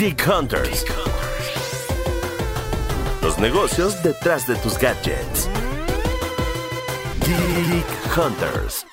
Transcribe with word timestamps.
Geek 0.00 0.26
Hunters. 0.26 0.86
Los 3.22 3.38
negocios 3.38 4.02
detrás 4.02 4.46
de 4.46 4.56
tus 4.56 4.78
gadgets. 4.78 5.46
Geek 7.26 8.16
Hunters. 8.16 8.86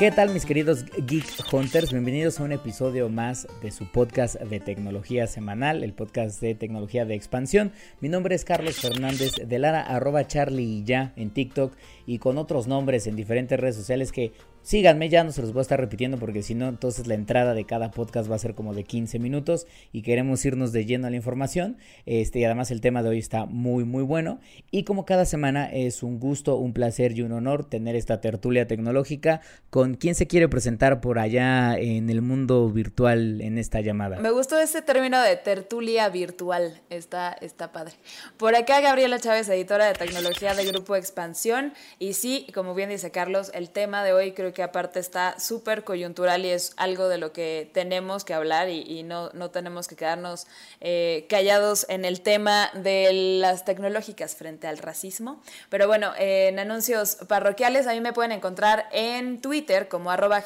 ¿Qué 0.00 0.10
tal 0.10 0.32
mis 0.32 0.46
queridos 0.46 0.86
Geek 1.06 1.26
Hunters? 1.52 1.92
Bienvenidos 1.92 2.40
a 2.40 2.44
un 2.44 2.52
episodio 2.52 3.10
más 3.10 3.46
de 3.62 3.70
su 3.70 3.84
podcast 3.92 4.40
de 4.40 4.58
tecnología 4.58 5.26
semanal, 5.26 5.84
el 5.84 5.92
podcast 5.92 6.40
de 6.40 6.54
tecnología 6.54 7.04
de 7.04 7.14
expansión. 7.14 7.72
Mi 8.00 8.08
nombre 8.08 8.34
es 8.34 8.46
Carlos 8.46 8.76
Fernández 8.76 9.34
de 9.46 9.58
Lara, 9.58 9.82
arroba 9.82 10.26
Charlie 10.26 10.78
y 10.78 10.84
ya 10.84 11.12
en 11.16 11.28
TikTok 11.28 11.74
y 12.06 12.18
con 12.18 12.38
otros 12.38 12.66
nombres 12.66 13.06
en 13.06 13.14
diferentes 13.14 13.60
redes 13.60 13.76
sociales 13.76 14.10
que 14.10 14.32
Síganme, 14.62 15.08
ya 15.08 15.24
no 15.24 15.32
se 15.32 15.40
los 15.40 15.52
voy 15.52 15.60
a 15.60 15.62
estar 15.62 15.80
repitiendo 15.80 16.18
porque 16.18 16.42
si 16.42 16.54
no, 16.54 16.68
entonces 16.68 17.06
la 17.06 17.14
entrada 17.14 17.54
de 17.54 17.64
cada 17.64 17.90
podcast 17.90 18.30
va 18.30 18.36
a 18.36 18.38
ser 18.38 18.54
como 18.54 18.74
de 18.74 18.84
15 18.84 19.18
minutos 19.18 19.66
y 19.92 20.02
queremos 20.02 20.44
irnos 20.44 20.72
de 20.72 20.84
lleno 20.84 21.06
a 21.06 21.10
la 21.10 21.16
información. 21.16 21.78
Este, 22.06 22.40
y 22.40 22.44
además 22.44 22.70
el 22.70 22.80
tema 22.80 23.02
de 23.02 23.08
hoy 23.08 23.18
está 23.18 23.46
muy, 23.46 23.84
muy 23.84 24.02
bueno. 24.02 24.38
Y 24.70 24.84
como 24.84 25.06
cada 25.06 25.24
semana 25.24 25.66
es 25.72 26.02
un 26.02 26.20
gusto, 26.20 26.56
un 26.56 26.72
placer 26.72 27.12
y 27.12 27.22
un 27.22 27.32
honor 27.32 27.64
tener 27.64 27.96
esta 27.96 28.20
tertulia 28.20 28.66
tecnológica 28.66 29.40
con 29.70 29.94
quien 29.94 30.14
se 30.14 30.26
quiere 30.26 30.48
presentar 30.48 31.00
por 31.00 31.18
allá 31.18 31.76
en 31.78 32.10
el 32.10 32.22
mundo 32.22 32.68
virtual 32.70 33.40
en 33.40 33.58
esta 33.58 33.80
llamada. 33.80 34.18
Me 34.18 34.30
gustó 34.30 34.58
ese 34.58 34.82
término 34.82 35.20
de 35.22 35.36
tertulia 35.36 36.08
virtual, 36.10 36.80
está, 36.90 37.32
está 37.40 37.72
padre. 37.72 37.94
Por 38.36 38.54
acá 38.54 38.80
Gabriela 38.80 39.18
Chávez, 39.18 39.48
editora 39.48 39.86
de 39.86 39.94
tecnología 39.94 40.54
de 40.54 40.66
Grupo 40.66 40.96
Expansión. 40.96 41.72
Y 41.98 42.12
sí, 42.12 42.46
como 42.54 42.74
bien 42.74 42.90
dice 42.90 43.10
Carlos, 43.10 43.50
el 43.54 43.70
tema 43.70 44.04
de 44.04 44.12
hoy 44.12 44.32
creo 44.32 44.49
que 44.52 44.62
aparte 44.62 45.00
está 45.00 45.38
súper 45.38 45.84
coyuntural 45.84 46.44
y 46.44 46.50
es 46.50 46.72
algo 46.76 47.08
de 47.08 47.18
lo 47.18 47.32
que 47.32 47.70
tenemos 47.72 48.24
que 48.24 48.34
hablar 48.34 48.68
y, 48.68 49.02
no, 49.02 49.30
no, 49.32 49.50
tenemos 49.50 49.88
que 49.88 49.96
quedarnos 49.96 50.46
eh, 50.80 51.26
callados 51.28 51.86
en 51.88 52.04
el 52.04 52.20
tema 52.20 52.70
de 52.74 53.38
las 53.40 53.64
tecnológicas 53.64 54.34
frente 54.36 54.66
al 54.66 54.78
racismo. 54.78 55.42
Pero 55.68 55.86
bueno, 55.86 56.12
en 56.18 56.58
anuncios 56.58 57.16
parroquiales 57.28 57.86
a 57.86 57.92
mí 57.92 58.00
me 58.00 58.12
pueden 58.12 58.32
encontrar 58.32 58.88
en 58.92 59.40
Twitter 59.40 59.88
como 59.88 60.10
arroba 60.10 60.42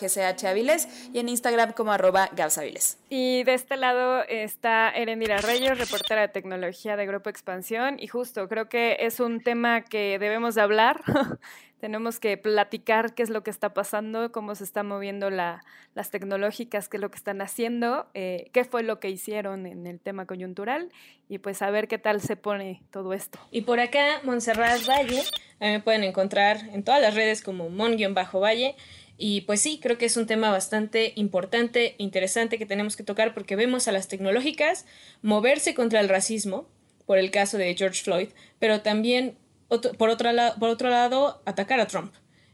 y 1.12 1.18
en 1.18 1.28
Instagram 1.28 1.72
como 1.72 1.92
arroba 1.92 2.28
gabsaviles. 2.32 2.98
Y 3.16 3.44
de 3.44 3.54
este 3.54 3.76
lado 3.76 4.24
está 4.28 4.90
Erendira 4.90 5.36
Reyes, 5.36 5.78
reportera 5.78 6.22
de 6.22 6.26
tecnología 6.26 6.96
de 6.96 7.06
Grupo 7.06 7.30
Expansión 7.30 7.96
y 8.00 8.08
justo 8.08 8.48
creo 8.48 8.68
que 8.68 8.96
es 8.98 9.20
un 9.20 9.40
tema 9.40 9.82
que 9.82 10.18
debemos 10.18 10.56
de 10.56 10.62
hablar 10.62 11.00
tenemos 11.84 12.18
que 12.18 12.38
platicar 12.38 13.14
qué 13.14 13.22
es 13.22 13.28
lo 13.28 13.42
que 13.42 13.50
está 13.50 13.74
pasando, 13.74 14.32
cómo 14.32 14.54
se 14.54 14.64
están 14.64 14.86
moviendo 14.86 15.28
las 15.28 16.10
tecnológicas, 16.10 16.88
qué 16.88 16.96
es 16.96 17.00
lo 17.02 17.10
que 17.10 17.18
están 17.18 17.42
haciendo, 17.42 18.06
eh, 18.14 18.48
qué 18.54 18.64
fue 18.64 18.82
lo 18.82 19.00
que 19.00 19.10
hicieron 19.10 19.66
en 19.66 19.86
el 19.86 20.00
tema 20.00 20.24
coyuntural 20.24 20.90
y 21.28 21.36
pues 21.36 21.60
a 21.60 21.70
ver 21.70 21.86
qué 21.86 21.98
tal 21.98 22.22
se 22.22 22.36
pone 22.36 22.82
todo 22.90 23.12
esto. 23.12 23.38
Y 23.50 23.60
por 23.60 23.80
acá, 23.80 24.22
Montserrat 24.22 24.80
Valle, 24.88 25.22
me 25.60 25.80
pueden 25.80 26.04
encontrar 26.04 26.56
en 26.72 26.84
todas 26.84 27.02
las 27.02 27.14
redes 27.14 27.42
como 27.42 27.68
mon-valle. 27.68 28.76
Y 29.16 29.42
pues 29.42 29.60
sí, 29.60 29.78
creo 29.80 29.96
que 29.96 30.06
es 30.06 30.16
un 30.16 30.26
tema 30.26 30.50
bastante 30.50 31.12
importante, 31.16 31.94
interesante 31.98 32.58
que 32.58 32.66
tenemos 32.66 32.96
que 32.96 33.04
tocar 33.04 33.32
porque 33.32 33.56
vemos 33.56 33.86
a 33.86 33.92
las 33.92 34.08
tecnológicas 34.08 34.86
moverse 35.22 35.74
contra 35.74 36.00
el 36.00 36.08
racismo, 36.08 36.68
por 37.06 37.18
el 37.18 37.30
caso 37.30 37.58
de 37.58 37.74
George 37.76 38.02
Floyd, 38.02 38.28
pero 38.58 38.80
también 38.80 39.36
por, 39.68 40.10
otro 40.10 40.30
por 40.58 40.68
otro 40.68 40.90
lado, 40.90 41.42
atacar 41.44 41.80
a 41.80 41.86
Trump. 41.86 42.12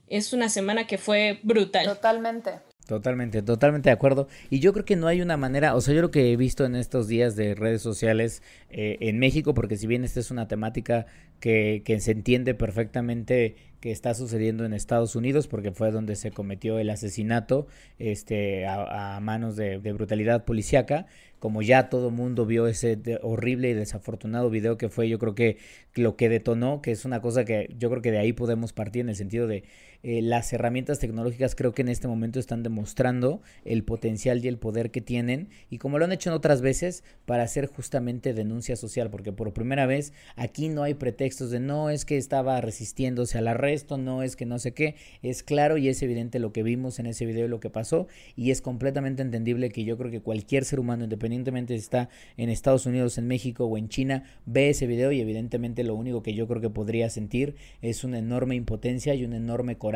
Es 0.09 0.33
una 0.33 0.49
semana 0.49 0.87
que 0.87 0.99
fue 0.99 1.41
brutal. 1.43 1.87
Totalmente. 1.87 2.61
Totalmente, 2.91 3.41
totalmente 3.43 3.89
de 3.89 3.93
acuerdo. 3.93 4.27
Y 4.51 4.59
yo 4.59 4.73
creo 4.73 4.85
que 4.85 4.97
no 4.97 5.07
hay 5.07 5.23
una 5.23 5.37
manera, 5.37 5.77
o 5.77 5.81
sea, 5.81 5.95
yo 5.95 6.03
lo 6.03 6.11
que 6.11 6.33
he 6.33 6.37
visto 6.37 6.65
en 6.65 6.75
estos 6.75 7.07
días 7.07 7.37
de 7.37 7.55
redes 7.55 7.83
sociales 7.83 8.43
eh, 8.69 8.97
en 8.99 9.21
México, 9.21 9.55
porque 9.55 9.77
si 9.77 9.87
bien 9.87 10.03
esta 10.03 10.19
es 10.19 10.33
una 10.33 10.49
temática 10.49 11.07
que, 11.39 11.83
que 11.85 12.01
se 12.01 12.11
entiende 12.11 12.53
perfectamente 12.53 13.55
que 13.79 13.93
está 13.93 14.13
sucediendo 14.15 14.65
en 14.65 14.73
Estados 14.73 15.15
Unidos, 15.15 15.47
porque 15.47 15.71
fue 15.71 15.93
donde 15.93 16.17
se 16.17 16.33
cometió 16.33 16.81
el 16.81 16.91
asesinato 16.91 17.69
este, 18.01 18.67
a, 18.67 19.21
manos 19.23 19.55
de, 19.55 19.79
de 19.79 19.93
brutalidad 19.93 20.45
policíaca, 20.45 21.07
como 21.39 21.63
ya 21.63 21.89
todo 21.89 22.11
mundo 22.11 22.45
vio 22.45 22.67
ese 22.67 22.99
horrible 23.23 23.71
y 23.71 23.75
desafortunado 23.75 24.51
video 24.51 24.77
que 24.77 24.89
fue, 24.89 25.09
yo 25.09 25.19
creo 25.19 25.35
que 25.37 25.59
lo 25.95 26.17
que 26.17 26.29
detonó, 26.29 26.83
que 26.83 26.91
es 26.91 27.05
una 27.05 27.23
cosa 27.23 27.45
que 27.45 27.73
yo 27.79 27.89
creo 27.89 28.03
que 28.03 28.11
de 28.11 28.19
ahí 28.19 28.33
podemos 28.33 28.73
partir 28.73 29.01
en 29.01 29.09
el 29.11 29.17
sentido 29.17 29.47
de 29.47 29.65
eh, 30.03 30.23
las 30.23 30.53
herramientas 30.53 30.99
tecnológicas 30.99 31.55
creo 31.55 31.73
que 31.73 31.83
en 31.83 31.89
este 31.89 32.09
momento 32.09 32.39
están 32.39 32.63
demostrando 32.63 33.43
el 33.65 33.85
potencial 33.85 34.45
y 34.45 34.49
el 34.49 34.59
poder 34.59 34.91
que 34.91 35.01
tienen 35.01 35.49
y 35.69 35.79
como 35.79 35.99
lo 35.99 36.05
han 36.05 36.13
hecho 36.13 36.31
en 36.31 36.35
otras 36.35 36.61
veces 36.61 37.05
para 37.27 37.43
hacer 37.43 37.67
justamente 37.67 38.35
denuncia 38.35 38.77
social, 38.77 39.11
porque 39.11 39.33
por 39.33 39.53
primera 39.53 39.87
vez 39.87 40.13
aquí 40.37 40.69
no 40.69 40.83
hay 40.83 40.95
pretextos 40.95 41.51
de 41.51 41.61
no 41.61 41.91
es 41.91 42.05
que 42.05 42.17
estaba 42.17 42.61
resistiéndose 42.61 43.39
al 43.39 43.49
arresto, 43.49 43.99
no 43.99 44.23
es 44.23 44.37
que 44.37 44.47
no 44.47 44.59
sé 44.59 44.73
qué, 44.73 44.97
es 45.23 45.43
claro 45.43 45.77
y 45.77 45.89
es 45.89 46.03
evidente 46.03 46.39
lo 46.39 46.53
que 46.53 46.63
vimos 46.63 46.99
en 46.99 47.07
ese 47.07 47.27
video 47.27 47.47
y 47.47 47.49
lo 47.49 47.61
que 47.61 47.71
pasó 47.71 48.07
y 48.37 48.51
es 48.51 48.63
completamente 48.63 49.23
entendible 49.23 49.71
que 49.71 49.85
yo 49.85 49.97
creo 49.97 50.11
que 50.11 50.21
cualquier 50.21 50.65
ser 50.65 50.81
humano 50.81 51.05
independiente 51.05 51.21
independientemente 51.21 51.75
si 51.75 51.81
está 51.81 52.09
en 52.37 52.49
Estados 52.49 52.87
Unidos, 52.87 53.19
en 53.19 53.27
México 53.27 53.65
o 53.67 53.77
en 53.77 53.89
China, 53.89 54.25
ve 54.47 54.71
ese 54.71 54.87
video 54.87 55.13
y 55.13 55.21
evidentemente 55.21 55.85
lo 55.85 55.95
único 55.95 56.23
que 56.23 56.35
yo 56.35 56.47
creo 56.47 56.61
que 56.61 56.71
podría 56.71 57.11
sentir 57.11 57.57
es 57.83 58.05
una 58.05 58.19
enorme 58.19 58.55
impotencia 58.55 59.15
y 59.15 59.25
un 59.25 59.35
enorme 59.35 59.77
coraje 59.77 59.90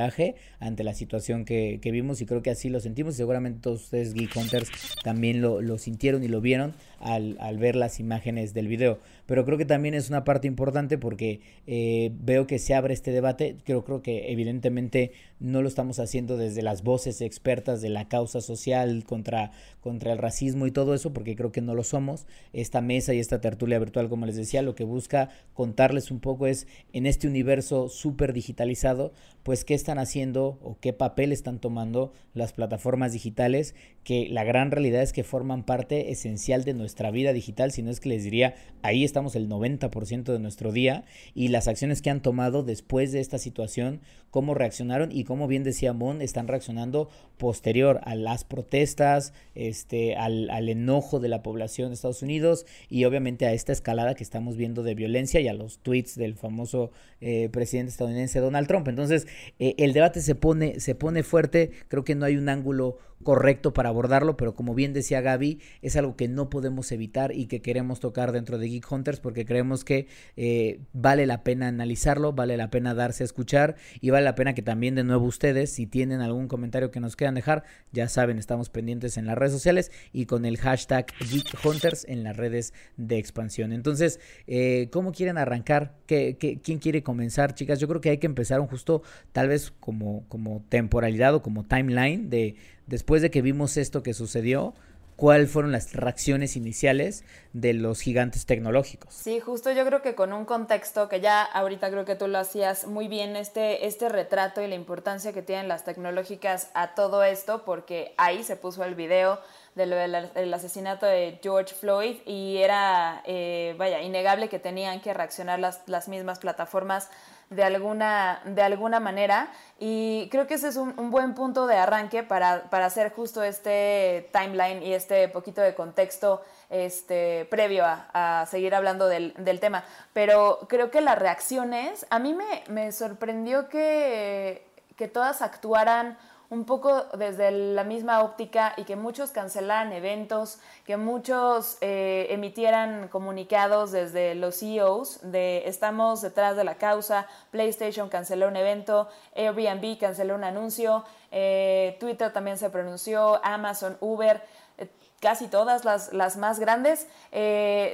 ante 0.60 0.84
la 0.84 0.94
situación 0.94 1.44
que, 1.44 1.78
vimos 1.82 2.20
y 2.20 2.26
creo 2.26 2.42
que 2.42 2.50
así 2.50 2.68
lo 2.68 2.80
sentimos 2.80 3.14
seguramente 3.14 3.60
todos 3.60 3.84
ustedes 3.84 4.14
Geek 4.14 4.36
Hunters 4.36 4.70
también 5.02 5.40
lo, 5.40 5.78
sintieron 5.78 6.24
y 6.24 6.28
lo 6.28 6.40
vieron 6.40 6.74
al, 7.00 7.58
ver 7.58 7.76
las 7.76 8.00
imágenes 8.00 8.54
del 8.54 8.68
video. 8.68 8.98
Pero 9.26 9.44
creo 9.44 9.58
que 9.58 9.64
también 9.64 9.94
es 9.94 10.08
una 10.08 10.24
parte 10.24 10.46
importante 10.46 10.98
porque 10.98 11.40
eh, 11.66 12.12
veo 12.20 12.46
que 12.46 12.58
se 12.58 12.74
abre 12.74 12.94
este 12.94 13.10
debate. 13.10 13.56
Creo, 13.64 13.84
creo 13.84 14.02
que 14.02 14.30
evidentemente 14.32 15.12
no 15.40 15.62
lo 15.62 15.68
estamos 15.68 15.98
haciendo 15.98 16.36
desde 16.36 16.62
las 16.62 16.82
voces 16.82 17.20
expertas 17.20 17.80
de 17.80 17.88
la 17.88 18.08
causa 18.08 18.40
social 18.40 19.04
contra, 19.04 19.52
contra 19.80 20.12
el 20.12 20.18
racismo 20.18 20.66
y 20.66 20.70
todo 20.70 20.94
eso, 20.94 21.12
porque 21.12 21.36
creo 21.36 21.52
que 21.52 21.60
no 21.60 21.74
lo 21.74 21.84
somos. 21.84 22.26
Esta 22.52 22.80
mesa 22.80 23.14
y 23.14 23.18
esta 23.18 23.40
tertulia 23.40 23.78
virtual, 23.78 24.08
como 24.08 24.26
les 24.26 24.36
decía, 24.36 24.62
lo 24.62 24.74
que 24.74 24.84
busca 24.84 25.30
contarles 25.52 26.10
un 26.10 26.20
poco 26.20 26.46
es 26.46 26.66
en 26.92 27.06
este 27.06 27.26
universo 27.26 27.88
súper 27.88 28.32
digitalizado, 28.32 29.12
pues 29.42 29.64
qué 29.64 29.74
están 29.74 29.98
haciendo 29.98 30.58
o 30.62 30.78
qué 30.80 30.92
papel 30.92 31.32
están 31.32 31.60
tomando 31.60 32.12
las 32.32 32.52
plataformas 32.52 33.12
digitales, 33.12 33.74
que 34.02 34.28
la 34.28 34.44
gran 34.44 34.70
realidad 34.70 35.02
es 35.02 35.12
que 35.12 35.24
forman 35.24 35.64
parte 35.64 36.10
esencial 36.10 36.64
de 36.64 36.74
nuestra 36.74 37.10
vida 37.10 37.32
digital, 37.32 37.72
sino 37.72 37.90
es 37.90 38.00
que 38.00 38.08
les 38.08 38.24
diría, 38.24 38.54
ahí 38.82 39.04
estamos 39.14 39.36
el 39.36 39.48
90% 39.48 40.24
de 40.24 40.40
nuestro 40.40 40.72
día 40.72 41.04
y 41.36 41.46
las 41.46 41.68
acciones 41.68 42.02
que 42.02 42.10
han 42.10 42.20
tomado 42.20 42.64
después 42.64 43.12
de 43.12 43.20
esta 43.20 43.38
situación, 43.38 44.00
cómo 44.32 44.54
reaccionaron 44.54 45.12
y 45.12 45.22
como 45.22 45.46
bien 45.46 45.62
decía 45.62 45.92
Mon, 45.92 46.20
están 46.20 46.48
reaccionando 46.48 47.08
posterior 47.38 48.00
a 48.02 48.16
las 48.16 48.42
protestas, 48.42 49.32
este, 49.54 50.16
al, 50.16 50.50
al, 50.50 50.68
enojo 50.68 51.20
de 51.20 51.28
la 51.28 51.44
población 51.44 51.90
de 51.90 51.94
Estados 51.94 52.22
Unidos 52.22 52.66
y 52.88 53.04
obviamente 53.04 53.46
a 53.46 53.52
esta 53.52 53.70
escalada 53.70 54.16
que 54.16 54.24
estamos 54.24 54.56
viendo 54.56 54.82
de 54.82 54.96
violencia 54.96 55.40
y 55.40 55.46
a 55.46 55.54
los 55.54 55.78
tweets 55.78 56.16
del 56.16 56.34
famoso 56.34 56.90
eh, 57.20 57.48
presidente 57.52 57.92
estadounidense 57.92 58.40
Donald 58.40 58.66
Trump. 58.66 58.88
Entonces, 58.88 59.28
eh, 59.60 59.76
el 59.78 59.92
debate 59.92 60.22
se 60.22 60.34
pone, 60.34 60.80
se 60.80 60.96
pone 60.96 61.22
fuerte, 61.22 61.70
creo 61.86 62.02
que 62.02 62.16
no 62.16 62.26
hay 62.26 62.36
un 62.36 62.48
ángulo 62.48 62.98
correcto 63.24 63.72
para 63.72 63.88
abordarlo, 63.88 64.36
pero 64.36 64.54
como 64.54 64.74
bien 64.74 64.92
decía 64.92 65.20
Gaby, 65.20 65.60
es 65.82 65.96
algo 65.96 66.14
que 66.14 66.28
no 66.28 66.48
podemos 66.48 66.92
evitar 66.92 67.34
y 67.34 67.46
que 67.46 67.60
queremos 67.60 67.98
tocar 67.98 68.30
dentro 68.30 68.58
de 68.58 68.68
Geek 68.68 68.90
Hunters 68.90 69.18
porque 69.18 69.44
creemos 69.44 69.84
que 69.84 70.06
eh, 70.36 70.78
vale 70.92 71.26
la 71.26 71.42
pena 71.42 71.66
analizarlo, 71.66 72.32
vale 72.32 72.56
la 72.56 72.70
pena 72.70 72.94
darse 72.94 73.24
a 73.24 73.26
escuchar 73.26 73.74
y 74.00 74.10
vale 74.10 74.24
la 74.24 74.36
pena 74.36 74.54
que 74.54 74.62
también 74.62 74.94
de 74.94 75.02
nuevo 75.02 75.26
ustedes, 75.26 75.72
si 75.72 75.86
tienen 75.86 76.20
algún 76.20 76.46
comentario 76.46 76.90
que 76.90 77.00
nos 77.00 77.16
quieran 77.16 77.34
dejar, 77.34 77.64
ya 77.92 78.08
saben, 78.08 78.38
estamos 78.38 78.70
pendientes 78.70 79.16
en 79.16 79.26
las 79.26 79.36
redes 79.36 79.52
sociales 79.52 79.90
y 80.12 80.26
con 80.26 80.44
el 80.44 80.58
hashtag 80.58 81.06
Geek 81.30 81.64
Hunters 81.64 82.04
en 82.08 82.22
las 82.22 82.36
redes 82.36 82.72
de 82.96 83.18
expansión. 83.18 83.72
Entonces, 83.72 84.20
eh, 84.46 84.88
¿cómo 84.92 85.12
quieren 85.12 85.38
arrancar? 85.38 85.96
¿Qué, 86.06 86.36
quién 86.62 86.78
quiere 86.78 87.02
comenzar, 87.02 87.54
chicas? 87.54 87.80
Yo 87.80 87.88
creo 87.88 88.00
que 88.00 88.10
hay 88.10 88.18
que 88.18 88.26
empezar 88.26 88.60
un 88.60 88.66
justo, 88.66 89.02
tal 89.32 89.48
vez 89.48 89.72
como, 89.80 90.24
como 90.28 90.62
temporalidad 90.68 91.34
o 91.34 91.42
como 91.42 91.64
timeline 91.64 92.28
de 92.28 92.56
después 92.86 93.22
de 93.22 93.30
que 93.30 93.42
vimos 93.42 93.76
esto 93.76 94.02
que 94.02 94.14
sucedió, 94.14 94.74
cuáles 95.16 95.50
fueron 95.50 95.72
las 95.72 95.92
reacciones 95.92 96.56
iniciales 96.56 97.24
de 97.52 97.72
los 97.72 98.00
gigantes 98.00 98.46
tecnológicos. 98.46 99.14
Sí, 99.14 99.40
justo 99.40 99.70
yo 99.70 99.84
creo 99.86 100.02
que 100.02 100.14
con 100.14 100.32
un 100.32 100.44
contexto 100.44 101.08
que 101.08 101.20
ya 101.20 101.42
ahorita 101.42 101.90
creo 101.90 102.04
que 102.04 102.16
tú 102.16 102.26
lo 102.26 102.38
hacías 102.38 102.86
muy 102.86 103.08
bien, 103.08 103.36
este, 103.36 103.86
este 103.86 104.08
retrato 104.08 104.60
y 104.60 104.66
la 104.66 104.74
importancia 104.74 105.32
que 105.32 105.42
tienen 105.42 105.68
las 105.68 105.84
tecnológicas 105.84 106.70
a 106.74 106.94
todo 106.94 107.22
esto, 107.22 107.64
porque 107.64 108.14
ahí 108.16 108.42
se 108.42 108.56
puso 108.56 108.84
el 108.84 108.94
video 108.94 109.40
de 109.74 109.86
lo 109.86 109.96
del 109.96 110.54
asesinato 110.54 111.06
de 111.06 111.38
George 111.42 111.74
Floyd 111.74 112.16
y 112.26 112.58
era, 112.58 113.22
eh, 113.26 113.74
vaya, 113.76 114.02
innegable 114.02 114.48
que 114.48 114.60
tenían 114.60 115.00
que 115.00 115.12
reaccionar 115.12 115.58
las, 115.58 115.80
las 115.86 116.08
mismas 116.08 116.38
plataformas 116.38 117.08
de 117.54 117.64
alguna, 117.64 118.40
de 118.44 118.62
alguna 118.62 119.00
manera. 119.00 119.48
Y 119.78 120.28
creo 120.30 120.46
que 120.46 120.54
ese 120.54 120.68
es 120.68 120.76
un, 120.76 121.10
buen 121.10 121.34
punto 121.34 121.66
de 121.66 121.76
arranque 121.76 122.22
para, 122.22 122.66
hacer 122.70 123.12
justo 123.12 123.42
este 123.42 124.28
timeline 124.32 124.82
y 124.82 124.94
este 124.94 125.28
poquito 125.28 125.60
de 125.60 125.74
contexto 125.74 126.42
este, 126.70 127.46
previo 127.50 127.84
a, 127.86 128.46
seguir 128.50 128.74
hablando 128.74 129.08
del, 129.08 129.34
tema. 129.60 129.84
Pero 130.12 130.60
creo 130.68 130.90
que 130.90 131.00
las 131.00 131.18
reacciones, 131.18 132.06
a 132.10 132.18
mí 132.18 132.34
me, 132.34 132.64
me 132.68 132.92
sorprendió 132.92 133.68
que, 133.68 134.66
que 134.96 135.08
todas 135.08 135.42
actuaran 135.42 136.16
un 136.54 136.64
poco 136.64 137.04
desde 137.18 137.50
la 137.50 137.82
misma 137.82 138.22
óptica 138.22 138.74
y 138.76 138.84
que 138.84 138.94
muchos 138.94 139.32
cancelaran 139.32 139.92
eventos, 139.92 140.58
que 140.86 140.96
muchos 140.96 141.76
eh, 141.80 142.28
emitieran 142.30 143.08
comunicados 143.08 143.90
desde 143.90 144.36
los 144.36 144.60
CEOs 144.60 145.18
de 145.22 145.66
estamos 145.66 146.22
detrás 146.22 146.56
de 146.56 146.62
la 146.62 146.76
causa, 146.76 147.26
PlayStation 147.50 148.08
canceló 148.08 148.46
un 148.46 148.56
evento, 148.56 149.08
Airbnb 149.34 149.98
canceló 149.98 150.36
un 150.36 150.44
anuncio, 150.44 151.04
eh, 151.32 151.96
Twitter 151.98 152.32
también 152.32 152.56
se 152.56 152.70
pronunció, 152.70 153.44
Amazon, 153.44 153.96
Uber 154.00 154.40
eh, 154.78 154.88
casi 155.20 155.48
todas 155.48 155.84
las, 155.84 156.12
las 156.12 156.36
más 156.36 156.60
grandes. 156.60 157.08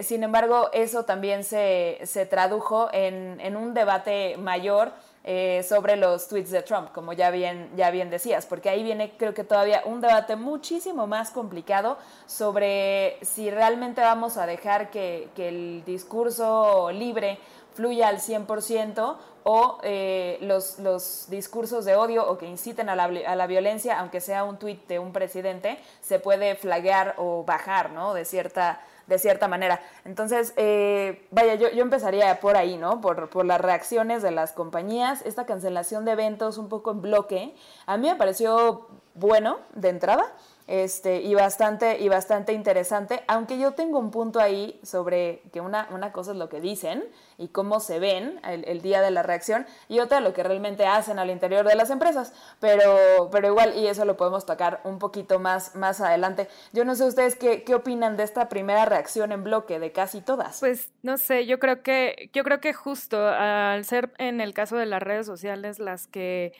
sin 0.02 0.22
embargo, 0.22 0.68
eso 0.74 1.04
también 1.06 1.44
se, 1.44 1.98
se 2.04 2.26
tradujo 2.26 2.90
en, 2.92 3.40
en, 3.40 3.56
un 3.56 3.72
debate 3.72 4.36
mayor 4.36 4.92
eh, 5.22 5.62
sobre 5.68 5.96
los 5.96 6.28
tweets 6.28 6.50
de 6.50 6.62
Trump, 6.62 6.92
como 6.92 7.12
ya 7.12 7.30
bien, 7.30 7.70
ya 7.76 7.90
bien 7.90 8.08
decías, 8.08 8.46
porque 8.46 8.70
ahí 8.70 8.82
viene 8.82 9.12
creo 9.18 9.34
que 9.34 9.44
todavía 9.44 9.82
un 9.84 10.00
debate 10.00 10.34
muchísimo 10.34 11.06
más 11.06 11.30
complicado 11.30 11.98
sobre 12.24 13.18
si 13.20 13.50
realmente 13.50 14.00
vamos 14.00 14.38
a 14.38 14.46
dejar 14.46 14.90
que, 14.90 15.28
el 15.36 15.84
discurso 15.84 16.90
libre 16.90 17.38
fluya 17.74 18.08
al 18.08 18.16
100% 18.18 19.16
o 19.44 19.78
eh, 19.82 20.38
los, 20.40 20.78
los, 20.78 21.26
discursos 21.28 21.84
de 21.84 21.96
odio 21.96 22.26
o 22.26 22.38
que 22.38 22.46
inciten 22.46 22.88
a 22.88 22.96
la, 22.96 23.04
a 23.04 23.36
la, 23.36 23.46
violencia, 23.46 24.00
aunque 24.00 24.22
sea 24.22 24.44
un 24.44 24.58
tuit 24.58 24.86
de 24.86 24.98
un 24.98 25.12
presidente, 25.12 25.78
se 26.00 26.18
puede 26.18 26.54
flaguear 26.54 27.14
o 27.18 27.44
bajar 27.44 27.90
¿no? 27.90 28.14
de 28.14 28.24
cierta 28.24 28.80
de 29.10 29.18
cierta 29.18 29.48
manera. 29.48 29.82
Entonces, 30.04 30.54
eh, 30.56 31.26
vaya, 31.32 31.56
yo, 31.56 31.68
yo, 31.68 31.82
empezaría 31.82 32.40
por 32.40 32.56
ahí, 32.56 32.78
¿no? 32.78 33.00
Por, 33.00 33.28
por, 33.28 33.44
las 33.44 33.60
reacciones 33.60 34.22
de 34.22 34.30
las 34.30 34.52
compañías, 34.52 35.20
esta 35.26 35.44
cancelación 35.44 36.04
de 36.04 36.12
eventos 36.12 36.56
un 36.56 36.68
poco 36.68 36.92
en 36.92 37.02
bloque, 37.02 37.54
a 37.86 37.96
mí 37.96 38.08
me 38.08 38.14
pareció 38.14 38.86
bueno 39.14 39.58
de 39.74 39.88
entrada 39.88 40.32
este, 40.70 41.20
y, 41.20 41.34
bastante, 41.34 41.98
y 41.98 42.08
bastante 42.08 42.52
interesante, 42.52 43.24
aunque 43.26 43.58
yo 43.58 43.72
tengo 43.72 43.98
un 43.98 44.12
punto 44.12 44.38
ahí 44.38 44.78
sobre 44.84 45.42
que 45.52 45.60
una, 45.60 45.88
una 45.90 46.12
cosa 46.12 46.30
es 46.30 46.36
lo 46.36 46.48
que 46.48 46.60
dicen 46.60 47.02
y 47.38 47.48
cómo 47.48 47.80
se 47.80 47.98
ven 47.98 48.38
el, 48.44 48.80
día 48.80 49.02
de 49.02 49.10
la 49.10 49.24
reacción 49.24 49.66
y 49.88 49.98
otra 49.98 50.20
lo 50.20 50.32
que 50.32 50.44
realmente 50.44 50.86
hacen 50.86 51.18
al 51.18 51.28
interior 51.28 51.66
de 51.66 51.74
las 51.74 51.90
empresas, 51.90 52.32
pero, 52.60 53.28
pero 53.32 53.48
igual 53.48 53.76
y 53.76 53.88
eso 53.88 54.04
lo 54.04 54.16
podemos 54.16 54.46
tocar 54.46 54.80
un 54.84 55.00
poquito 55.00 55.40
más, 55.40 55.74
más 55.74 56.00
adelante. 56.00 56.46
Yo 56.72 56.84
no 56.84 56.94
sé 56.94 57.04
ustedes 57.04 57.34
qué, 57.34 57.64
qué 57.64 57.74
opinan 57.74 58.16
de 58.16 58.22
esta 58.22 58.48
primera 58.48 58.84
reacción 58.84 59.32
en 59.32 59.42
bloque 59.42 59.80
de 59.80 59.90
casi 59.90 60.20
todas. 60.20 60.60
Pues 60.60 60.92
no 61.02 61.18
sé, 61.18 61.46
yo 61.46 61.58
creo 61.58 61.82
que, 61.82 62.30
yo 62.32 62.44
creo 62.44 62.60
que 62.60 62.74
justo 62.74 63.26
al 63.26 63.84
ser 63.84 64.12
en 64.18 64.40
el 64.40 64.54
caso 64.54 64.76
de 64.76 64.86
las 64.86 65.02
redes 65.02 65.26
sociales 65.26 65.80
las 65.80 66.06
que 66.06 66.52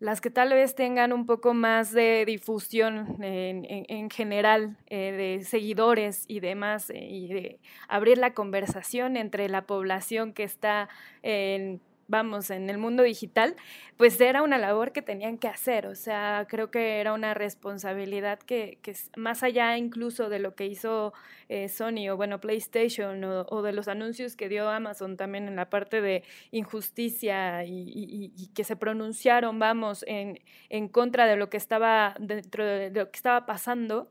las 0.00 0.20
que 0.20 0.30
tal 0.30 0.50
vez 0.50 0.74
tengan 0.74 1.12
un 1.12 1.26
poco 1.26 1.54
más 1.54 1.92
de 1.92 2.24
difusión 2.26 3.22
en, 3.22 4.10
general, 4.10 4.76
eh, 4.86 5.12
de 5.12 5.44
seguidores 5.44 6.24
y 6.28 6.40
demás, 6.40 6.90
eh, 6.90 7.06
y 7.08 7.28
de 7.28 7.60
abrir 7.88 8.18
la 8.18 8.34
conversación 8.34 9.16
entre 9.16 9.48
la 9.48 9.66
población 9.66 10.32
que 10.32 10.42
está 10.42 10.88
en 11.22 11.80
vamos, 12.08 12.50
en 12.50 12.70
el 12.70 12.78
mundo 12.78 13.02
digital, 13.02 13.56
pues 13.96 14.20
era 14.20 14.42
una 14.42 14.58
labor 14.58 14.92
que 14.92 15.02
tenían 15.02 15.38
que 15.38 15.48
hacer. 15.48 15.86
O 15.86 15.94
sea, 15.94 16.46
creo 16.48 16.70
que 16.70 17.00
era 17.00 17.12
una 17.12 17.34
responsabilidad 17.34 18.38
que, 18.38 18.78
que 18.82 18.94
más 19.16 19.42
allá 19.42 19.76
incluso 19.76 20.28
de 20.28 20.38
lo 20.38 20.54
que 20.54 20.66
hizo 20.66 21.12
eh, 21.48 21.68
Sony 21.68 22.08
o, 22.10 22.16
bueno, 22.16 22.40
PlayStation 22.40 23.22
o, 23.24 23.62
de 23.62 23.72
los 23.72 23.88
anuncios 23.88 24.36
que 24.36 24.48
dio 24.48 24.68
Amazon 24.68 25.16
también 25.16 25.48
en 25.48 25.56
la 25.56 25.70
parte 25.70 26.00
de 26.00 26.24
injusticia 26.50 27.64
y, 27.64 28.32
y 28.36 28.46
que 28.54 28.64
se 28.64 28.76
pronunciaron, 28.76 29.58
vamos, 29.58 30.04
en, 30.08 30.40
en 30.68 30.88
contra 30.88 31.26
de 31.26 31.36
lo 31.36 31.50
que 31.50 31.56
estaba 31.56 32.14
dentro 32.18 32.64
de 32.64 32.90
lo 32.90 33.10
que 33.10 33.16
estaba 33.16 33.46
pasando 33.46 34.10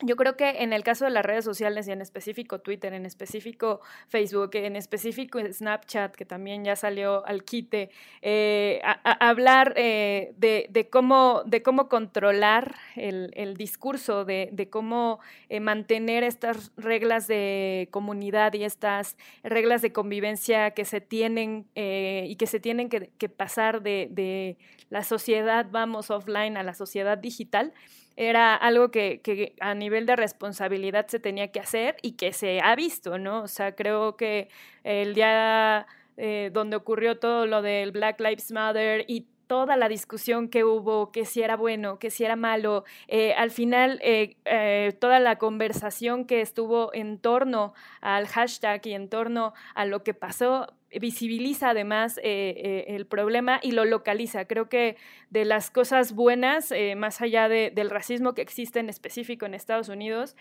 yo 0.00 0.16
creo 0.16 0.36
que 0.36 0.62
en 0.62 0.72
el 0.72 0.82
caso 0.82 1.04
de 1.04 1.10
las 1.12 1.24
redes 1.24 1.44
sociales 1.44 1.86
y 1.86 1.92
en 1.92 2.00
específico 2.00 2.58
Twitter, 2.58 2.92
en 2.94 3.06
específico 3.06 3.80
Facebook, 4.08 4.50
en 4.54 4.74
específico 4.76 5.38
Snapchat, 5.40 6.14
que 6.16 6.24
también 6.24 6.64
ya 6.64 6.74
salió 6.74 7.24
al 7.26 7.44
quite, 7.44 7.90
eh, 8.20 8.82
hablar 9.02 9.72
eh, 9.76 10.34
de, 10.36 10.88
cómo, 10.90 11.44
controlar 11.88 12.74
el, 12.96 13.54
discurso, 13.56 14.24
de, 14.24 14.68
cómo 14.70 15.20
eh, 15.48 15.60
mantener 15.60 16.24
estas 16.24 16.72
reglas 16.76 17.28
de 17.28 17.88
comunidad 17.92 18.52
y 18.54 18.64
estas 18.64 19.16
reglas 19.44 19.80
de 19.80 19.92
convivencia 19.92 20.72
que 20.72 20.84
se 20.84 21.00
tienen 21.00 21.66
y 21.74 22.34
que 22.36 22.46
se 22.46 22.58
tienen 22.58 22.88
que, 22.88 23.10
que 23.16 23.28
pasar 23.28 23.82
de, 23.82 24.08
de 24.10 24.56
la 24.90 25.04
sociedad, 25.04 25.66
vamos, 25.70 26.10
offline 26.10 26.56
a 26.56 26.62
la 26.64 26.74
sociedad 26.74 27.16
digital 27.16 27.72
era 28.16 28.54
algo 28.54 28.90
que, 28.90 29.54
a 29.60 29.74
nivel 29.74 30.06
de 30.06 30.16
responsabilidad 30.16 31.06
se 31.08 31.18
tenía 31.18 31.48
que 31.48 31.60
hacer 31.60 31.96
y 32.02 32.12
que 32.12 32.32
se 32.32 32.60
ha 32.60 32.74
visto, 32.76 33.18
¿no? 33.18 33.42
O 33.42 33.48
sea, 33.48 33.74
creo 33.74 34.16
que 34.16 34.48
el 34.84 35.14
día 35.14 35.86
eh, 36.16 36.50
donde 36.52 36.76
ocurrió 36.76 37.18
todo 37.18 37.46
lo 37.46 37.62
del 37.62 37.90
Black 37.92 38.20
Lives 38.20 38.52
Matter 38.52 39.04
y 39.08 39.26
toda 39.46 39.76
la 39.76 39.88
discusión 39.88 40.48
que 40.48 40.64
hubo, 40.64 41.12
que 41.12 41.24
si 41.24 41.42
era 41.42 41.56
bueno, 41.56 41.98
que 41.98 42.10
si 42.10 42.24
era 42.24 42.36
malo, 42.36 42.84
eh, 43.08 43.34
al 43.34 43.50
final 43.50 44.00
eh, 44.02 44.96
toda 45.00 45.20
la 45.20 45.36
conversación 45.36 46.24
que 46.24 46.40
estuvo 46.40 46.94
en 46.94 47.18
torno 47.18 47.74
al 48.00 48.26
hashtag 48.26 48.86
y 48.86 48.94
en 48.94 49.08
torno 49.08 49.52
a 49.74 49.84
lo 49.84 50.02
que 50.02 50.14
pasó, 50.14 50.72
visibiliza 51.00 51.70
además 51.70 52.18
eh, 52.18 52.22
eh, 52.24 52.84
el 52.88 53.06
problema 53.06 53.60
y 53.62 53.72
lo 53.72 53.84
localiza. 53.84 54.46
Creo 54.46 54.68
que 54.68 54.96
de 55.30 55.44
las 55.44 55.70
cosas 55.70 56.12
buenas, 56.14 56.70
eh, 56.72 56.94
más 56.96 57.20
allá 57.20 57.48
del 57.48 57.90
racismo 57.90 58.34
que 58.34 58.42
existe 58.42 58.78
en 58.78 58.88
específico 58.88 59.46
en 59.46 59.54
Estados 59.54 59.88
Unidos, 59.88 60.36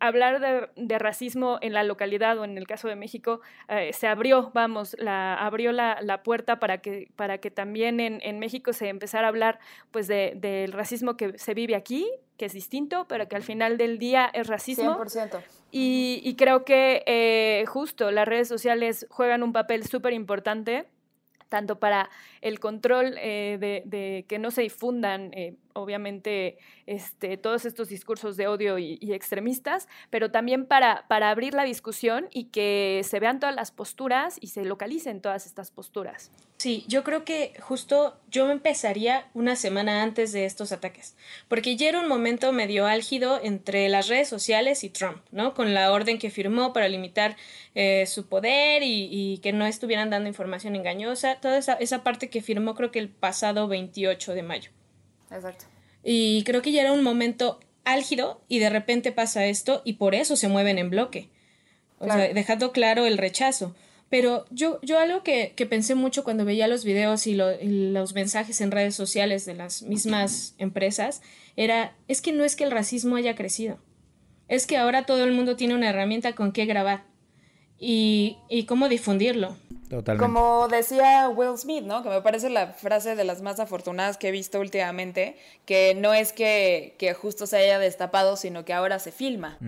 hablar 0.00 0.70
de, 0.76 0.98
racismo 0.98 1.58
en 1.60 1.72
la 1.72 1.82
localidad 1.82 2.38
o 2.38 2.44
en 2.44 2.56
el 2.56 2.66
caso 2.66 2.88
de 2.88 2.96
México 2.96 3.40
se 3.92 4.06
abrió, 4.06 4.50
vamos, 4.54 4.96
abrió 5.06 5.72
la, 5.72 6.20
puerta 6.24 6.58
para 6.58 6.78
que, 6.78 7.08
para 7.16 7.38
que 7.38 7.50
también 7.50 8.00
en, 8.00 8.38
México 8.38 8.72
se 8.72 8.88
empezara 8.88 9.26
a 9.26 9.28
hablar 9.28 9.58
pues 9.90 10.06
del 10.08 10.72
racismo 10.72 11.16
que 11.16 11.38
se 11.38 11.54
vive 11.54 11.74
aquí, 11.74 12.08
que 12.36 12.46
es 12.46 12.52
distinto, 12.52 13.06
pero 13.08 13.28
que 13.28 13.36
al 13.36 13.42
final 13.42 13.78
del 13.78 13.98
día 13.98 14.30
es 14.32 14.46
racismo. 14.46 14.96
100%. 14.96 15.40
Y, 15.70 16.34
creo 16.36 16.64
que 16.64 17.02
eh, 17.06 17.64
justo 17.66 18.10
las 18.10 18.28
redes 18.28 18.46
sociales 18.46 19.06
juegan 19.10 19.42
un 19.42 19.52
papel 19.52 19.84
súper 19.84 20.12
importante 20.12 20.86
tanto 21.48 21.78
para 21.78 22.10
el 22.40 22.58
control 22.58 23.14
eh, 23.18 23.82
de, 23.84 24.24
que 24.28 24.38
no 24.40 24.50
se 24.50 24.62
difundan, 24.62 25.30
eh, 25.34 25.54
obviamente, 25.74 26.58
este, 26.86 27.36
todos 27.36 27.64
estos 27.64 27.88
discursos 27.88 28.36
de 28.36 28.46
odio 28.46 28.78
y, 28.78 28.98
extremistas, 29.12 29.88
pero 30.10 30.30
también 30.30 30.66
para, 30.66 31.06
para, 31.08 31.30
abrir 31.30 31.54
la 31.54 31.64
discusión 31.64 32.28
y 32.32 32.44
que 32.44 33.02
se 33.04 33.20
vean 33.20 33.38
todas 33.38 33.54
las 33.54 33.70
posturas 33.70 34.38
y 34.40 34.48
se 34.48 34.64
localicen 34.64 35.20
todas 35.20 35.46
estas 35.46 35.70
posturas. 35.70 36.30
Sí, 36.56 36.84
yo 36.88 37.04
creo 37.04 37.24
que 37.24 37.52
justo 37.60 38.16
yo 38.30 38.50
empezaría 38.50 39.28
una 39.34 39.56
semana 39.56 40.02
antes 40.02 40.32
de 40.32 40.46
estos 40.46 40.72
ataques, 40.72 41.16
porque 41.48 41.76
ya 41.76 41.88
era 41.88 42.00
un 42.00 42.08
momento 42.08 42.52
medio 42.52 42.86
álgido 42.86 43.40
entre 43.42 43.88
las 43.88 44.08
redes 44.08 44.28
sociales 44.28 44.84
y 44.84 44.90
Trump, 44.90 45.18
¿no? 45.30 45.54
Con 45.54 45.74
la 45.74 45.92
orden 45.92 46.18
que 46.18 46.30
firmó 46.30 46.72
para 46.72 46.88
limitar 46.88 47.36
eh, 47.74 48.06
su 48.06 48.28
poder 48.28 48.82
y, 48.82 49.08
y, 49.10 49.38
que 49.38 49.52
no 49.52 49.66
estuvieran 49.66 50.10
dando 50.10 50.28
información 50.28 50.76
engañosa, 50.76 51.40
toda 51.40 51.58
esa, 51.58 51.74
esa 51.74 52.02
parte 52.02 52.30
que 52.30 52.40
firmó 52.40 52.74
creo 52.74 52.90
que 52.90 53.00
el 53.00 53.08
pasado 53.08 53.68
28 53.68 54.32
de 54.34 54.42
mayo. 54.42 54.70
Exacto. 55.34 55.66
Y 56.02 56.44
creo 56.44 56.62
que 56.62 56.72
ya 56.72 56.82
era 56.82 56.92
un 56.92 57.02
momento 57.02 57.60
álgido 57.84 58.42
y 58.48 58.58
de 58.58 58.70
repente 58.70 59.12
pasa 59.12 59.46
esto 59.46 59.82
y 59.84 59.94
por 59.94 60.14
eso 60.14 60.36
se 60.36 60.48
mueven 60.48 60.78
en 60.78 60.90
bloque. 60.90 61.28
O 61.98 62.06
sea, 62.06 62.32
dejando 62.32 62.72
claro 62.72 63.06
el 63.06 63.18
rechazo. 63.18 63.74
Pero 64.10 64.44
yo, 64.50 64.78
yo 64.82 64.98
algo 64.98 65.22
que, 65.22 65.54
que 65.56 65.66
pensé 65.66 65.94
mucho 65.94 66.24
cuando 66.24 66.44
veía 66.44 66.68
los 66.68 66.84
videos 66.84 67.26
y, 67.26 67.32
y, 67.32 67.90
los 67.90 68.14
mensajes 68.14 68.60
en 68.60 68.70
redes 68.70 68.94
sociales 68.94 69.46
de 69.46 69.54
las 69.54 69.82
mismas 69.82 70.54
empresas 70.58 71.22
era, 71.56 71.96
es 72.06 72.20
que 72.20 72.32
no 72.32 72.44
es 72.44 72.54
que 72.54 72.64
el 72.64 72.70
racismo 72.70 73.16
haya 73.16 73.34
crecido, 73.34 73.78
es 74.46 74.66
que 74.66 74.76
ahora 74.76 75.06
todo 75.06 75.24
el 75.24 75.32
mundo 75.32 75.56
tiene 75.56 75.74
una 75.74 75.88
herramienta 75.88 76.34
con 76.34 76.52
qué 76.52 76.66
grabar 76.66 77.04
y, 77.78 78.36
y 78.48 78.64
cómo 78.64 78.88
difundirlo. 78.88 79.56
Como 80.18 80.68
decía 80.68 81.28
Will 81.28 81.56
Smith, 81.58 81.84
¿no? 81.84 82.02
Que 82.02 82.08
me 82.08 82.22
parece 82.22 82.50
la 82.50 82.68
frase 82.72 83.14
de 83.14 83.24
las 83.24 83.42
más 83.42 83.60
afortunadas 83.60 84.16
que 84.16 84.28
he 84.28 84.32
visto 84.32 84.60
últimamente, 84.60 85.36
que 85.66 85.94
no 85.94 86.14
es 86.14 86.32
que, 86.32 87.16
justo 87.20 87.46
se 87.46 87.58
haya 87.58 87.78
destapado, 87.78 88.36
sino 88.36 88.64
que 88.64 88.72
ahora 88.72 88.98
se 88.98 89.12
filma. 89.12 89.58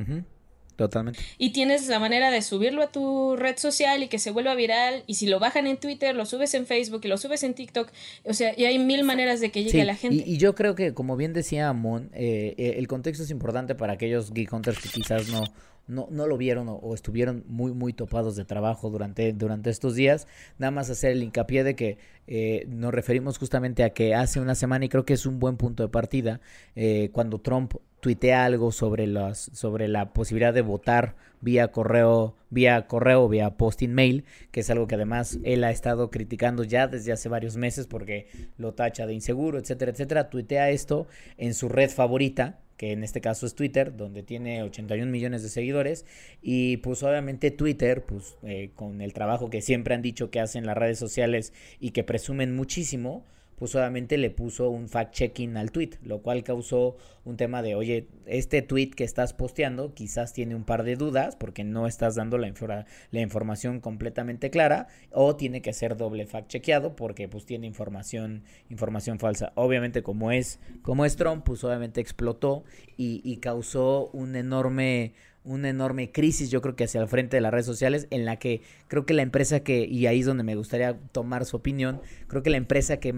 Totalmente. 0.76 1.20
Y 1.38 1.50
tienes 1.50 1.88
la 1.88 1.98
manera 1.98 2.30
de 2.30 2.42
subirlo 2.42 2.82
a 2.82 2.88
tu 2.88 3.34
red 3.36 3.56
social 3.56 4.02
y 4.02 4.08
que 4.08 4.18
se 4.18 4.30
vuelva 4.30 4.54
viral. 4.54 5.04
Y 5.06 5.14
si 5.14 5.26
lo 5.26 5.38
bajan 5.38 5.66
en 5.66 5.78
Twitter, 5.78 6.14
lo 6.14 6.26
subes 6.26 6.52
en 6.52 6.66
Facebook 6.66 7.00
y 7.04 7.08
lo 7.08 7.16
subes 7.16 7.42
en 7.44 7.54
TikTok. 7.54 7.90
O 8.24 8.34
sea, 8.34 8.52
y 8.56 8.66
hay 8.66 8.78
mil 8.78 9.02
maneras 9.02 9.40
de 9.40 9.50
que 9.50 9.64
llegue 9.64 9.80
a 9.80 9.86
la 9.86 9.94
gente. 9.94 10.16
Y, 10.26 10.34
y, 10.34 10.36
yo 10.36 10.54
creo 10.54 10.74
que, 10.74 10.92
como 10.92 11.16
bien 11.16 11.32
decía 11.32 11.70
Amon, 11.70 12.10
eh, 12.12 12.54
eh, 12.58 12.74
el 12.76 12.88
contexto 12.88 13.24
es 13.24 13.30
importante 13.30 13.74
para 13.74 13.94
aquellos 13.94 14.32
Geek 14.32 14.52
Hunters 14.52 14.78
que 14.78 14.90
quizás 14.90 15.28
no, 15.28 15.44
no, 15.86 16.08
no 16.10 16.26
lo 16.26 16.36
vieron 16.36 16.66
o, 16.68 16.94
estuvieron 16.94 17.44
muy, 17.46 17.72
muy 17.72 17.92
topados 17.92 18.36
de 18.36 18.44
trabajo 18.44 18.90
durante, 18.90 19.32
durante 19.32 19.70
estos 19.70 19.94
días. 19.94 20.26
Nada 20.58 20.70
más 20.70 20.90
hacer 20.90 21.12
el 21.12 21.22
hincapié 21.22 21.64
de 21.64 21.76
que 21.76 21.98
eh, 22.26 22.66
nos 22.68 22.92
referimos 22.92 23.38
justamente 23.38 23.84
a 23.84 23.90
que 23.90 24.14
hace 24.14 24.40
una 24.40 24.54
semana, 24.54 24.84
y 24.84 24.88
creo 24.88 25.04
que 25.04 25.14
es 25.14 25.26
un 25.26 25.38
buen 25.38 25.56
punto 25.56 25.82
de 25.82 25.88
partida, 25.88 26.40
eh, 26.74 27.10
cuando 27.12 27.40
Trump 27.40 27.74
tuitea 28.00 28.44
algo 28.44 28.72
sobre, 28.72 29.06
las, 29.06 29.50
sobre 29.52 29.88
la 29.88 30.12
posibilidad 30.12 30.54
de 30.54 30.62
votar 30.62 31.16
vía 31.40 31.68
correo, 31.68 32.36
vía 32.50 32.86
correo, 32.86 33.28
vía 33.28 33.56
posting 33.56 33.92
mail, 33.92 34.24
que 34.50 34.60
es 34.60 34.70
algo 34.70 34.86
que 34.86 34.94
además 34.94 35.38
él 35.44 35.64
ha 35.64 35.70
estado 35.70 36.10
criticando 36.10 36.64
ya 36.64 36.86
desde 36.86 37.12
hace 37.12 37.28
varios 37.28 37.56
meses 37.56 37.86
porque 37.86 38.28
lo 38.58 38.74
tacha 38.74 39.06
de 39.06 39.14
inseguro, 39.14 39.58
etcétera, 39.58 39.92
etcétera. 39.92 40.30
Tuitea 40.30 40.70
esto 40.70 41.06
en 41.36 41.54
su 41.54 41.68
red 41.68 41.90
favorita, 41.90 42.60
que 42.76 42.92
en 42.92 43.02
este 43.02 43.20
caso 43.20 43.46
es 43.46 43.54
Twitter, 43.54 43.96
donde 43.96 44.22
tiene 44.22 44.62
81 44.62 45.10
millones 45.10 45.42
de 45.42 45.48
seguidores. 45.48 46.04
Y 46.42 46.78
pues 46.78 47.02
obviamente 47.02 47.50
Twitter, 47.50 48.04
pues 48.04 48.36
eh, 48.42 48.70
con 48.74 49.00
el 49.00 49.12
trabajo 49.12 49.50
que 49.50 49.62
siempre 49.62 49.94
han 49.94 50.02
dicho 50.02 50.30
que 50.30 50.40
hacen 50.40 50.66
las 50.66 50.76
redes 50.76 50.98
sociales 50.98 51.52
y 51.80 51.90
que 51.90 52.04
presumen 52.04 52.54
muchísimo, 52.54 53.24
pues 53.56 53.74
obviamente 53.74 54.18
le 54.18 54.30
puso 54.30 54.70
un 54.70 54.88
fact-checking 54.88 55.56
al 55.56 55.72
tweet, 55.72 55.90
lo 56.02 56.22
cual 56.22 56.44
causó 56.44 56.96
un 57.24 57.36
tema 57.36 57.62
de, 57.62 57.74
oye, 57.74 58.08
este 58.26 58.62
tweet 58.62 58.90
que 58.90 59.04
estás 59.04 59.32
posteando 59.32 59.94
quizás 59.94 60.32
tiene 60.32 60.54
un 60.54 60.64
par 60.64 60.84
de 60.84 60.96
dudas 60.96 61.36
porque 61.36 61.64
no 61.64 61.86
estás 61.86 62.14
dando 62.14 62.38
la, 62.38 62.52
la 63.10 63.20
información 63.20 63.80
completamente 63.80 64.50
clara 64.50 64.86
o 65.10 65.36
tiene 65.36 65.62
que 65.62 65.72
ser 65.72 65.96
doble 65.96 66.26
fact-chequeado 66.26 66.94
porque 66.94 67.28
pues 67.28 67.44
tiene 67.44 67.66
información, 67.66 68.44
información 68.70 69.18
falsa. 69.18 69.52
Obviamente 69.56 70.02
como 70.02 70.30
es, 70.30 70.60
como 70.82 71.04
es 71.04 71.16
Trump, 71.16 71.44
pues 71.44 71.64
obviamente 71.64 72.00
explotó 72.00 72.64
y, 72.96 73.20
y 73.24 73.38
causó 73.38 74.10
un 74.12 74.36
enorme 74.36 75.14
una 75.46 75.68
enorme 75.70 76.12
crisis, 76.12 76.50
yo 76.50 76.60
creo 76.60 76.76
que 76.76 76.84
hacia 76.84 77.00
el 77.00 77.08
frente 77.08 77.36
de 77.36 77.40
las 77.40 77.52
redes 77.52 77.66
sociales, 77.66 78.06
en 78.10 78.24
la 78.24 78.36
que 78.36 78.62
creo 78.88 79.06
que 79.06 79.14
la 79.14 79.22
empresa 79.22 79.60
que, 79.60 79.84
y 79.84 80.06
ahí 80.06 80.20
es 80.20 80.26
donde 80.26 80.44
me 80.44 80.56
gustaría 80.56 80.98
tomar 81.12 81.46
su 81.46 81.56
opinión, 81.56 82.00
creo 82.26 82.42
que 82.42 82.50
la 82.50 82.56
empresa 82.56 82.98
que, 82.98 83.14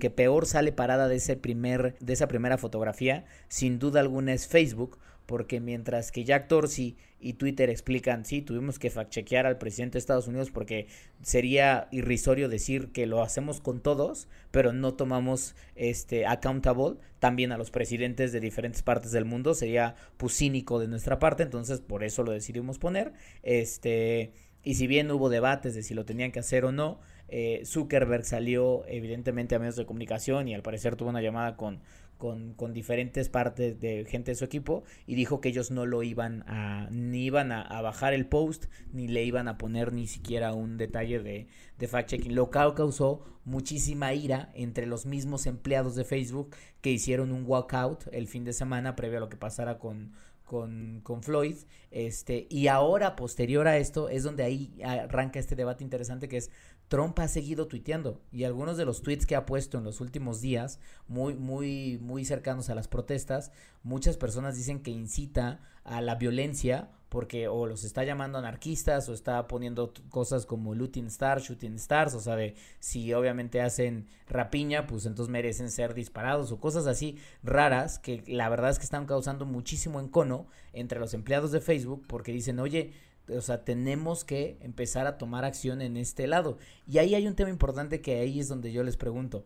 que 0.00 0.10
peor 0.10 0.46
sale 0.46 0.72
parada 0.72 1.08
de 1.08 1.16
ese 1.16 1.36
primer, 1.36 1.96
de 2.00 2.12
esa 2.12 2.28
primera 2.28 2.56
fotografía, 2.56 3.24
sin 3.48 3.78
duda 3.78 4.00
alguna 4.00 4.32
es 4.32 4.46
Facebook, 4.46 4.98
porque 5.32 5.60
mientras 5.60 6.12
que 6.12 6.24
Jack 6.24 6.46
Dorsey 6.46 6.98
y 7.18 7.32
Twitter 7.32 7.70
explican, 7.70 8.26
sí, 8.26 8.42
tuvimos 8.42 8.78
que 8.78 8.90
fact-chequear 8.90 9.46
al 9.46 9.56
presidente 9.56 9.94
de 9.94 10.00
Estados 10.00 10.28
Unidos 10.28 10.50
porque 10.50 10.88
sería 11.22 11.88
irrisorio 11.90 12.50
decir 12.50 12.92
que 12.92 13.06
lo 13.06 13.22
hacemos 13.22 13.58
con 13.58 13.80
todos, 13.80 14.28
pero 14.50 14.74
no 14.74 14.92
tomamos 14.92 15.56
este 15.74 16.26
accountable 16.26 16.98
también 17.18 17.50
a 17.50 17.56
los 17.56 17.70
presidentes 17.70 18.30
de 18.32 18.40
diferentes 18.40 18.82
partes 18.82 19.10
del 19.10 19.24
mundo, 19.24 19.54
sería 19.54 19.94
pues 20.18 20.36
cínico 20.36 20.78
de 20.78 20.88
nuestra 20.88 21.18
parte, 21.18 21.44
entonces 21.44 21.80
por 21.80 22.04
eso 22.04 22.24
lo 22.24 22.32
decidimos 22.32 22.78
poner. 22.78 23.14
Este, 23.42 24.34
y 24.62 24.74
si 24.74 24.86
bien 24.86 25.10
hubo 25.10 25.30
debates 25.30 25.74
de 25.74 25.82
si 25.82 25.94
lo 25.94 26.04
tenían 26.04 26.30
que 26.30 26.40
hacer 26.40 26.66
o 26.66 26.72
no, 26.72 27.00
eh, 27.28 27.62
Zuckerberg 27.64 28.26
salió 28.26 28.84
evidentemente 28.86 29.54
a 29.54 29.58
medios 29.58 29.76
de 29.76 29.86
comunicación 29.86 30.48
y 30.48 30.54
al 30.54 30.60
parecer 30.60 30.96
tuvo 30.96 31.08
una 31.08 31.22
llamada 31.22 31.56
con 31.56 31.80
con, 32.22 32.72
diferentes 32.72 33.28
partes 33.28 33.80
de 33.80 34.04
gente 34.04 34.30
de 34.30 34.34
su 34.36 34.44
equipo 34.44 34.84
y 35.08 35.16
dijo 35.16 35.40
que 35.40 35.48
ellos 35.48 35.72
no 35.72 35.86
lo 35.86 36.04
iban 36.04 36.44
a, 36.46 36.88
ni 36.92 37.24
iban 37.24 37.50
a, 37.50 37.62
a 37.62 37.82
bajar 37.82 38.14
el 38.14 38.26
post, 38.26 38.66
ni 38.92 39.08
le 39.08 39.24
iban 39.24 39.48
a 39.48 39.58
poner 39.58 39.92
ni 39.92 40.06
siquiera 40.06 40.52
un 40.52 40.78
detalle 40.78 41.18
de, 41.18 41.48
de 41.78 41.88
fact-checking, 41.88 42.34
lo 42.34 42.48
cual 42.48 42.74
causó 42.74 43.24
muchísima 43.44 44.14
ira 44.14 44.52
entre 44.54 44.86
los 44.86 45.04
mismos 45.04 45.46
empleados 45.46 45.96
de 45.96 46.04
Facebook 46.04 46.54
que 46.80 46.92
hicieron 46.92 47.32
un 47.32 47.44
walkout 47.44 48.06
el 48.12 48.28
fin 48.28 48.44
de 48.44 48.52
semana 48.52 48.94
previo 48.94 49.18
a 49.18 49.20
lo 49.22 49.28
que 49.28 49.36
pasara 49.36 49.80
con, 49.80 50.12
con, 50.44 51.00
con, 51.02 51.24
Floyd. 51.24 51.56
Este, 51.90 52.46
y 52.50 52.68
ahora, 52.68 53.16
posterior 53.16 53.66
a 53.66 53.78
esto, 53.78 54.08
es 54.08 54.22
donde 54.22 54.44
ahí 54.44 54.80
arranca 54.84 55.40
este 55.40 55.56
debate 55.56 55.82
interesante 55.82 56.28
que 56.28 56.36
es 56.36 56.50
Trump 56.92 57.18
ha 57.20 57.28
seguido 57.28 57.68
tuiteando 57.68 58.20
y 58.32 58.44
algunos 58.44 58.76
de 58.76 58.84
los 58.84 59.00
tweets 59.00 59.24
que 59.24 59.34
ha 59.34 59.46
puesto 59.46 59.78
en 59.78 59.84
los 59.84 60.02
últimos 60.02 60.42
días, 60.42 60.78
muy, 61.08 61.32
muy, 61.32 61.96
muy 62.02 62.26
cercanos 62.26 62.68
a 62.68 62.74
las 62.74 62.86
protestas, 62.86 63.50
muchas 63.82 64.18
personas 64.18 64.58
dicen 64.58 64.82
que 64.82 64.90
incita 64.90 65.60
a 65.84 66.02
la 66.02 66.16
violencia 66.16 66.90
porque 67.08 67.48
o 67.48 67.64
los 67.64 67.84
está 67.84 68.04
llamando 68.04 68.36
anarquistas 68.36 69.08
o 69.08 69.14
está 69.14 69.48
poniendo 69.48 69.94
cosas 70.10 70.44
como 70.44 70.74
looting 70.74 71.06
stars, 71.06 71.44
shooting 71.44 71.76
stars, 71.76 72.12
o 72.12 72.20
sea, 72.20 72.36
de 72.36 72.56
si 72.78 73.14
obviamente 73.14 73.62
hacen 73.62 74.06
rapiña, 74.28 74.86
pues 74.86 75.06
entonces 75.06 75.32
merecen 75.32 75.70
ser 75.70 75.94
disparados 75.94 76.52
o 76.52 76.60
cosas 76.60 76.86
así 76.86 77.16
raras 77.42 77.98
que 77.98 78.22
la 78.26 78.50
verdad 78.50 78.68
es 78.68 78.78
que 78.78 78.84
están 78.84 79.06
causando 79.06 79.46
muchísimo 79.46 79.98
encono 79.98 80.46
entre 80.74 81.00
los 81.00 81.14
empleados 81.14 81.52
de 81.52 81.62
Facebook 81.62 82.04
porque 82.06 82.32
dicen, 82.32 82.60
oye, 82.60 82.92
o 83.28 83.40
sea, 83.40 83.64
tenemos 83.64 84.24
que 84.24 84.58
empezar 84.60 85.06
a 85.06 85.18
tomar 85.18 85.44
acción 85.44 85.80
en 85.80 85.96
este 85.96 86.26
lado. 86.26 86.58
Y 86.86 86.98
ahí 86.98 87.14
hay 87.14 87.26
un 87.26 87.34
tema 87.34 87.50
importante 87.50 88.00
que 88.00 88.20
ahí 88.20 88.40
es 88.40 88.48
donde 88.48 88.72
yo 88.72 88.82
les 88.82 88.96
pregunto. 88.96 89.44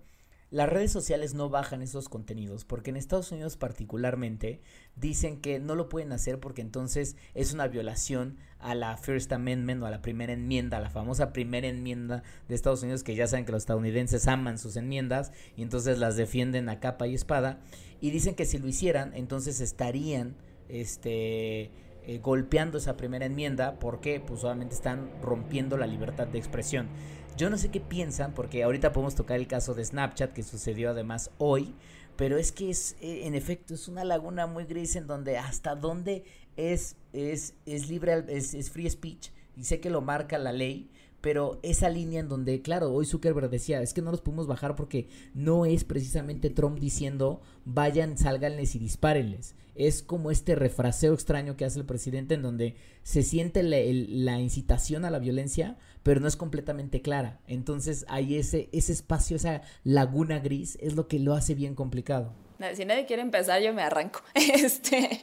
Las 0.50 0.68
redes 0.68 0.92
sociales 0.92 1.35
no 1.35 1.50
bajan 1.50 1.83
esos 1.83 2.09
contenidos 2.09 2.64
porque 2.64 2.90
en 2.90 2.97
Estados 2.97 3.33
Unidos 3.33 3.56
particularmente 3.56 4.61
dicen 4.95 5.40
que 5.40 5.59
no 5.59 5.75
lo 5.75 5.88
pueden 5.88 6.12
hacer 6.12 6.38
porque 6.38 6.62
entonces 6.62 7.16
es 7.35 7.52
una 7.52 7.66
violación 7.66 8.37
a 8.61 8.76
la 8.76 8.97
First 8.97 9.33
Amendment 9.33 9.83
o 9.83 9.87
a 9.87 9.90
la 9.90 10.02
primera 10.02 10.33
enmienda, 10.33 10.78
la 10.78 10.88
famosa 10.88 11.33
primera 11.33 11.66
enmienda 11.66 12.23
de 12.49 12.54
Estados 12.54 12.85
Unidos 12.85 13.02
que 13.02 13.16
ya 13.16 13.26
saben 13.26 13.45
que 13.45 13.50
los 13.50 13.64
estadounidenses 13.64 14.28
aman 14.28 14.59
sus 14.59 14.76
enmiendas 14.76 15.33
y 15.56 15.62
entonces 15.62 15.99
las 15.99 16.14
defienden 16.14 16.68
a 16.68 16.78
capa 16.78 17.09
y 17.09 17.16
espada 17.16 17.59
y 18.00 18.11
dicen 18.11 18.37
que 18.37 18.47
si 18.47 18.59
lo 18.59 18.68
hicieran 18.68 19.14
entonces 19.14 19.61
estarían 19.61 20.37
este 20.68 21.73
eh, 22.07 22.19
golpeando 22.19 22.79
esa 22.79 22.97
primera 22.97 23.27
enmienda 23.27 23.79
porque 23.79 24.21
pues 24.21 24.41
solamente 24.41 24.75
están 24.75 25.11
rompiendo 25.23 25.77
la 25.77 25.87
libertad 25.87 26.27
de 26.27 26.39
expresión. 26.39 26.89
Yo 27.37 27.51
no 27.51 27.59
sé 27.59 27.71
qué 27.71 27.81
piensan 27.81 28.33
porque 28.33 28.63
ahorita 28.63 28.93
podemos 28.93 29.15
tocar 29.15 29.39
el 29.39 29.47
caso 29.47 29.75
de 29.75 29.85
Snapchat 29.85 30.33
que 30.33 30.43
sucedió 30.43 30.91
además 30.91 31.31
hoy, 31.39 31.75
pero 32.17 32.39
es 32.39 32.53
que 32.53 32.71
es 32.71 32.97
eh, 33.01 33.27
en 33.27 33.35
efecto 33.35 33.75
es 33.75 33.89
una 33.89 34.05
laguna 34.05 34.47
muy 34.47 34.65
gris 34.65 34.97
en 34.97 35.07
donde 35.07 35.37
hasta 35.37 35.75
dónde 35.75 36.25
es 36.57 36.97
es 37.13 37.55
es 37.67 37.89
libre 37.91 38.25
es 38.29 38.71
free 38.71 38.89
speech 38.89 39.31
y 39.57 39.65
sé 39.65 39.81
que 39.81 39.91
lo 39.91 40.03
marca 40.03 40.39
la 40.39 40.53
ley, 40.53 40.91
pero 41.26 41.59
esa 41.64 41.88
línea 41.88 42.21
en 42.21 42.28
donde, 42.28 42.62
claro, 42.62 42.92
hoy 42.92 43.04
Zuckerberg 43.04 43.50
decía, 43.50 43.83
es 43.83 43.92
que 43.92 44.00
no 44.00 44.12
los 44.12 44.21
podemos 44.21 44.47
bajar 44.47 44.76
porque 44.76 45.09
no 45.35 45.66
es 45.66 45.83
precisamente 45.83 46.50
Trump 46.50 46.78
diciendo, 46.78 47.42
vayan, 47.64 48.16
sálganles 48.16 48.76
y 48.76 48.78
dispárenles. 48.78 49.56
Es 49.75 50.04
como 50.04 50.30
este 50.30 50.54
refraseo 50.54 51.12
extraño 51.12 51.56
que 51.56 51.64
hace 51.64 51.80
el 51.80 51.85
presidente 51.85 52.35
en 52.35 52.42
donde 52.42 52.76
se 53.02 53.25
siente 53.25 53.64
la, 53.64 53.78
la 53.80 54.38
incitación 54.38 55.04
a 55.04 55.11
la 55.11 55.18
violencia, 55.18 55.76
pero 56.04 56.21
no 56.21 56.28
es 56.28 56.37
completamente 56.37 57.02
clara. 57.02 57.40
Entonces 57.49 58.06
hay 58.09 58.37
ese, 58.37 58.68
ese 58.71 58.92
espacio, 58.92 59.35
esa 59.35 59.62
laguna 59.83 60.38
gris, 60.38 60.78
es 60.80 60.95
lo 60.95 61.09
que 61.09 61.18
lo 61.18 61.35
hace 61.35 61.56
bien 61.56 61.75
complicado. 61.75 62.35
Si 62.76 62.85
nadie 62.85 63.04
quiere 63.04 63.23
empezar, 63.23 63.61
yo 63.61 63.75
me 63.75 63.83
arranco. 63.83 64.23
Este, 64.37 65.23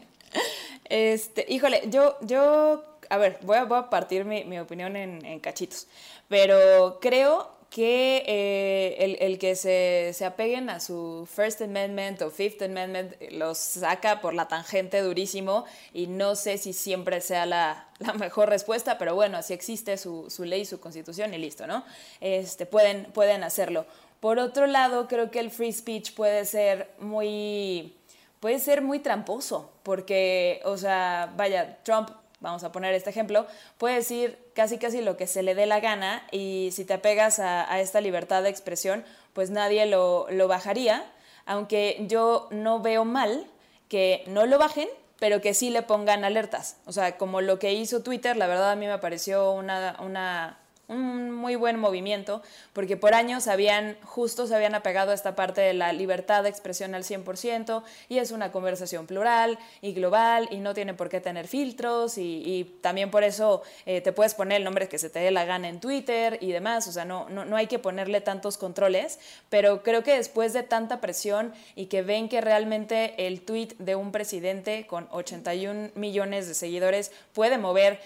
este, 0.89 1.45
híjole, 1.47 1.83
yo, 1.89 2.17
yo 2.23 2.92
a 3.13 3.17
ver, 3.17 3.37
voy 3.43 3.57
a, 3.57 3.65
voy 3.65 3.77
a 3.77 3.89
partir 3.91 4.25
mi, 4.25 4.43
mi 4.43 4.57
opinión 4.57 4.95
en, 4.95 5.23
en, 5.23 5.39
cachitos, 5.39 5.87
pero 6.27 6.97
creo 6.99 7.51
que 7.69 8.23
eh, 8.25 8.95
el, 8.97 9.17
el, 9.19 9.37
que 9.37 9.55
se, 9.55 10.11
se, 10.13 10.25
apeguen 10.25 10.69
a 10.71 10.79
su 10.79 11.27
First 11.31 11.61
Amendment 11.61 12.23
o 12.23 12.31
Fifth 12.31 12.63
Amendment 12.63 13.13
los 13.31 13.59
saca 13.59 14.19
por 14.19 14.33
la 14.33 14.47
tangente 14.47 15.01
durísimo 15.01 15.65
y 15.93 16.07
no 16.07 16.35
sé 16.35 16.57
si 16.57 16.73
siempre 16.73 17.21
sea 17.21 17.45
la, 17.45 17.87
la 17.99 18.13
mejor 18.13 18.49
respuesta, 18.49 18.97
pero 18.97 19.13
bueno, 19.13 19.37
así 19.37 19.53
existe 19.53 19.97
su, 19.97 20.31
su, 20.31 20.43
ley, 20.43 20.65
su 20.65 20.79
constitución 20.79 21.35
y 21.35 21.37
listo, 21.37 21.67
¿no? 21.67 21.85
Este, 22.19 22.65
pueden, 22.65 23.05
pueden 23.13 23.43
hacerlo. 23.43 23.85
Por 24.21 24.39
otro 24.39 24.65
lado, 24.65 25.07
creo 25.07 25.29
que 25.29 25.39
el 25.39 25.51
free 25.51 25.71
speech 25.71 26.15
puede 26.15 26.45
ser 26.45 26.89
muy 26.99 27.95
puede 28.39 28.59
ser 28.59 28.81
muy 28.81 28.99
tramposo, 28.99 29.71
porque, 29.83 30.61
o 30.65 30.75
sea, 30.75 31.31
vaya, 31.37 31.77
Trump 31.83 32.09
vamos 32.43 32.63
a 32.63 32.71
poner 32.71 32.93
este 32.93 33.09
ejemplo, 33.09 33.47
puede 33.77 33.95
decir 33.95 34.37
casi 34.53 34.77
casi 34.77 35.01
lo 35.01 35.17
que 35.17 35.25
se 35.25 35.41
le 35.41 35.55
dé 35.55 35.65
la 35.65 35.79
gana 35.79 36.27
y 36.29 36.69
si 36.73 36.83
te 36.85 36.93
apegas 36.93 37.39
a, 37.39 37.71
a 37.71 37.79
esta 37.79 38.01
libertad 38.01 38.43
de 38.43 38.49
expresión, 38.49 39.03
pues 39.31 39.49
nadie 39.49 39.85
lo, 39.85 40.27
lo, 40.29 40.47
bajaría, 40.47 41.05
aunque 41.45 42.03
yo 42.07 42.49
no 42.51 42.81
veo 42.81 43.05
mal 43.05 43.47
que 43.87 44.23
no 44.27 44.45
lo 44.45 44.59
bajen, 44.59 44.89
pero 45.19 45.39
que 45.39 45.53
sí 45.53 45.69
le 45.69 45.83
pongan 45.83 46.25
alertas. 46.25 46.77
O 46.85 46.91
sea, 46.91 47.17
como 47.17 47.39
lo 47.39 47.59
que 47.59 47.71
hizo 47.71 48.03
Twitter, 48.03 48.35
la 48.35 48.47
verdad 48.47 48.71
a 48.71 48.75
mí 48.75 48.87
me 48.87 48.99
pareció 48.99 49.53
una, 49.53 49.95
una 50.01 50.59
un 50.87 51.31
muy 51.31 51.55
buen 51.55 51.79
movimiento, 51.79 52.41
porque 52.73 52.97
por 52.97 53.13
años 53.13 53.47
habían, 53.47 53.97
justo 54.03 54.47
se 54.47 54.55
habían 54.55 54.75
apegado 54.75 55.11
a 55.11 55.13
esta 55.13 55.35
parte 55.35 55.61
de 55.61 55.73
la 55.73 55.93
libertad 55.93 56.43
de 56.43 56.49
expresión 56.49 56.93
al 56.93 57.03
100% 57.03 57.83
y 58.09 58.17
es 58.17 58.31
una 58.31 58.51
conversación 58.51 59.07
plural 59.07 59.57
y 59.81 59.93
global 59.93 60.47
y 60.51 60.57
no 60.57 60.73
tiene 60.73 60.93
por 60.93 61.09
qué 61.09 61.21
tener 61.21 61.47
filtros 61.47 62.17
y, 62.17 62.77
también 62.81 63.11
por 63.11 63.23
eso 63.23 63.61
eh, 63.85 64.01
te 64.01 64.11
puedes 64.11 64.33
poner 64.33 64.57
el 64.57 64.63
nombre 64.63 64.87
que 64.89 64.97
se 64.97 65.09
te 65.09 65.19
dé 65.19 65.31
la 65.31 65.45
gana 65.45 65.69
en 65.69 65.79
Twitter 65.79 66.37
y 66.41 66.51
demás, 66.51 66.87
o 66.87 66.91
sea, 66.91 67.05
no, 67.05 67.29
no, 67.29 67.45
no 67.45 67.55
hay 67.55 67.67
que 67.67 67.79
ponerle 67.79 68.21
tantos 68.21 68.57
controles, 68.57 69.19
pero 69.49 69.83
creo 69.83 70.03
que 70.03 70.15
después 70.15 70.53
de 70.53 70.63
tanta 70.63 71.01
presión 71.01 71.53
y 71.75 71.85
que 71.85 72.01
ven 72.01 72.29
que 72.29 72.41
realmente 72.41 73.27
el 73.27 73.41
tweet 73.41 73.69
de 73.79 73.95
un 73.95 74.11
presidente 74.11 74.85
con 74.87 75.07
81 75.11 75.91
millones 75.95 76.47
de 76.47 76.53
seguidores 76.53 77.11
puede 77.33 77.57
mover 77.57 77.99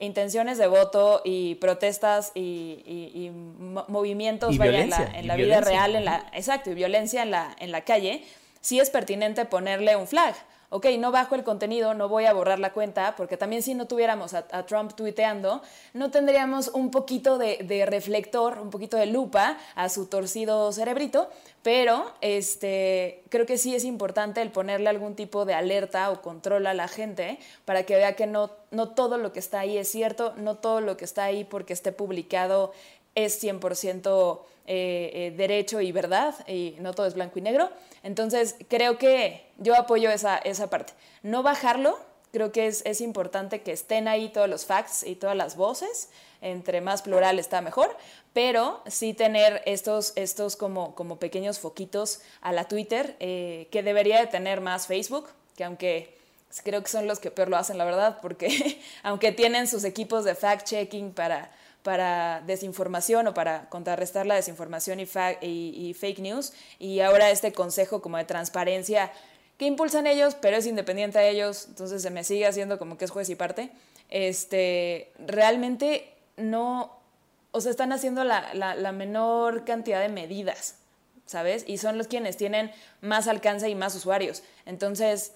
intenciones 0.00 0.58
de 0.58 0.66
voto 0.66 1.22
y 1.24 1.54
protestas 1.56 2.32
y, 2.34 3.30
movimientos 3.86 4.58
en 4.58 4.90
la, 5.26 5.36
vida 5.36 5.60
real, 5.60 5.94
en 5.94 6.04
la, 6.04 6.26
exacto, 6.32 6.70
y 6.70 6.74
violencia 6.74 7.22
en 7.22 7.30
la, 7.30 7.54
en 7.60 7.70
la 7.70 7.82
calle, 7.82 8.24
sí 8.60 8.80
es 8.80 8.90
pertinente 8.90 9.44
ponerle 9.44 9.94
un 9.96 10.08
flag 10.08 10.34
ok, 10.70 10.86
no 10.98 11.10
bajo 11.10 11.34
el 11.34 11.44
contenido, 11.44 11.94
no 11.94 12.08
voy 12.08 12.26
a 12.26 12.32
borrar 12.32 12.60
la 12.60 12.72
cuenta, 12.72 13.14
porque 13.16 13.36
también 13.36 13.62
si 13.62 13.74
no 13.74 13.86
tuviéramos 13.86 14.34
a, 14.34 14.44
Trump 14.66 14.94
tuiteando, 14.94 15.62
no 15.94 16.10
tendríamos 16.10 16.68
un 16.68 16.90
poquito 16.90 17.38
de, 17.38 17.84
reflector, 17.86 18.58
un 18.58 18.70
poquito 18.70 18.96
de 18.96 19.06
lupa 19.06 19.58
a 19.74 19.88
su 19.88 20.06
torcido 20.06 20.72
cerebrito, 20.72 21.28
pero 21.62 22.12
este, 22.20 23.24
creo 23.30 23.46
que 23.46 23.58
sí 23.58 23.74
es 23.74 23.84
importante 23.84 24.40
el 24.42 24.50
ponerle 24.50 24.88
algún 24.88 25.16
tipo 25.16 25.44
de 25.44 25.54
alerta 25.54 26.10
o 26.10 26.22
control 26.22 26.66
a 26.68 26.74
la 26.74 26.86
gente 26.86 27.38
para 27.64 27.82
que 27.82 27.96
vea 27.96 28.14
que 28.14 28.26
no, 28.26 28.50
no 28.70 28.90
todo 28.90 29.18
lo 29.18 29.32
que 29.32 29.40
está 29.40 29.60
ahí 29.60 29.76
es 29.76 29.88
cierto, 29.88 30.34
no 30.36 30.54
todo 30.54 30.80
lo 30.80 30.96
que 30.96 31.04
está 31.04 31.24
ahí 31.24 31.42
porque 31.42 31.72
esté 31.72 31.90
publicado 31.90 32.72
es 33.16 33.42
100% 33.42 34.40
eh, 34.66 35.10
eh, 35.14 35.34
derecho 35.36 35.80
y 35.80 35.92
verdad, 35.92 36.34
y 36.48 36.76
no 36.78 36.92
todo 36.92 37.06
es 37.06 37.14
blanco 37.14 37.38
y 37.38 37.42
negro. 37.42 37.70
Entonces, 38.02 38.56
creo 38.68 38.98
que 38.98 39.44
yo 39.58 39.74
apoyo 39.74 40.10
esa, 40.10 40.38
esa 40.38 40.70
parte. 40.70 40.92
No 41.22 41.42
bajarlo, 41.42 41.98
creo 42.32 42.52
que 42.52 42.66
es, 42.66 42.82
es, 42.86 43.00
importante 43.00 43.62
que 43.62 43.72
estén 43.72 44.08
ahí 44.08 44.28
todos 44.28 44.48
los 44.48 44.66
facts 44.66 45.02
y 45.02 45.16
todas 45.16 45.36
las 45.36 45.56
voces, 45.56 46.10
entre 46.40 46.80
más 46.80 47.02
plural 47.02 47.38
está 47.38 47.60
mejor, 47.60 47.96
pero 48.32 48.82
sí 48.86 49.14
tener 49.14 49.62
estos, 49.66 50.12
estos 50.16 50.56
como, 50.56 50.94
como 50.94 51.18
pequeños 51.18 51.58
foquitos 51.58 52.20
a 52.40 52.52
la 52.52 52.64
Twitter, 52.68 53.16
eh, 53.20 53.68
que 53.70 53.82
debería 53.82 54.20
de 54.20 54.26
tener 54.26 54.60
más 54.60 54.86
Facebook, 54.86 55.28
que 55.56 55.64
aunque 55.64 56.16
creo 56.64 56.82
que 56.82 56.88
son 56.88 57.06
los 57.06 57.18
que 57.18 57.30
peor 57.30 57.48
lo 57.48 57.56
hacen, 57.56 57.78
la 57.78 57.84
verdad, 57.84 58.18
porque 58.22 58.80
aunque 59.02 59.32
tienen 59.32 59.66
sus 59.66 59.84
equipos 59.84 60.24
de 60.24 60.36
fact-checking 60.36 61.12
para 61.12 61.50
para 61.82 62.42
desinformación 62.46 63.26
o 63.26 63.34
para 63.34 63.68
contrarrestar 63.68 64.26
la 64.26 64.34
desinformación 64.34 65.00
y, 65.00 65.06
fake 65.06 66.18
news. 66.18 66.52
Y 66.78 67.00
ahora 67.00 67.30
este 67.30 67.52
consejo 67.52 68.02
como 68.02 68.16
de 68.16 68.24
transparencia 68.24 69.10
que 69.56 69.66
impulsan 69.66 70.06
ellos, 70.06 70.36
pero 70.40 70.56
es 70.56 70.66
independiente 70.66 71.18
a 71.18 71.24
ellos, 71.26 71.66
entonces 71.68 72.00
se 72.00 72.10
me 72.10 72.24
sigue 72.24 72.46
haciendo 72.46 72.78
como 72.78 72.96
que 72.96 73.04
es 73.04 73.10
juez 73.10 73.28
y 73.28 73.34
parte. 73.34 73.70
Este, 74.08 75.12
realmente 75.18 76.14
no, 76.36 76.98
o 77.52 77.60
sea, 77.60 77.70
están 77.70 77.92
haciendo 77.92 78.24
la, 78.24 78.54
la, 78.54 78.92
menor 78.92 79.64
cantidad 79.64 80.00
de 80.00 80.08
medidas, 80.08 80.76
¿sabes? 81.26 81.64
Y 81.66 81.76
son 81.76 81.98
los 81.98 82.08
quienes 82.08 82.36
tienen 82.36 82.72
más 83.02 83.28
alcance 83.28 83.68
y 83.68 83.74
más 83.74 83.94
usuarios. 83.94 84.42
Entonces, 84.64 85.34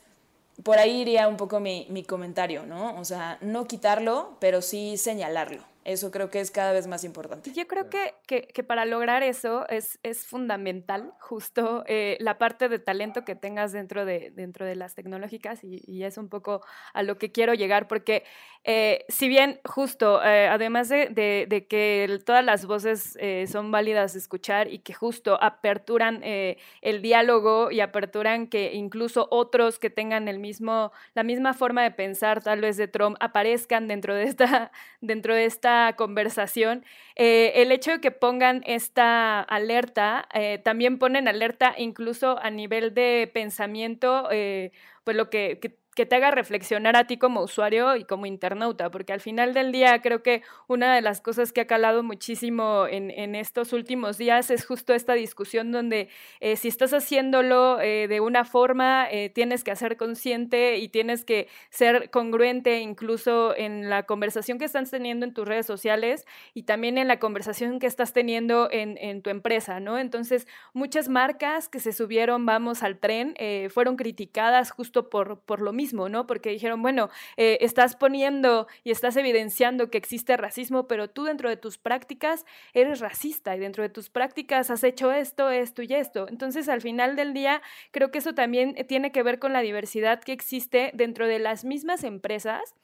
por 0.63 0.79
ahí 0.79 1.03
iría 1.03 1.29
un 1.29 1.37
poco 1.37 1.61
mi, 1.61 1.87
mi 1.91 2.03
comentario, 2.03 2.65
¿no? 2.65 2.99
O 2.99 3.05
sea, 3.05 3.37
no 3.43 3.67
quitarlo, 3.67 4.37
pero 4.41 4.63
sí 4.63 4.97
señalarlo. 4.97 5.74
Eso 5.85 6.11
creo 6.11 6.31
que 6.31 6.41
es 6.41 6.51
cada 6.51 6.73
vez 6.73 6.87
más 6.87 7.05
importante. 7.05 7.53
Yo 7.53 7.67
creo 7.67 7.91
que, 7.91 8.15
que, 8.27 8.65
para 8.65 8.87
lograr 8.87 9.23
eso 9.23 9.69
es, 9.69 9.99
es 10.03 10.25
fundamental 10.25 11.13
justo 11.21 11.85
eh, 11.87 12.17
la 12.21 12.39
parte 12.39 12.71
de 12.71 12.79
talento 12.79 13.27
que 13.27 13.35
tengas 13.35 13.73
dentro 13.73 14.07
de, 14.07 14.31
dentro 14.31 14.65
de 14.65 14.77
las 14.77 14.95
tecnológicas 14.95 15.63
y, 15.63 15.83
y 15.87 16.05
es 16.05 16.17
un 16.17 16.31
poco 16.31 16.63
a 16.95 17.03
lo 17.03 17.19
que 17.19 17.33
quiero 17.33 17.53
llegar 17.53 17.87
porque 17.87 18.25
eh, 18.65 19.05
si 19.11 19.29
bien 19.29 19.61
justo, 19.63 20.25
eh, 20.25 20.49
además 20.49 20.89
de, 20.89 21.11
de, 21.11 21.67
que 21.67 22.19
todas 22.25 22.43
las 22.43 22.65
voces 22.65 23.19
son 23.47 23.71
válidas 23.71 24.15
de 24.15 24.21
escuchar 24.21 24.73
y 24.73 24.79
que 24.79 24.95
justo 24.95 25.37
aperturan 25.43 26.23
el 26.23 27.03
diálogo 27.03 27.71
y 27.71 27.81
aperturan 27.81 28.47
que 28.47 28.73
incluso 28.73 29.29
otros 29.31 29.79
que 29.79 29.91
tengan 29.91 30.29
el 30.29 30.39
mismo, 30.39 30.93
la 31.15 31.25
misma 31.25 31.53
forma 31.53 31.83
de 31.83 31.91
pensar 31.91 32.43
tal 32.43 32.63
vez 32.63 32.79
de 32.79 32.89
Trump 32.89 33.17
aparezcan 33.21 33.87
dentro 33.87 34.15
de 34.15 34.25
esta, 34.25 34.73
dentro 35.03 35.35
de 35.35 35.45
esta 35.45 35.74
conversación, 35.97 36.85
eh, 37.17 37.53
el 37.57 37.73
hecho 37.73 37.93
de 37.93 38.01
que 38.01 38.11
pongan 38.11 38.63
esta 38.67 39.41
alerta, 39.41 40.29
eh, 40.35 40.59
también 40.65 40.99
ponen 40.99 41.29
alerta 41.29 41.75
incluso 41.79 42.39
a 42.43 42.51
nivel 42.51 42.95
de 42.95 43.31
pensamiento, 43.33 44.29
eh, 44.31 44.73
pues 45.05 45.17
lo 45.17 45.31
que 45.31 45.59
que 45.61 45.84
te 46.07 46.17
haga 46.17 46.33
reflexionar 46.33 46.97
a 46.97 47.07
ti 47.07 47.17
como 47.17 47.43
usuario 47.43 47.95
y 47.97 48.05
como 48.05 48.27
internauta, 48.27 48.91
porque 48.91 49.13
al 49.13 49.21
final 49.21 49.55
del 49.55 49.71
día 49.71 50.03
creo 50.03 50.23
que 50.23 50.43
una 50.67 50.95
de 50.95 51.01
las 51.01 51.21
cosas 51.21 51.53
que 51.53 51.61
ha 51.61 51.67
calado 51.67 52.03
muchísimo 52.03 52.87
en, 52.89 53.13
en 53.13 53.37
estos 53.37 53.73
últimos 53.73 54.19
días 54.19 54.51
es 54.51 54.67
justo 54.67 54.93
esta 54.93 55.15
discusión 55.15 55.71
donde 55.71 56.09
eh, 56.41 56.57
si 56.57 56.67
estás 56.69 56.93
haciéndolo 56.93 57.81
eh, 57.81 58.09
de 58.09 58.21
una 58.21 58.45
forma, 58.45 59.07
eh, 59.09 59.31
tienes 59.31 59.63
que 59.63 59.71
hacer 59.71 59.97
consciente 59.97 60.79
y 60.79 60.89
tienes 60.89 61.25
que 61.25 61.47
ser 61.71 62.11
congruente 62.11 62.81
incluso 62.81 63.57
en 63.57 63.89
la 63.89 64.03
conversación 64.03 64.59
que 64.59 64.65
estás 64.65 64.91
teniendo 64.91 65.25
en 65.25 65.33
tus 65.33 65.47
redes 65.47 65.67
sociales 65.67 66.27
y 66.55 66.65
también 66.65 66.99
en 66.99 67.07
la 67.07 67.21
conversación 67.21 67.79
que 67.79 67.87
estás 67.87 68.13
teniendo 68.13 68.69
en, 68.73 68.99
en 68.99 69.23
tu 69.23 69.31
empresa, 69.31 69.79
¿no? 69.79 69.97
Entonces, 69.99 70.49
muchas 70.73 71.09
marcas 71.09 71.69
que 71.69 71.79
se 71.79 71.93
subieron, 71.93 72.47
vamos 72.47 72.83
al 72.83 72.99
tren, 72.99 73.35
fueron 73.71 73.97
criticadas 73.97 74.71
justo 74.71 75.09
por, 75.09 75.39
por 75.41 75.61
lo 75.61 75.73
mismo 75.73 75.84
¿no? 75.93 76.27
Porque 76.27 76.51
dijeron, 76.51 76.83
bueno, 76.83 77.11
eh, 77.37 77.59
estás 77.61 77.97
poniendo 77.97 78.67
y 78.83 78.91
estás 78.91 79.17
evidenciando 79.17 79.91
que 79.91 79.99
existe 79.99 80.37
racismo, 80.37 80.87
pero 80.89 81.09
tú 81.09 81.25
dentro 81.25 81.49
de 81.49 81.57
tus 81.57 81.79
prácticas 81.79 82.47
eres 82.73 83.01
racista 83.01 83.55
y 83.55 83.59
dentro 83.59 83.83
de 83.83 83.89
tus 83.89 84.11
prácticas 84.11 84.71
has 84.71 84.83
hecho 84.85 85.13
esto, 85.13 85.51
esto 85.51 85.83
y 85.83 85.93
esto. 85.95 86.27
Entonces, 86.29 86.69
al 86.69 86.81
final 86.81 87.17
del 87.17 87.35
día, 87.35 87.63
creo 87.91 88.11
que 88.11 88.19
eso 88.19 88.35
también 88.35 88.75
tiene 88.89 89.13
que 89.13 89.23
ver 89.23 89.39
con 89.39 89.53
la 89.53 89.61
diversidad 89.61 90.21
que 90.21 90.33
existe 90.33 90.91
dentro 90.95 91.27
de 91.27 91.39
las 91.39 91.65
mismas 91.65 92.05
empresas 92.05 92.75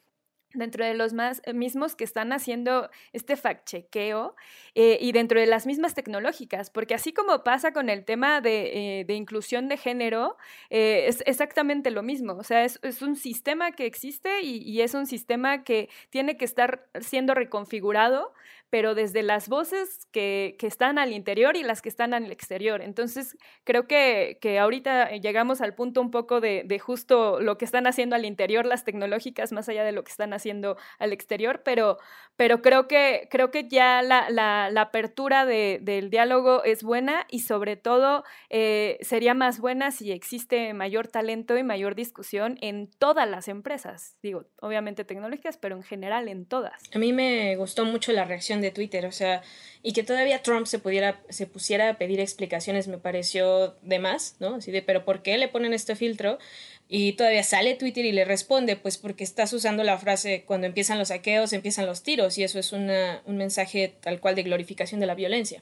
dentro 0.53 0.85
de 0.85 0.93
los 0.93 1.13
más, 1.13 1.41
eh, 1.45 1.53
mismos 1.53 1.95
que 1.95 2.03
están 2.03 2.33
haciendo 2.33 2.89
este 3.13 3.35
fact-chequeo 3.35 4.35
eh, 4.75 4.97
y 5.01 5.11
dentro 5.11 5.39
de 5.39 5.47
las 5.47 5.65
mismas 5.65 5.93
tecnológicas, 5.93 6.69
porque 6.69 6.93
así 6.93 7.13
como 7.13 7.43
pasa 7.43 7.73
con 7.73 7.89
el 7.89 8.05
tema 8.05 8.41
de, 8.41 9.01
eh, 9.01 9.13
inclusión 9.13 9.67
de 9.67 9.77
género, 9.77 10.37
es 10.69 11.23
exactamente 11.25 11.91
lo 11.91 12.03
mismo, 12.03 12.33
o 12.33 12.43
sea, 12.43 12.63
es, 12.63 12.79
un 13.01 13.15
sistema 13.15 13.71
que 13.71 13.85
existe 13.85 14.41
y, 14.41 14.57
y, 14.57 14.81
es 14.81 14.93
un 14.93 15.05
sistema 15.05 15.63
que 15.63 15.89
tiene 16.09 16.37
que 16.37 16.45
estar 16.45 16.87
siendo 16.99 17.33
reconfigurado 17.33 18.33
pero 18.71 18.95
desde 18.95 19.21
las 19.21 19.49
voces 19.49 20.07
que, 20.11 20.55
que, 20.57 20.65
están 20.65 20.97
al 20.97 21.11
interior 21.11 21.57
y 21.57 21.61
las 21.63 21.81
que 21.81 21.89
están 21.89 22.13
al 22.13 22.31
exterior. 22.31 22.81
Entonces, 22.81 23.37
creo 23.65 23.85
que, 23.85 24.39
que 24.41 24.59
ahorita 24.59 25.11
llegamos 25.17 25.59
al 25.59 25.75
punto 25.75 25.99
un 25.99 26.09
poco 26.09 26.39
de, 26.39 26.63
de, 26.65 26.79
justo 26.79 27.41
lo 27.41 27.57
que 27.57 27.65
están 27.65 27.85
haciendo 27.85 28.15
al 28.15 28.23
interior 28.23 28.65
las 28.65 28.85
tecnológicas, 28.85 29.51
más 29.51 29.67
allá 29.67 29.83
de 29.83 29.91
lo 29.91 30.05
que 30.05 30.11
están 30.11 30.31
haciendo 30.31 30.77
al 30.99 31.11
exterior, 31.11 31.63
pero, 31.65 31.97
pero 32.37 32.61
creo, 32.61 32.87
que, 32.87 33.27
creo 33.29 33.51
que 33.51 33.67
ya 33.67 34.01
la, 34.01 34.29
la, 34.29 34.69
la 34.71 34.81
apertura 34.81 35.45
de, 35.45 35.79
del 35.81 36.09
diálogo 36.09 36.63
es 36.63 36.81
buena 36.81 37.27
y 37.29 37.39
sobre 37.39 37.75
todo 37.75 38.23
eh, 38.49 38.99
sería 39.01 39.33
más 39.33 39.59
buena 39.59 39.91
si 39.91 40.13
existe 40.13 40.73
mayor 40.73 41.09
talento 41.09 41.57
y 41.57 41.63
mayor 41.63 41.93
discusión 41.95 42.57
en 42.61 42.89
todas 42.89 43.29
las 43.29 43.49
empresas, 43.49 44.15
digo, 44.23 44.45
obviamente 44.61 45.03
tecnológicas, 45.03 45.57
pero 45.57 45.75
en 45.75 45.83
general 45.83 46.29
en 46.29 46.45
todas. 46.45 46.81
A 46.95 46.99
mí 46.99 47.11
me 47.11 47.57
gustó 47.57 47.83
mucho 47.83 48.13
la 48.13 48.23
reacción 48.23 48.60
de 48.61 48.71
Twitter, 48.71 49.05
o 49.05 49.11
sea, 49.11 49.41
y 49.83 49.93
que 49.93 50.03
todavía 50.03 50.41
Trump 50.43 50.67
se 50.67 50.79
pudiera, 50.79 51.21
se 51.29 51.47
pusiera 51.47 51.89
a 51.89 51.97
pedir 51.97 52.19
explicaciones 52.19 52.87
me 52.87 52.97
pareció 52.97 53.75
de 53.81 53.99
más, 53.99 54.35
¿no? 54.39 54.55
Así 54.55 54.71
de, 54.71 54.81
pero 54.81 55.05
¿por 55.05 55.23
qué 55.23 55.37
le 55.37 55.47
ponen 55.47 55.73
este 55.73 55.95
filtro? 55.95 56.37
Y 56.87 57.13
todavía 57.13 57.43
sale 57.43 57.75
Twitter 57.75 58.05
y 58.05 58.11
le 58.11 58.25
responde, 58.25 58.75
pues 58.75 58.97
porque 58.97 59.23
estás 59.23 59.53
usando 59.53 59.83
la 59.83 59.97
frase 59.97 60.43
cuando 60.45 60.67
empiezan 60.67 60.99
los 60.99 61.07
saqueos, 61.07 61.53
empiezan 61.53 61.85
los 61.85 62.03
tiros, 62.03 62.37
y 62.37 62.43
eso 62.43 62.59
es 62.59 62.73
un 62.73 62.87
mensaje 63.27 63.95
tal 64.01 64.19
cual 64.19 64.35
de 64.35 64.43
glorificación 64.43 64.99
de 64.99 65.07
la 65.07 65.15
violencia. 65.15 65.61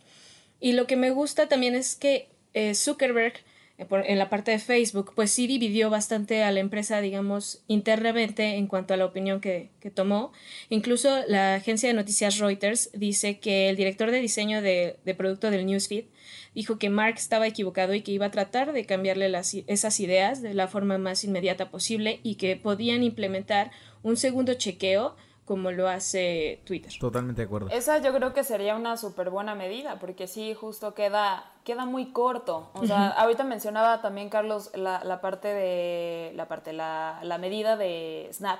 Y 0.59 0.73
lo 0.73 0.87
que 0.87 0.95
me 0.95 1.11
gusta 1.11 1.47
también 1.47 1.75
es 1.75 1.95
que 1.95 2.27
eh, 2.53 2.73
Zuckerberg 2.75 3.33
en 3.79 4.17
la 4.19 4.29
parte 4.29 4.51
de 4.51 4.59
Facebook, 4.59 5.13
pues 5.15 5.31
sí 5.31 5.47
dividió 5.47 5.89
bastante 5.89 6.43
a 6.43 6.51
la 6.51 6.59
empresa, 6.59 6.99
digamos, 6.99 7.63
internamente 7.67 8.55
en 8.55 8.67
cuanto 8.67 8.93
a 8.93 8.97
la 8.97 9.05
opinión 9.05 9.39
que, 9.39 9.69
tomó. 9.93 10.31
Incluso 10.69 11.23
la 11.27 11.55
agencia 11.55 11.87
de 11.89 11.95
noticias 11.95 12.37
Reuters 12.37 12.91
dice 12.93 13.39
que 13.39 13.69
el 13.69 13.75
director 13.75 14.11
de 14.11 14.19
diseño 14.19 14.61
de, 14.61 14.97
producto 15.17 15.49
del 15.49 15.65
Newsfeed 15.65 16.05
dijo 16.53 16.77
que 16.77 16.89
Mark 16.89 17.15
estaba 17.17 17.47
equivocado 17.47 17.93
y 17.93 18.01
que 18.01 18.11
iba 18.11 18.27
a 18.27 18.31
tratar 18.31 18.73
de 18.73 18.85
cambiarle 18.85 19.29
las, 19.29 19.55
esas 19.65 19.99
ideas 19.99 20.41
de 20.41 20.53
la 20.53 20.67
forma 20.67 20.97
más 20.97 21.23
inmediata 21.23 21.71
posible 21.71 22.19
y 22.21 22.35
que 22.35 22.55
podían 22.55 23.03
implementar 23.03 23.71
un 24.03 24.17
segundo 24.17 24.53
chequeo 24.53 25.15
como 25.49 25.71
lo 25.71 25.89
hace 25.89 26.61
Twitter. 26.63 26.93
Totalmente 26.99 27.41
de 27.41 27.47
acuerdo. 27.47 27.69
Esa 27.71 27.97
yo 27.97 28.13
creo 28.13 28.35
que 28.35 28.43
sería 28.43 28.75
una 28.75 28.97
súper 28.97 29.31
buena 29.31 29.55
medida, 29.55 29.97
porque 29.97 30.27
sí, 30.27 30.53
justo 30.53 30.93
queda, 30.93 31.43
queda 31.63 31.85
muy 31.85 32.11
corto. 32.11 32.69
O 32.75 32.85
sea, 32.85 33.07
ahorita 33.07 33.43
mencionaba 33.45 33.99
también, 33.99 34.29
Carlos, 34.29 34.69
la, 34.75 35.03
la 35.03 35.21
parte 35.21 35.47
de, 35.47 36.33
la 36.35 36.47
parte, 36.47 36.71
la, 36.71 37.19
la 37.23 37.39
medida 37.39 37.77
de 37.77 38.29
Snap. 38.31 38.59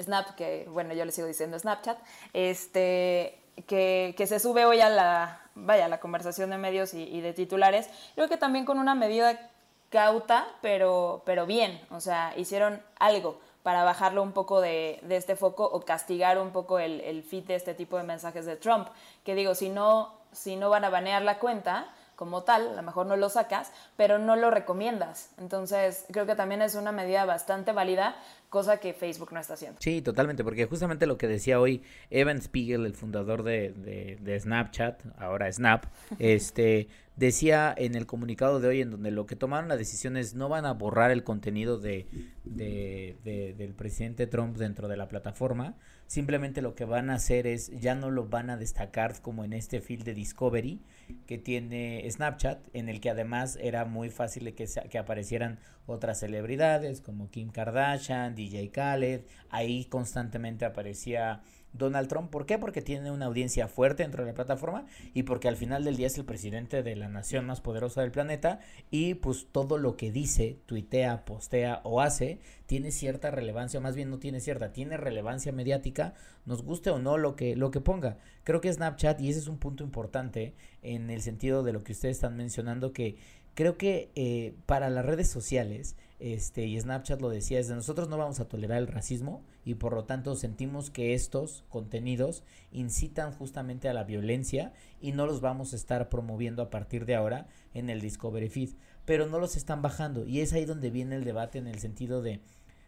Snap, 0.00 0.36
que 0.36 0.68
bueno, 0.70 0.94
yo 0.94 1.04
le 1.04 1.10
sigo 1.10 1.26
diciendo 1.26 1.58
Snapchat, 1.58 1.98
este, 2.32 3.36
que, 3.66 4.14
que 4.16 4.26
se 4.28 4.38
sube 4.38 4.64
hoy 4.66 4.80
a 4.80 4.88
la, 4.88 5.40
vaya, 5.56 5.86
a 5.86 5.88
la 5.88 5.98
conversación 5.98 6.50
de 6.50 6.58
medios 6.58 6.94
y, 6.94 7.02
y 7.02 7.22
de 7.22 7.32
titulares. 7.32 7.90
Creo 8.14 8.28
que 8.28 8.36
también 8.36 8.64
con 8.64 8.78
una 8.78 8.94
medida 8.94 9.50
cauta, 9.88 10.46
pero, 10.62 11.24
pero 11.26 11.44
bien. 11.44 11.80
O 11.90 11.98
sea, 11.98 12.34
hicieron 12.36 12.80
algo 13.00 13.40
para 13.62 13.84
bajarlo 13.84 14.22
un 14.22 14.32
poco 14.32 14.60
de, 14.60 15.00
este 15.08 15.36
foco 15.36 15.64
o 15.64 15.80
castigar 15.80 16.38
un 16.38 16.50
poco 16.50 16.78
el, 16.78 17.00
el 17.00 17.22
feed 17.22 17.44
de 17.44 17.54
este 17.54 17.74
tipo 17.74 17.96
de 17.96 18.04
mensajes 18.04 18.46
de 18.46 18.56
Trump. 18.56 18.88
Que 19.24 19.34
digo, 19.34 19.54
si 19.54 19.68
no, 19.68 20.14
si 20.32 20.56
no 20.56 20.70
van 20.70 20.84
a 20.84 20.90
banear 20.90 21.22
la 21.22 21.38
cuenta 21.38 21.92
como 22.20 22.42
tal, 22.42 22.68
a 22.68 22.72
lo 22.74 22.82
mejor 22.82 23.06
no 23.06 23.16
lo 23.16 23.30
sacas, 23.30 23.72
pero 23.96 24.18
no 24.18 24.36
lo 24.36 24.50
recomiendas. 24.50 25.30
Entonces, 25.38 26.04
creo 26.12 26.26
que 26.26 26.34
también 26.34 26.60
es 26.60 26.74
una 26.74 26.92
medida 26.92 27.24
bastante 27.24 27.72
válida, 27.72 28.14
cosa 28.50 28.78
que 28.78 28.92
Facebook 28.92 29.32
no 29.32 29.40
está 29.40 29.54
haciendo. 29.54 29.78
Sí, 29.80 30.02
totalmente, 30.02 30.44
porque 30.44 30.66
justamente 30.66 31.06
lo 31.06 31.16
que 31.16 31.28
decía 31.28 31.60
hoy 31.60 31.82
Evan 32.10 32.42
Spiegel, 32.42 32.84
el 32.84 32.94
fundador 32.94 33.44
de, 33.44 33.72
de, 33.72 34.18
de 34.20 34.40
Snapchat, 34.40 35.02
ahora 35.16 35.50
Snap, 35.50 35.86
este 36.18 36.88
decía 37.16 37.74
en 37.76 37.94
el 37.94 38.06
comunicado 38.06 38.60
de 38.60 38.68
hoy 38.68 38.80
en 38.80 38.90
donde 38.90 39.10
lo 39.10 39.26
que 39.26 39.36
tomaron 39.36 39.68
la 39.68 39.76
decisión 39.76 40.16
es 40.16 40.34
no 40.34 40.48
van 40.48 40.66
a 40.66 40.72
borrar 40.72 41.10
el 41.10 41.22
contenido 41.22 41.78
de, 41.78 42.06
de, 42.44 43.16
de, 43.24 43.54
del 43.54 43.74
presidente 43.74 44.26
Trump 44.26 44.56
dentro 44.56 44.88
de 44.88 44.96
la 44.96 45.06
plataforma, 45.06 45.76
simplemente 46.10 46.60
lo 46.60 46.74
que 46.74 46.84
van 46.84 47.08
a 47.08 47.14
hacer 47.14 47.46
es 47.46 47.70
ya 47.70 47.94
no 47.94 48.10
lo 48.10 48.26
van 48.26 48.50
a 48.50 48.56
destacar 48.56 49.22
como 49.22 49.44
en 49.44 49.52
este 49.52 49.80
field 49.80 50.02
de 50.02 50.12
Discovery 50.12 50.82
que 51.24 51.38
tiene 51.38 52.04
Snapchat, 52.10 52.66
en 52.72 52.88
el 52.88 53.00
que 53.00 53.10
además 53.10 53.56
era 53.60 53.84
muy 53.84 54.10
fácil 54.10 54.52
que, 54.56 54.66
que 54.90 54.98
aparecieran 54.98 55.60
otras 55.86 56.18
celebridades 56.18 57.00
como 57.00 57.30
Kim 57.30 57.50
Kardashian, 57.50 58.34
DJ 58.34 58.72
Khaled, 58.72 59.20
ahí 59.50 59.84
constantemente 59.84 60.64
aparecía 60.64 61.42
Donald 61.72 62.08
Trump. 62.08 62.30
¿Por 62.30 62.46
qué? 62.46 62.58
Porque 62.58 62.82
tiene 62.82 63.10
una 63.10 63.26
audiencia 63.26 63.68
fuerte 63.68 64.02
dentro 64.02 64.24
de 64.24 64.30
la 64.30 64.34
plataforma 64.34 64.86
y 65.14 65.22
porque 65.24 65.48
al 65.48 65.56
final 65.56 65.84
del 65.84 65.96
día 65.96 66.08
es 66.08 66.18
el 66.18 66.24
presidente 66.24 66.82
de 66.82 66.96
la 66.96 67.08
nación 67.08 67.46
más 67.46 67.60
poderosa 67.60 68.00
del 68.00 68.10
planeta 68.10 68.60
y 68.90 69.14
pues 69.14 69.46
todo 69.50 69.78
lo 69.78 69.96
que 69.96 70.10
dice, 70.10 70.58
tuitea, 70.66 71.24
postea 71.24 71.80
o 71.84 72.00
hace 72.00 72.40
tiene 72.66 72.92
cierta 72.92 73.30
relevancia, 73.30 73.80
más 73.80 73.96
bien 73.96 74.10
no 74.10 74.18
tiene 74.18 74.40
cierta, 74.40 74.72
tiene 74.72 74.96
relevancia 74.96 75.50
mediática, 75.52 76.14
nos 76.46 76.62
guste 76.62 76.90
o 76.90 76.98
no 76.98 77.18
lo 77.18 77.34
que, 77.34 77.56
lo 77.56 77.70
que 77.70 77.80
ponga. 77.80 78.18
Creo 78.44 78.60
que 78.60 78.72
Snapchat, 78.72 79.20
y 79.20 79.28
ese 79.28 79.40
es 79.40 79.48
un 79.48 79.58
punto 79.58 79.82
importante 79.82 80.54
en 80.82 81.10
el 81.10 81.20
sentido 81.20 81.62
de 81.62 81.72
lo 81.72 81.82
que 81.82 81.92
ustedes 81.92 82.16
están 82.16 82.36
mencionando, 82.36 82.92
que 82.92 83.16
creo 83.54 83.76
que 83.76 84.10
eh, 84.14 84.54
para 84.66 84.88
las 84.88 85.04
redes 85.04 85.28
sociales, 85.28 85.96
este, 86.20 86.66
y 86.66 86.78
Snapchat 86.78 87.20
lo 87.22 87.30
decía, 87.30 87.58
es 87.58 87.68
de 87.68 87.74
nosotros 87.74 88.08
no 88.08 88.18
vamos 88.18 88.40
a 88.40 88.48
tolerar 88.48 88.78
el 88.78 88.86
racismo 88.86 89.42
y 89.64 89.74
por 89.74 89.94
lo 89.94 90.04
tanto 90.04 90.36
sentimos 90.36 90.90
que 90.90 91.14
estos 91.14 91.64
contenidos 91.70 92.44
incitan 92.72 93.32
justamente 93.32 93.88
a 93.88 93.94
la 93.94 94.04
violencia 94.04 94.74
y 95.00 95.12
no 95.12 95.26
los 95.26 95.40
vamos 95.40 95.72
a 95.72 95.76
estar 95.76 96.10
promoviendo 96.10 96.62
a 96.62 96.68
partir 96.68 97.06
de 97.06 97.14
ahora 97.14 97.48
en 97.72 97.88
el 97.88 98.02
Discovery 98.02 98.50
Feed, 98.50 98.70
pero 99.06 99.26
no 99.26 99.38
los 99.38 99.56
están 99.56 99.80
bajando 99.80 100.26
y 100.26 100.40
es 100.40 100.52
ahí 100.52 100.66
donde 100.66 100.90
viene 100.90 101.16
el 101.16 101.24
debate 101.24 101.58
en 101.58 101.66
el 101.66 101.78
sentido 101.78 102.20
de 102.20 102.40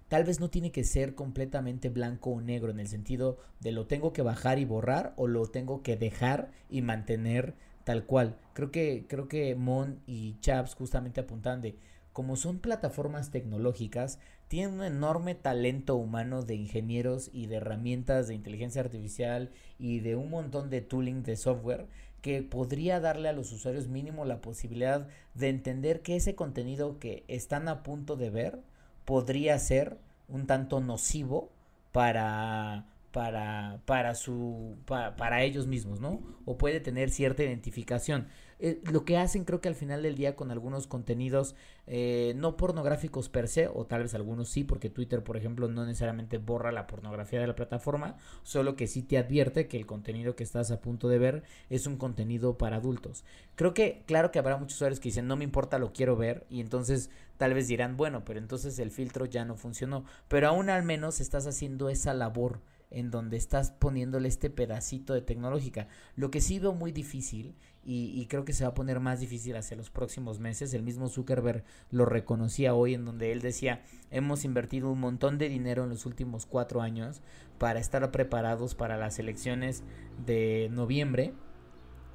tal 0.09 0.25
vez 0.25 0.39
no 0.39 0.51
tiene 0.51 0.71
que 0.71 0.85
ser 0.85 1.15
completamente 1.15 1.89
blanco 1.89 2.33
o 2.33 2.41
negro 2.43 2.71
en 2.71 2.81
el 2.81 2.89
sentido 2.89 3.39
de 3.61 3.73
lo 3.73 3.87
tengo 3.87 4.13
que 4.13 4.21
bajar 4.21 4.59
y 4.59 4.67
borrar 4.67 5.15
o 5.17 5.27
lo 5.27 5.47
tengo 5.47 5.83
que 5.83 5.97
dejar 5.97 6.51
y 6.69 6.83
mantener 6.83 7.55
tal 7.85 8.05
cual. 8.05 8.37
Creo 8.53 8.71
que 8.71 9.07
creo 9.09 9.27
que 9.27 9.55
Mon 9.55 10.01
y 10.07 10.39
Chaps 10.41 10.75
justamente 10.75 11.21
apuntan 11.21 11.63
de 11.63 11.77
como 12.13 12.37
son 12.37 12.59
plataformas 12.59 13.31
tecnológicas, 13.31 14.19
tienen 14.49 14.75
un 14.75 14.85
enorme 14.85 15.35
talento 15.35 15.97
humano 15.97 16.43
de 16.43 16.55
ingenieros 16.55 17.31
y 17.33 17.47
de 17.47 17.57
herramientas 17.57 18.29
de 18.29 18.35
inteligencia 18.35 18.83
artificial 18.83 19.51
y 19.79 20.01
de 20.01 20.17
un 20.17 20.31
montón 20.31 20.69
de 20.69 20.83
tooling 20.83 21.23
de 21.23 21.37
software 21.37 21.87
que 22.21 22.43
podría 22.43 23.01
darle 23.01 23.29
a 23.29 23.33
los 23.33 23.51
usuarios 23.53 23.89
mínimo 23.89 24.25
la 24.25 24.41
posibilidad 24.41 25.09
de 25.35 25.49
entender 25.49 26.03
que 26.03 26.17
ese 26.17 26.35
contenido 26.35 26.99
que 26.99 27.25
están 27.29 27.69
a 27.69 27.83
punto 27.83 28.17
de 28.17 28.31
ver 28.31 28.61
podría 29.05 29.59
ser 29.59 29.99
un 30.29 30.47
tanto 30.47 30.81
nocivo 30.81 31.51
para 31.91 32.87
para 33.11 33.81
para 33.85 34.15
su 34.15 34.77
para, 34.87 35.17
para 35.17 35.43
ellos 35.43 35.67
mismos, 35.67 36.01
¿no? 36.01 36.23
O 36.45 36.57
puede 36.57 36.81
tener 36.81 37.11
cierta 37.11 37.43
identificación. 37.43 38.29
Eh, 38.65 38.81
lo 38.93 39.05
que 39.05 39.17
hacen 39.17 39.45
creo 39.45 39.61
que 39.61 39.67
al 39.67 39.75
final 39.75 40.05
del 40.05 40.15
día 40.15 40.37
con 40.37 40.53
algunos 40.53 40.87
contenidos 40.87 41.57
eh, 41.89 42.33
no 42.37 42.57
pornográficos 42.57 43.29
per 43.29 43.49
se, 43.49 43.67
o 43.67 43.87
tal 43.87 44.05
vez 44.05 44.15
algunos 44.15 44.51
sí, 44.51 44.63
porque 44.63 44.89
Twitter, 44.89 45.25
por 45.25 45.37
ejemplo, 45.37 45.67
no 45.67 45.85
necesariamente 45.85 46.39
borra 46.39 46.71
la 46.71 46.87
pornografía 46.87 47.41
de 47.41 47.49
la 47.49 47.57
plataforma, 47.57 48.17
solo 48.45 48.77
que 48.77 48.87
sí 48.87 49.03
te 49.03 49.19
advierte 49.19 49.67
que 49.67 49.77
el 49.77 49.85
contenido 49.85 50.37
que 50.37 50.45
estás 50.45 50.71
a 50.71 50.81
punto 50.81 51.09
de 51.09 51.19
ver 51.19 51.43
es 51.71 51.89
un 51.89 51.97
contenido 51.97 52.57
para 52.57 52.77
adultos. 52.77 53.25
Creo 53.57 53.75
que, 53.75 54.05
claro 54.07 54.31
que 54.31 54.39
habrá 54.39 54.57
muchos 54.57 54.77
usuarios 54.77 55.01
que 55.01 55.09
dicen, 55.09 55.27
no 55.27 55.35
me 55.35 55.43
importa, 55.43 55.81
lo 55.81 55.93
quiero 55.93 56.15
ver, 56.15 56.47
y 56.49 56.61
entonces 56.61 57.11
tal 57.39 57.55
vez 57.55 57.67
dirán, 57.67 57.97
bueno, 57.97 58.25
pero 58.25 58.39
entonces 58.39 58.79
el 58.79 58.93
filtro 58.93 59.27
ya 59.27 59.45
no 59.45 59.57
funcionó, 59.57 60.05
pero 60.29 60.47
aún 60.47 60.71
al 60.71 60.85
menos 60.85 61.21
estás 61.21 61.49
haciendo 61.49 61.89
esa 61.89 62.15
labor 62.15 62.61
en 62.93 63.11
donde 63.11 63.37
estás 63.37 63.71
poniéndole 63.71 64.29
este 64.29 64.51
pedacito 64.51 65.15
de 65.15 65.23
tecnológica. 65.23 65.89
Lo 66.17 66.31
que 66.31 66.41
sí 66.41 66.59
veo 66.59 66.75
muy 66.75 66.93
difícil 66.93 67.55
y, 67.85 68.13
y, 68.15 68.27
creo 68.27 68.45
que 68.45 68.53
se 68.53 68.63
va 68.65 68.71
a 68.71 68.75
poner 68.75 69.01
más 69.01 69.19
difícil 69.19 69.57
hacia 69.57 69.77
los 69.77 69.91
próximos 69.91 70.39
meses. 70.39 70.73
El 70.73 70.83
mismo 70.83 71.09
Zuckerberg 71.09 71.65
lo 71.91 72.05
reconocía 72.05 72.75
hoy 72.75 72.95
en 72.95 73.05
donde 73.05 73.33
él 73.33 73.41
decía, 73.41 73.83
hemos 74.11 74.45
invertido 74.45 74.91
un 74.91 75.01
montón 75.01 75.39
de 75.39 75.49
dinero 75.49 75.83
en 75.83 75.91
los 75.91 76.07
últimos 76.07 76.47
cuatro 76.47 76.81
años 76.81 77.23
para 77.59 77.81
estar 77.81 78.11
preparados 78.13 78.75
para 78.75 78.97
las 78.97 79.19
elecciones 79.19 79.83
de 80.25 80.69
noviembre 80.71 81.35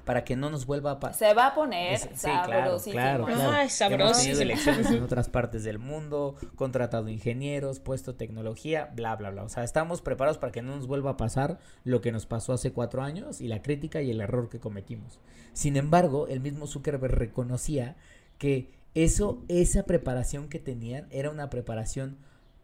para 0.08 0.24
que 0.24 0.38
no 0.38 0.50
nos 0.50 0.66
vuelva 0.66 0.92
a 0.92 1.00
pasar. 1.02 1.28
Se 1.28 1.34
va 1.34 1.48
a 1.48 1.54
poner 1.54 1.96
es, 1.96 2.02
sí, 2.14 2.22
claro, 2.22 2.80
claro, 2.82 3.26
claro. 3.26 3.52
Ay, 3.52 3.68
Hemos 3.92 4.18
tenido 4.18 4.42
elecciones 4.42 4.90
en 4.90 5.04
otras 5.04 5.28
partes 5.28 5.66
del 5.66 5.80
mundo, 5.80 6.36
contratado 6.56 7.10
ingenieros, 7.10 7.82
puesto 7.82 8.16
tecnología, 8.16 8.90
bla, 8.96 9.18
bla, 9.18 9.32
bla. 9.32 9.44
O 9.44 9.50
sea, 9.50 9.66
estamos 9.66 10.02
preparados 10.02 10.38
para 10.38 10.54
que 10.54 10.62
no 10.62 10.78
nos 10.78 10.88
vuelva 10.88 11.12
a 11.12 11.18
pasar 11.18 11.60
lo 11.84 12.00
que 12.00 12.14
nos 12.14 12.26
pasó 12.26 12.54
hace 12.54 12.72
cuatro 12.72 13.04
años 13.04 13.42
y 13.42 13.50
la 13.50 13.62
crítica 13.62 14.02
y 14.02 14.10
el 14.10 14.22
error 14.22 14.48
que 14.48 14.62
cometimos. 14.62 15.20
Sin 15.52 15.76
embargo, 15.76 16.28
el 16.30 16.40
mismo 16.40 16.68
Zuckerberg 16.68 17.14
reconocía 17.14 17.98
que 18.38 18.72
eso, 18.94 19.44
esa 19.50 19.84
preparación 19.84 20.48
que 20.48 20.60
tenían 20.60 21.08
era 21.12 21.32
una 21.32 21.50
preparación 21.50 22.18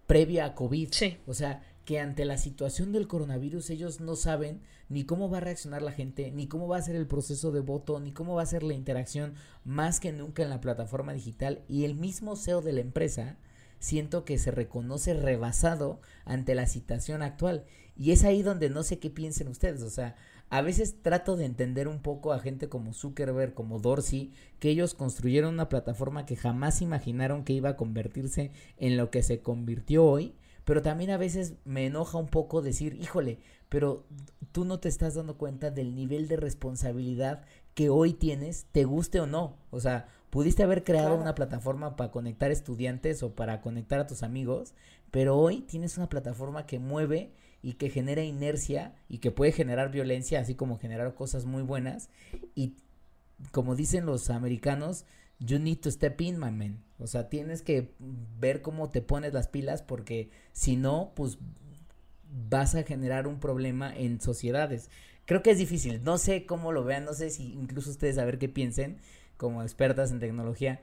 previa 0.08 0.46
a 0.46 0.56
COVID. 0.56 0.90
Sí. 0.92 1.18
O 1.28 1.34
sea, 1.34 1.62
que 1.86 2.00
ante 2.00 2.26
la 2.26 2.38
situación 2.38 2.92
del 2.92 3.08
coronavirus 3.08 3.70
ellos 3.70 4.00
no 4.00 4.16
saben 4.16 4.62
ni 4.90 5.06
cómo 5.06 5.30
va 5.30 5.38
a 5.38 5.42
reaccionar 5.42 5.82
la 5.82 5.92
gente, 5.92 6.32
ni 6.32 6.48
cómo 6.48 6.68
va 6.68 6.78
a 6.78 6.82
ser 6.82 6.96
el 6.96 7.08
proceso 7.08 7.52
de 7.52 7.60
voto, 7.60 8.00
ni 8.00 8.12
cómo 8.12 8.36
va 8.36 8.44
a 8.44 8.48
ser 8.48 8.64
la 8.64 8.74
interacción 8.74 9.34
más 9.66 10.00
que 10.00 10.14
nunca 10.14 10.44
en 10.44 10.50
la 10.50 10.62
plataforma 10.62 11.14
digital. 11.14 11.64
Y 11.68 11.86
el 11.86 11.96
mismo 11.96 12.36
CEO 12.36 12.62
de 12.62 12.74
la 12.74 12.82
empresa 12.82 13.38
siento 13.80 14.24
que 14.24 14.38
se 14.38 14.52
reconoce 14.52 15.14
rebasado 15.14 16.00
ante 16.26 16.56
la 16.56 16.68
situación 16.68 17.22
actual. 17.22 17.66
Y 17.98 18.12
es 18.12 18.24
ahí 18.24 18.42
donde 18.42 18.70
no 18.70 18.84
sé 18.84 19.00
qué 19.00 19.10
piensen 19.10 19.50
ustedes, 19.50 19.82
o 19.82 19.90
sea, 19.90 20.16
a 20.50 20.62
veces 20.62 21.02
trato 21.02 21.36
de 21.36 21.46
entender 21.46 21.88
un 21.88 22.00
poco 22.00 22.32
a 22.32 22.40
gente 22.40 22.70
como 22.70 22.94
Zuckerberg, 22.94 23.54
como 23.54 23.80
Dorsey, 23.80 24.32
que 24.60 24.70
ellos 24.70 24.94
construyeron 24.94 25.56
una 25.56 25.68
plataforma 25.68 26.26
que 26.26 26.36
jamás 26.36 26.82
imaginaron 26.82 27.44
que 27.44 27.54
iba 27.54 27.70
a 27.70 27.76
convertirse 27.76 28.52
en 28.78 28.96
lo 28.96 29.10
que 29.10 29.24
se 29.24 29.42
convirtió 29.42 30.06
hoy 30.06 30.36
pero 30.66 30.82
también 30.82 31.12
a 31.12 31.18
veces 31.18 31.56
me 31.66 31.86
enoja 31.86 32.18
un 32.18 32.28
poco 32.28 32.62
decir, 32.62 32.96
híjole, 33.02 33.40
pero 33.70 34.06
tú 34.52 34.66
no 34.66 34.80
te 34.80 34.90
estás 34.90 35.16
dando 35.16 35.38
cuenta 35.38 35.72
del 35.72 35.96
nivel 35.96 36.28
de 36.28 36.38
responsabilidad 36.38 37.44
que 37.74 37.90
hoy 37.90 38.14
tienes, 38.14 38.66
te 38.72 38.84
guste 38.86 39.20
o 39.20 39.28
no. 39.28 39.58
O 39.72 39.80
sea, 39.80 40.08
pudiste 40.30 40.64
haber 40.64 40.84
creado 40.84 41.10
claro. 41.10 41.22
una 41.22 41.36
plataforma 41.36 41.96
para 41.96 42.12
conectar 42.12 42.52
estudiantes 42.52 43.24
o 43.24 43.34
para 43.34 43.62
conectar 43.62 44.00
a 44.00 44.08
tus 44.08 44.24
amigos, 44.24 44.74
pero 45.12 45.38
hoy 45.38 45.62
tienes 45.62 45.98
una 45.98 46.10
plataforma 46.10 46.66
que 46.66 46.80
mueve 46.80 47.32
y 47.62 47.74
que 47.74 47.90
genera 47.90 48.24
inercia 48.24 48.94
y 49.10 49.20
que 49.20 49.32
puede 49.32 49.52
generar 49.52 49.90
violencia, 49.90 50.40
así 50.40 50.54
como 50.56 50.78
generar 50.78 51.14
cosas 51.16 51.46
muy 51.46 51.64
buenas. 51.64 52.10
Y 52.56 52.76
como 53.52 53.76
dicen 53.76 54.06
los 54.06 54.30
americanos, 54.30 55.06
you 55.46 55.60
need 55.60 55.80
to 55.80 55.92
step 55.92 56.20
in, 56.22 56.40
my 56.40 56.52
man. 56.52 56.84
O 57.00 57.08
sea, 57.08 57.30
tienes 57.30 57.62
que 57.62 57.94
ver 58.40 58.62
cómo 58.62 58.90
te 58.90 59.02
pones 59.02 59.34
las 59.34 59.48
pilas 59.48 59.82
porque 59.82 60.30
si 60.52 60.78
no, 60.78 61.12
pues 61.16 61.38
vas 62.50 62.76
a 62.76 62.84
generar 62.84 63.28
un 63.28 63.40
problema 63.40 63.96
en 63.96 64.22
sociedades. 64.22 64.90
Creo 65.26 65.44
que 65.44 65.52
es 65.52 65.58
difícil, 65.58 66.04
no 66.04 66.18
sé 66.18 66.46
cómo 66.46 66.72
lo 66.72 66.84
vean, 66.84 67.06
no 67.06 67.14
sé 67.14 67.30
si 67.30 67.54
incluso 67.54 67.90
ustedes 67.90 68.18
a 68.18 68.26
ver 68.26 68.40
qué 68.40 68.50
piensen 68.50 68.98
como 69.38 69.64
expertas 69.64 70.12
en 70.12 70.20
tecnología. 70.20 70.82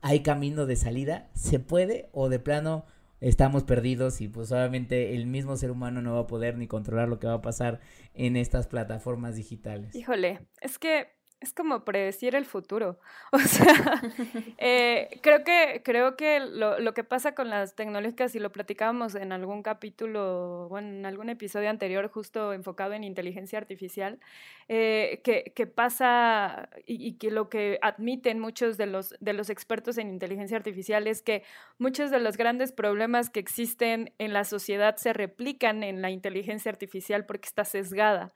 ¿Hay 0.00 0.20
camino 0.20 0.66
de 0.66 0.76
salida? 0.76 1.30
¿Se 1.34 1.60
puede? 1.60 2.08
¿O 2.12 2.28
de 2.28 2.40
plano 2.40 2.84
estamos 3.22 3.62
perdidos 3.62 4.20
y 4.20 4.28
pues 4.28 4.50
obviamente 4.50 5.14
el 5.14 5.26
mismo 5.26 5.56
ser 5.56 5.70
humano 5.70 6.02
no 6.02 6.14
va 6.14 6.20
a 6.22 6.26
poder 6.26 6.58
ni 6.58 6.66
controlar 6.66 7.08
lo 7.08 7.20
que 7.20 7.28
va 7.28 7.34
a 7.34 7.42
pasar 7.42 7.80
en 8.14 8.36
estas 8.36 8.66
plataformas 8.66 9.36
digitales. 9.36 9.94
Híjole, 9.94 10.40
es 10.60 10.78
que 10.78 11.06
es 11.42 11.52
como 11.52 11.84
predecir 11.84 12.34
el 12.34 12.44
futuro. 12.44 12.98
O 13.32 13.38
sea, 13.38 14.02
eh, 14.58 15.08
creo 15.22 15.42
que, 15.42 15.80
creo 15.82 16.16
que 16.16 16.38
lo, 16.40 16.78
lo, 16.78 16.92
que 16.92 17.02
pasa 17.02 17.34
con 17.34 17.48
las 17.48 17.74
tecnológicas, 17.74 18.34
y 18.34 18.38
lo 18.38 18.52
platicábamos 18.52 19.14
en 19.14 19.32
algún 19.32 19.62
capítulo, 19.62 20.66
bueno, 20.68 20.88
en 20.88 21.06
algún 21.06 21.30
episodio 21.30 21.70
anterior, 21.70 22.10
justo 22.10 22.52
enfocado 22.52 22.92
en 22.92 23.04
inteligencia 23.04 23.58
artificial, 23.58 24.20
eh, 24.68 25.22
que, 25.24 25.52
que, 25.56 25.66
pasa 25.66 26.68
y, 26.86 27.06
y, 27.06 27.12
que 27.14 27.30
lo 27.30 27.48
que 27.48 27.78
admiten 27.80 28.38
muchos 28.38 28.76
de 28.76 28.86
los, 28.86 29.14
de 29.20 29.32
los 29.32 29.48
expertos 29.48 29.96
en 29.96 30.10
inteligencia 30.10 30.58
artificial 30.58 31.06
es 31.06 31.22
que 31.22 31.42
muchos 31.78 32.10
de 32.10 32.20
los 32.20 32.36
grandes 32.36 32.70
problemas 32.72 33.30
que 33.30 33.40
existen 33.40 34.12
en 34.18 34.32
la 34.34 34.44
sociedad 34.44 34.96
se 34.96 35.12
replican 35.14 35.82
en 35.82 36.02
la 36.02 36.10
inteligencia 36.10 36.70
artificial 36.70 37.24
porque 37.24 37.48
está 37.48 37.64
sesgada. 37.64 38.32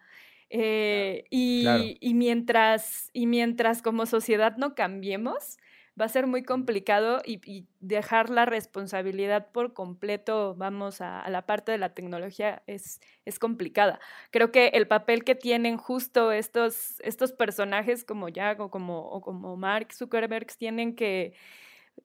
Eh, 0.50 1.24
y, 1.30 1.98
y, 2.00 2.14
mientras, 2.14 3.10
y 3.12 3.26
mientras 3.26 3.82
como 3.82 4.06
sociedad 4.06 4.56
no 4.56 4.74
cambiemos, 4.74 5.58
va 6.00 6.04
a 6.04 6.08
ser 6.08 6.26
muy 6.26 6.42
complicado 6.42 7.22
y, 7.24 7.40
y 7.50 7.66
dejar 7.80 8.28
la 8.28 8.44
responsabilidad 8.44 9.50
por 9.50 9.72
completo, 9.72 10.54
vamos, 10.54 11.00
a, 11.00 11.20
a, 11.20 11.30
la 11.30 11.46
parte 11.46 11.72
de 11.72 11.78
la 11.78 11.94
tecnología 11.94 12.62
es, 12.66 13.00
es 13.24 13.38
complicada. 13.38 13.98
Creo 14.30 14.52
que 14.52 14.68
el 14.68 14.86
papel 14.86 15.24
que 15.24 15.34
tienen 15.34 15.78
justo 15.78 16.32
estos, 16.32 17.00
estos 17.00 17.32
personajes 17.32 18.04
como 18.04 18.28
Jack 18.28 18.60
o 18.60 18.70
como, 18.70 19.00
o 19.08 19.20
como 19.22 19.56
Mark 19.56 19.92
Zuckerberg 19.94 20.46
tienen 20.58 20.94
que 20.94 21.32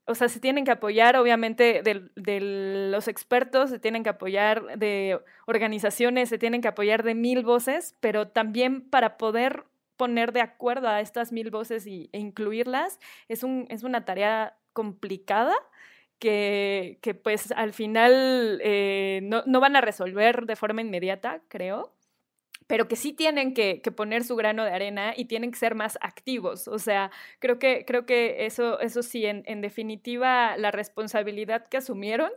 o 0.05 0.15
sea, 0.15 0.29
se 0.29 0.39
tienen 0.39 0.65
que 0.65 0.71
apoyar, 0.71 1.15
obviamente, 1.15 1.81
de, 1.83 2.09
de, 2.15 2.89
los 2.91 3.07
expertos, 3.07 3.69
se 3.69 3.79
tienen 3.79 4.03
que 4.03 4.09
apoyar 4.09 4.77
de 4.77 5.19
organizaciones, 5.45 6.29
se 6.29 6.37
tienen 6.37 6.61
que 6.61 6.67
apoyar 6.67 7.03
de 7.03 7.15
mil 7.15 7.43
voces, 7.43 7.95
pero 7.99 8.27
también 8.27 8.81
para 8.89 9.17
poder 9.17 9.65
poner 9.97 10.31
de 10.33 10.41
acuerdo 10.41 10.87
a 10.87 11.01
estas 11.01 11.31
mil 11.31 11.51
voces 11.51 11.85
y, 11.85 12.09
e 12.13 12.19
incluirlas, 12.19 12.99
es, 13.27 13.43
un, 13.43 13.67
es 13.69 13.83
una 13.83 14.05
tarea 14.05 14.57
complicada. 14.73 15.53
Que, 16.19 16.99
que 17.01 17.15
pues 17.15 17.51
al 17.53 17.73
final 17.73 18.59
eh, 18.63 19.21
no, 19.23 19.41
no 19.47 19.59
van 19.59 19.75
a 19.75 19.81
resolver 19.81 20.45
de 20.45 20.55
forma 20.55 20.81
inmediata, 20.81 21.41
creo, 21.47 21.95
pero 22.71 22.87
que 22.87 22.95
sí 22.95 23.11
tienen 23.11 23.53
que, 23.53 23.81
poner 23.97 24.23
su 24.23 24.37
grano 24.37 24.63
de 24.63 24.71
arena 24.71 25.13
y 25.13 25.25
tienen 25.25 25.51
que 25.51 25.59
ser 25.59 25.75
más 25.75 25.97
activos. 25.99 26.69
O 26.69 26.79
sea, 26.79 27.11
creo 27.39 27.59
que, 27.59 27.83
creo 27.85 28.05
que 28.05 28.45
eso, 28.45 28.79
eso 28.79 29.03
sí, 29.03 29.25
en, 29.25 29.43
en 29.45 29.59
definitiva, 29.59 30.55
la 30.55 30.71
responsabilidad 30.71 31.67
que 31.67 31.75
asumieron 31.75 32.31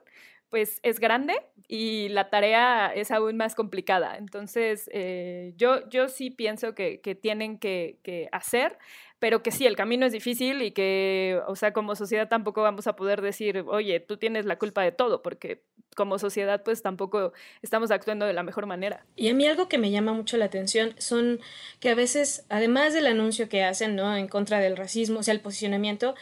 pues 0.50 0.80
es 0.82 0.98
grande 0.98 1.34
y 1.68 2.08
la 2.08 2.30
tarea 2.30 2.92
es 2.94 3.12
aún 3.12 3.36
más 3.36 3.54
complicada. 3.54 4.16
Entonces, 4.16 4.90
eh, 4.92 5.52
yo, 5.56 5.88
yo 5.88 6.08
sí 6.08 6.30
pienso 6.30 6.74
que, 6.74 7.00
que 7.00 7.14
tienen 7.14 7.58
que, 7.58 8.00
que, 8.02 8.28
hacer, 8.32 8.76
pero 9.18 9.42
que 9.42 9.50
sí, 9.50 9.66
el 9.66 9.76
camino 9.76 10.06
es 10.06 10.12
difícil 10.12 10.62
y 10.62 10.72
que, 10.72 11.40
o 11.46 11.56
sea, 11.56 11.72
como 11.72 11.96
sociedad 11.96 12.28
tampoco 12.28 12.62
vamos 12.62 12.86
a 12.86 12.96
poder 12.96 13.22
decir, 13.22 13.64
oye, 13.68 14.00
tú 14.00 14.16
tienes 14.16 14.44
la 14.44 14.58
culpa 14.58 14.82
de 14.82 14.92
todo, 14.92 15.22
porque 15.22 15.62
como 15.94 16.18
sociedad 16.18 16.62
pues 16.64 16.82
tampoco 16.82 17.32
estamos 17.62 17.90
actuando 17.90 18.26
de 18.26 18.32
la 18.32 18.42
mejor 18.42 18.66
manera. 18.66 19.06
Y 19.16 19.28
a 19.28 19.34
mí 19.34 19.46
algo 19.46 19.68
que 19.68 19.78
me 19.78 19.90
llama 19.90 20.12
mucho 20.12 20.36
la 20.36 20.46
atención 20.46 20.94
son 20.98 21.40
que 21.80 21.88
a 21.90 21.94
veces, 21.94 22.44
además 22.48 22.92
del 22.94 23.06
anuncio 23.06 23.48
que 23.48 23.64
hacen, 23.64 23.96
¿no? 23.96 24.16
En 24.16 24.28
contra 24.28 24.58
del 24.58 24.76
racismo, 24.76 25.20
o 25.20 25.22
sea, 25.22 25.34
el 25.34 25.40
posicionamiento, 25.40 26.14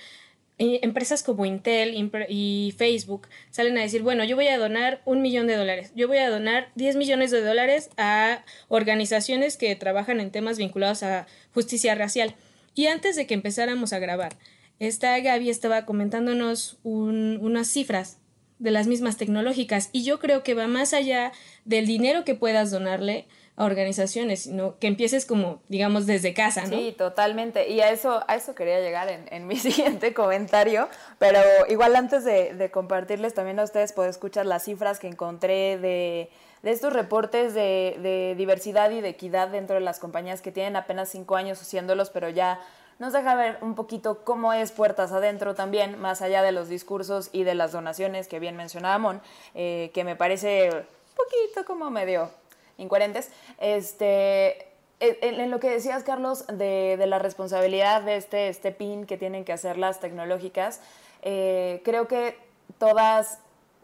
eh, 0.58 0.80
empresas 0.82 1.22
como 1.22 1.46
Intel 1.46 1.94
y 2.28 2.74
Facebook 2.76 3.26
salen 3.50 3.78
a 3.78 3.80
decir, 3.80 4.02
bueno, 4.02 4.22
yo 4.22 4.36
voy 4.36 4.48
a 4.48 4.58
donar 4.58 5.00
un 5.04 5.22
millón 5.22 5.46
de 5.46 5.56
dólares, 5.56 5.92
yo 5.96 6.06
voy 6.06 6.18
a 6.18 6.30
donar 6.30 6.70
10 6.76 6.96
millones 6.96 7.30
de 7.30 7.42
dólares 7.42 7.90
a 7.96 8.44
organizaciones 8.68 9.56
que 9.56 9.74
trabajan 9.74 10.20
en 10.20 10.30
temas 10.30 10.58
vinculados 10.58 11.02
a 11.02 11.26
justicia 11.52 11.94
racial. 11.94 12.36
Y 12.74 12.86
antes 12.86 13.16
de 13.16 13.26
que 13.26 13.34
empezáramos 13.34 13.92
a 13.92 13.98
grabar, 13.98 14.36
esta 14.78 15.18
Gaby 15.18 15.50
estaba 15.50 15.84
comentándonos 15.84 16.78
un, 16.82 17.38
unas 17.40 17.68
cifras 17.68 18.18
de 18.58 18.70
las 18.70 18.86
mismas 18.86 19.16
tecnológicas 19.16 19.90
y 19.92 20.04
yo 20.04 20.18
creo 20.20 20.42
que 20.42 20.54
va 20.54 20.68
más 20.68 20.94
allá 20.94 21.32
del 21.64 21.86
dinero 21.86 22.24
que 22.24 22.34
puedas 22.34 22.70
donarle 22.70 23.26
a 23.56 23.64
organizaciones, 23.64 24.44
sino 24.44 24.78
que 24.78 24.86
empieces 24.86 25.26
como, 25.26 25.60
digamos, 25.68 26.06
desde 26.06 26.32
casa, 26.32 26.62
¿no? 26.62 26.78
Sí, 26.78 26.94
totalmente. 26.96 27.68
Y 27.68 27.80
a 27.80 27.90
eso, 27.90 28.24
a 28.26 28.36
eso 28.36 28.54
quería 28.54 28.80
llegar 28.80 29.08
en, 29.08 29.46
mi 29.46 29.56
siguiente 29.58 30.14
comentario, 30.14 30.88
pero 31.18 31.40
igual 31.68 31.96
antes 31.96 32.24
de, 32.24 32.54
de, 32.54 32.70
compartirles 32.70 33.34
también 33.34 33.58
a 33.58 33.64
ustedes, 33.64 33.92
puedo 33.92 34.08
escuchar 34.08 34.46
las 34.46 34.64
cifras 34.64 34.98
que 34.98 35.08
encontré 35.08 35.76
de, 35.78 36.30
de 36.62 36.70
estos 36.70 36.92
reportes 36.92 37.54
de, 37.54 38.34
diversidad 38.36 38.90
y 38.90 39.00
de 39.00 39.08
equidad 39.08 39.48
dentro 39.48 39.74
de 39.74 39.80
las 39.80 39.98
compañías 39.98 40.42
que 40.42 40.52
tienen 40.52 40.76
apenas 40.76 41.08
cinco 41.08 41.36
años 41.36 41.60
haciéndolos, 41.60 42.10
pero 42.10 42.28
ya 42.28 42.60
nos 42.98 43.12
deja 43.12 43.34
ver 43.34 43.58
un 43.62 43.74
poquito 43.74 44.22
cómo 44.24 44.52
es 44.52 44.70
puertas 44.70 45.12
adentro 45.12 45.54
también, 45.54 46.00
más 46.00 46.22
allá 46.22 46.42
de 46.42 46.52
los 46.52 46.68
discursos 46.68 47.30
y 47.32 47.42
de 47.42 47.54
las 47.54 47.72
donaciones 47.72 48.28
que 48.28 48.38
bien 48.38 48.56
mencionaba 48.56 48.98
Mon, 48.98 49.20
eh, 49.54 49.90
que 49.92 50.04
me 50.04 50.14
parece 50.14 50.70
un 50.70 51.16
poquito 51.16 51.64
como 51.66 51.90
medio 51.90 52.30
incoherentes. 52.78 53.30
Este, 53.58 54.68
en, 55.00 55.40
en, 55.40 55.50
lo 55.50 55.58
que 55.58 55.68
decías, 55.68 56.04
Carlos, 56.04 56.46
de, 56.46 56.96
de, 56.96 57.06
la 57.06 57.18
responsabilidad 57.18 58.02
de 58.02 58.16
este, 58.16 58.48
este 58.48 58.70
pin 58.70 59.04
que 59.04 59.16
tienen 59.16 59.44
que 59.44 59.52
hacer 59.52 59.78
las 59.78 59.98
tecnológicas, 59.98 60.80
eh, 61.22 61.80
creo 61.84 62.06
que 62.06 62.36
todas 62.78 63.40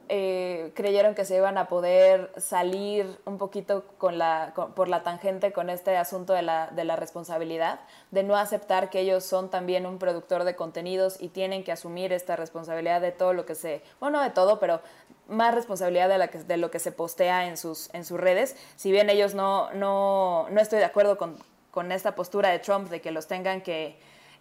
eh, 0.09 0.73
creyeron 0.75 1.15
que 1.15 1.25
se 1.25 1.37
iban 1.37 1.59
a 1.59 1.69
poder 1.69 2.33
salir 2.37 3.19
un 3.25 3.37
poquito 3.37 3.85
con 3.99 4.17
la, 4.19 4.55
por 4.75 4.89
la 4.89 5.03
tangente 5.03 5.53
con 5.53 5.71
este 5.71 5.97
asunto 5.97 6.33
de 6.33 6.43
la, 6.43 6.69
de 6.69 6.85
responsabilidad, 6.97 7.81
de 8.11 8.23
no 8.23 8.37
aceptar 8.37 8.91
que 8.91 9.01
ellos 9.01 9.25
son 9.25 9.51
también 9.51 9.87
un 9.87 9.99
productor 9.99 10.45
de 10.45 10.57
contenidos 10.57 11.21
y 11.21 11.29
tienen 11.29 11.63
que 11.63 11.73
asumir 11.73 12.13
esta 12.13 12.37
responsabilidad 12.37 13.01
de 13.01 13.13
todo 13.13 13.35
lo 13.35 13.45
que 13.45 13.55
se, 13.55 13.83
bueno, 14.01 14.23
de 14.23 14.31
todo, 14.31 14.59
pero 14.59 14.81
más 15.29 15.55
responsabilidad 15.55 16.09
de, 16.09 16.19
la 16.19 16.29
que, 16.29 16.39
de 16.39 16.57
lo 16.57 16.71
que 16.71 16.79
se 16.79 16.91
postea 16.91 17.47
en 17.47 17.57
sus, 17.57 17.91
redes. 18.11 18.57
Si 18.77 18.91
bien 18.91 19.11
ellos 19.11 19.35
no, 19.35 19.71
no, 19.75 20.49
no 20.51 20.61
estoy 20.61 20.79
de 20.79 20.87
acuerdo 20.87 21.19
con 21.19 21.93
esta 21.93 22.15
postura 22.15 22.49
de 22.49 22.59
Trump 22.59 22.89
de 22.89 23.01
que 23.01 23.11
los 23.11 23.27
tengan 23.27 23.61
que 23.61 23.99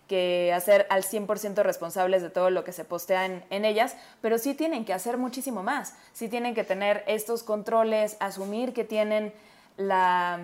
que 0.08 0.54
hacer 0.54 0.88
al 0.90 1.04
100% 1.04 1.62
responsables 1.64 2.22
de 2.22 2.30
todo 2.30 2.50
lo 2.50 2.64
que 2.64 2.72
se 2.72 2.86
postea 2.86 3.26
en, 3.26 3.44
en, 3.50 3.66
ellas, 3.66 3.96
pero 4.22 4.38
sí 4.38 4.54
tienen 4.54 4.86
que 4.86 4.94
hacer 4.94 5.18
muchísimo 5.18 5.64
más, 5.64 5.96
sí 6.14 6.30
tienen 6.30 6.56
que 6.56 6.64
tener 6.64 7.04
estos 7.08 7.44
controles, 7.44 8.18
asumir 8.20 8.74
que 8.74 8.84
tienen 8.84 9.34
la, 9.78 10.40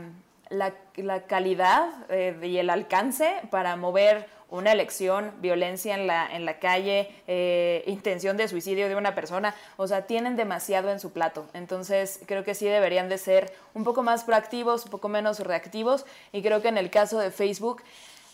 la, 0.50 1.24
calidad 1.28 1.90
eh, 2.10 2.38
y 2.44 2.58
el 2.58 2.70
alcance 2.70 3.42
para 3.50 3.76
mover 3.76 4.28
una 4.50 4.72
elección, 4.72 5.32
violencia 5.40 5.96
en 5.96 6.06
la, 6.06 6.28
en 6.32 6.46
la 6.46 6.60
calle, 6.60 7.10
eh, 7.26 7.84
intención 7.88 8.38
de 8.38 8.48
suicidio 8.48 8.88
de 8.88 8.96
una 8.96 9.16
persona, 9.16 9.56
o 9.78 9.88
sea, 9.88 10.06
tienen 10.06 10.36
demasiado 10.36 10.92
en 10.92 11.00
su 11.00 11.12
plato. 11.12 11.48
Entonces, 11.54 12.20
creo 12.28 12.44
que 12.44 12.54
sí 12.54 12.68
deberían 12.68 13.10
de 13.10 13.18
ser 13.18 13.52
un 13.74 13.84
poco 13.84 14.04
más 14.04 14.24
proactivos, 14.24 14.86
un 14.86 14.92
poco 14.92 15.10
menos 15.10 15.40
reactivos, 15.40 16.06
y 16.32 16.44
creo 16.44 16.62
que 16.62 16.68
en 16.68 16.78
el 16.78 16.92
caso 16.92 17.18
de 17.18 17.32
Facebook, 17.32 17.82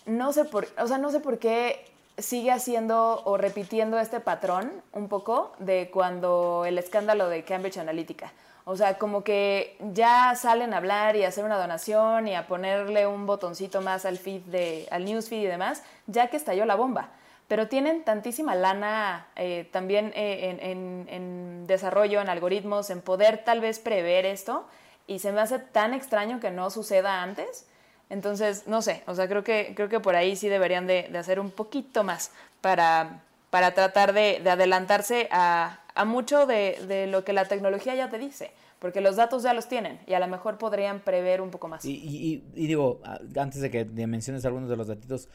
no 0.10 0.34
sé 0.34 0.46
por, 0.46 0.68
o 0.78 0.88
sea, 0.88 0.98
no 0.98 1.12
sé 1.12 1.20
por 1.20 1.40
qué 1.40 1.86
sigue 2.18 2.52
haciendo 2.52 3.22
o 3.24 3.38
repitiendo 3.38 4.00
este 4.00 4.20
patrón 4.20 4.72
un 4.92 5.08
poco 5.08 5.54
de 5.60 5.90
cuando 5.92 6.66
el 6.66 6.78
escándalo 6.78 7.30
de 7.30 7.44
Cambridge 7.44 7.78
Analytica. 7.78 8.34
O 8.66 8.76
sea, 8.76 8.98
como 9.00 9.24
que 9.24 9.78
ya 9.94 10.36
salen 10.36 10.74
a 10.74 10.78
hablar 10.78 11.16
y 11.16 11.24
a 11.24 11.30
hacer 11.30 11.44
una 11.44 11.58
donación 11.58 12.28
y 12.28 12.36
a 12.36 12.46
ponerle 12.46 13.08
un 13.08 13.26
botoncito 13.26 13.82
más 13.82 14.06
al 14.06 14.18
feed 14.18 14.42
de, 14.42 14.88
al 14.92 15.06
newsfeed 15.06 15.42
y 15.42 15.48
demás, 15.48 15.82
ya 16.06 16.28
que 16.28 16.38
estalló 16.38 16.66
la 16.66 16.76
bomba. 16.76 17.10
Pero 17.48 17.68
tienen 17.68 18.04
tantísima 18.04 18.54
lana 18.54 19.26
eh, 19.36 19.68
también 19.72 20.12
eh, 20.16 20.60
en, 20.62 21.66
desarrollo, 21.66 22.22
en 22.22 22.30
algoritmos, 22.30 22.92
en 22.92 23.02
poder 23.02 23.44
tal 23.44 23.60
vez 23.60 23.80
prever 23.80 24.26
esto, 24.26 24.68
y 25.08 25.18
se 25.18 25.32
me 25.32 25.42
hace 25.42 25.58
tan 25.58 25.96
extraño 25.96 26.40
que 26.40 26.52
no 26.52 26.70
suceda 26.70 27.24
antes 27.24 27.66
entonces, 28.10 28.68
no 28.68 28.82
sé, 28.82 29.04
o 29.06 29.16
sea, 29.16 29.28
creo 29.28 29.44
que, 29.44 29.74
creo 29.76 29.90
que 29.90 30.00
por 30.00 30.16
ahí 30.16 30.36
sí 30.36 30.50
deberían 30.50 30.88
de, 30.88 31.12
hacer 31.18 31.40
un 31.40 31.52
poquito 31.52 32.04
más 32.04 32.32
para, 32.62 33.22
para 33.50 33.74
tratar 33.74 34.14
de, 34.14 34.40
de 34.44 34.50
adelantarse 34.50 35.28
a, 35.32 35.80
mucho 36.06 36.46
de, 36.46 37.08
lo 37.10 37.24
que 37.24 37.34
la 37.34 37.46
tecnología 37.46 37.94
ya 37.94 38.10
te 38.10 38.18
dice, 38.18 38.52
porque 38.80 39.02
los 39.02 39.18
datos 39.18 39.44
ya 39.44 39.54
los 39.54 39.68
tienen 39.68 40.00
y 40.08 40.14
a 40.14 40.20
lo 40.20 40.28
mejor 40.28 40.58
podrían 40.58 41.02
prever 41.02 41.42
un 41.42 41.52
poco 41.52 41.68
más. 41.68 41.84
Y 41.86 42.44
digo, 42.54 43.02
antes 43.36 43.62
de 43.62 43.70
que 43.70 43.86
menciones 43.86 44.46
algunos 44.46 44.70
de 44.70 44.78
los 44.78 44.88
datitos, 44.88 45.28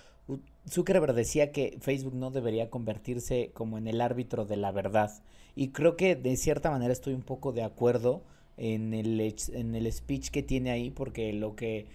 Zuckerberg 0.68 1.14
decía 1.14 1.52
que 1.52 1.76
Facebook 1.80 2.14
no 2.14 2.30
debería 2.30 2.70
convertirse 2.70 3.50
como 3.52 3.78
en 3.78 3.86
el 3.86 4.00
árbitro 4.00 4.46
de 4.46 4.56
la 4.56 4.72
verdad. 4.72 5.12
Y 5.54 5.68
creo 5.68 5.96
que 5.96 6.16
de 6.16 6.36
cierta 6.36 6.70
manera 6.70 6.92
estoy 6.92 7.14
un 7.14 7.22
poco 7.22 7.52
de 7.52 7.62
acuerdo 7.62 8.22
en 8.56 8.94
el, 8.94 9.34
en 9.52 9.74
el 9.74 9.92
speech 9.92 10.30
que 10.30 10.42
tiene 10.42 10.70
ahí, 10.70 10.90
porque 10.90 11.32
lo 11.32 11.54
que 11.54 11.86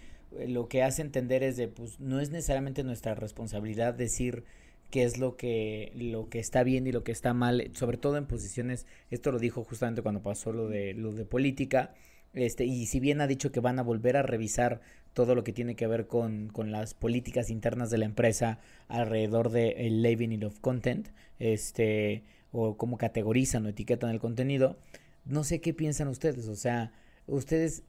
lo 0.47 0.67
que 0.67 0.83
hace 0.83 1.01
entender 1.01 1.43
es 1.43 1.57
de, 1.57 1.67
pues, 1.67 1.99
no 1.99 2.19
es 2.19 2.29
necesariamente 2.31 2.83
nuestra 2.83 3.15
responsabilidad 3.15 3.93
decir 3.93 4.43
qué 4.89 5.03
es 5.03 5.17
lo 5.17 5.37
que, 5.37 5.91
lo 5.95 6.29
que 6.29 6.39
está 6.39 6.63
bien 6.63 6.87
y 6.87 6.91
lo 6.91 7.03
que 7.03 7.11
está 7.11 7.33
mal, 7.33 7.71
sobre 7.73 7.97
todo 7.97 8.17
en 8.17 8.25
posiciones, 8.25 8.85
esto 9.11 9.31
lo 9.31 9.39
dijo 9.39 9.63
justamente 9.63 10.01
cuando 10.01 10.21
pasó 10.21 10.51
lo 10.51 10.67
de, 10.67 10.93
lo 10.93 11.13
de 11.13 11.25
política, 11.25 11.93
este, 12.33 12.65
y 12.65 12.85
si 12.85 12.99
bien 12.99 13.21
ha 13.21 13.27
dicho 13.27 13.51
que 13.51 13.59
van 13.59 13.79
a 13.79 13.83
volver 13.83 14.17
a 14.17 14.23
revisar 14.23 14.81
todo 15.13 15.33
lo 15.35 15.43
que 15.43 15.53
tiene 15.53 15.75
que 15.75 15.87
ver 15.87 16.07
con, 16.07 16.49
con 16.49 16.71
las 16.71 16.93
políticas 16.93 17.49
internas 17.49 17.89
de 17.89 17.97
la 17.97 18.05
empresa 18.05 18.59
alrededor 18.87 19.49
del 19.49 19.73
el 19.77 20.03
labeling 20.03 20.43
of 20.43 20.59
content, 20.59 21.09
este, 21.39 22.23
o 22.51 22.77
cómo 22.77 22.97
categorizan 22.97 23.65
o 23.65 23.69
etiquetan 23.69 24.11
el 24.11 24.19
contenido, 24.19 24.77
no 25.25 25.43
sé 25.43 25.61
qué 25.61 25.73
piensan 25.73 26.07
ustedes, 26.07 26.47
o 26.47 26.55
sea, 26.55 26.91
ustedes 27.27 27.83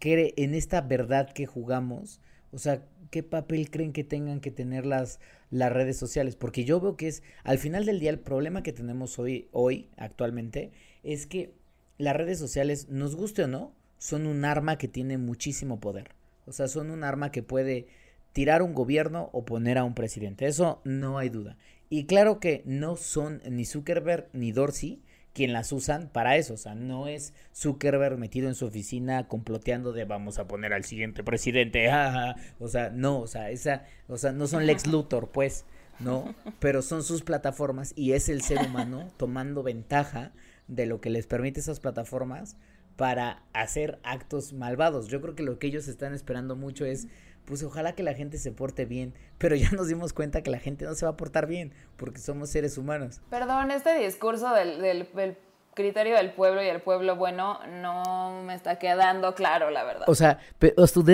en 0.00 0.54
esta 0.54 0.80
verdad 0.80 1.32
que 1.32 1.46
jugamos, 1.46 2.20
o 2.52 2.58
sea, 2.58 2.82
¿qué 3.10 3.22
papel 3.22 3.70
creen 3.70 3.92
que 3.92 4.04
tengan 4.04 4.40
que 4.40 4.50
tener 4.50 4.86
las, 4.86 5.20
las 5.50 5.72
redes 5.72 5.96
sociales? 5.96 6.36
Porque 6.36 6.64
yo 6.64 6.80
veo 6.80 6.96
que 6.96 7.08
es, 7.08 7.22
al 7.44 7.58
final 7.58 7.84
del 7.86 8.00
día, 8.00 8.10
el 8.10 8.18
problema 8.18 8.62
que 8.62 8.72
tenemos 8.72 9.18
hoy, 9.18 9.48
hoy, 9.52 9.88
actualmente, 9.96 10.72
es 11.02 11.26
que 11.26 11.52
las 11.98 12.16
redes 12.16 12.38
sociales, 12.38 12.88
nos 12.88 13.16
guste 13.16 13.44
o 13.44 13.48
no, 13.48 13.72
son 13.98 14.26
un 14.26 14.44
arma 14.44 14.76
que 14.78 14.88
tiene 14.88 15.18
muchísimo 15.18 15.80
poder. 15.80 16.10
O 16.46 16.52
sea, 16.52 16.68
son 16.68 16.90
un 16.90 17.04
arma 17.04 17.30
que 17.30 17.42
puede 17.42 17.86
tirar 18.32 18.62
un 18.62 18.74
gobierno 18.74 19.30
o 19.32 19.44
poner 19.44 19.78
a 19.78 19.84
un 19.84 19.94
presidente. 19.94 20.46
Eso 20.46 20.80
no 20.84 21.18
hay 21.18 21.30
duda. 21.30 21.56
Y 21.88 22.04
claro 22.04 22.40
que 22.40 22.62
no 22.66 22.96
son 22.96 23.40
ni 23.48 23.64
Zuckerberg 23.64 24.28
ni 24.32 24.52
Dorsey 24.52 25.00
quien 25.36 25.52
las 25.52 25.70
usan 25.70 26.08
para 26.08 26.36
eso. 26.36 26.54
O 26.54 26.56
sea, 26.56 26.74
no 26.74 27.08
es 27.08 27.34
Zuckerberg 27.54 28.16
metido 28.16 28.48
en 28.48 28.54
su 28.54 28.64
oficina 28.64 29.28
comploteando 29.28 29.92
de 29.92 30.06
vamos 30.06 30.38
a 30.38 30.48
poner 30.48 30.72
al 30.72 30.84
siguiente 30.84 31.22
presidente. 31.22 31.90
o 32.58 32.68
sea, 32.68 32.88
no, 32.88 33.20
o 33.20 33.26
sea, 33.26 33.50
esa, 33.50 33.84
o 34.08 34.16
sea, 34.16 34.32
no 34.32 34.46
son 34.46 34.66
Lex 34.66 34.86
Luthor, 34.86 35.28
pues, 35.28 35.66
¿no? 36.00 36.34
Pero 36.58 36.80
son 36.80 37.04
sus 37.04 37.22
plataformas 37.22 37.92
y 37.96 38.12
es 38.12 38.30
el 38.30 38.40
ser 38.40 38.66
humano 38.66 39.08
tomando 39.18 39.62
ventaja 39.62 40.32
de 40.68 40.86
lo 40.86 41.02
que 41.02 41.10
les 41.10 41.26
permite 41.26 41.60
esas 41.60 41.80
plataformas 41.80 42.56
para 42.96 43.42
hacer 43.52 43.98
actos 44.04 44.54
malvados. 44.54 45.08
Yo 45.08 45.20
creo 45.20 45.34
que 45.34 45.42
lo 45.42 45.58
que 45.58 45.66
ellos 45.66 45.86
están 45.86 46.14
esperando 46.14 46.56
mucho 46.56 46.86
es 46.86 47.08
pues 47.46 47.62
ojalá 47.62 47.94
que 47.94 48.02
la 48.02 48.12
gente 48.12 48.38
se 48.38 48.52
porte 48.52 48.84
bien, 48.84 49.14
pero 49.38 49.56
ya 49.56 49.70
nos 49.70 49.88
dimos 49.88 50.12
cuenta 50.12 50.42
que 50.42 50.50
la 50.50 50.58
gente 50.58 50.84
no 50.84 50.94
se 50.94 51.06
va 51.06 51.12
a 51.12 51.16
portar 51.16 51.46
bien, 51.46 51.72
porque 51.96 52.18
somos 52.20 52.50
seres 52.50 52.76
humanos. 52.76 53.20
Perdón, 53.30 53.70
este 53.70 53.98
discurso 53.98 54.52
del, 54.52 54.82
del, 54.82 55.38
criterio 55.74 56.16
del 56.16 56.32
pueblo 56.32 56.62
y 56.62 56.66
el 56.68 56.80
pueblo 56.80 57.16
bueno 57.16 57.60
no 57.82 58.42
me 58.44 58.54
está 58.54 58.78
quedando 58.78 59.34
claro, 59.34 59.70
la 59.70 59.84
verdad. 59.84 60.08
O 60.08 60.14
sea, 60.14 60.38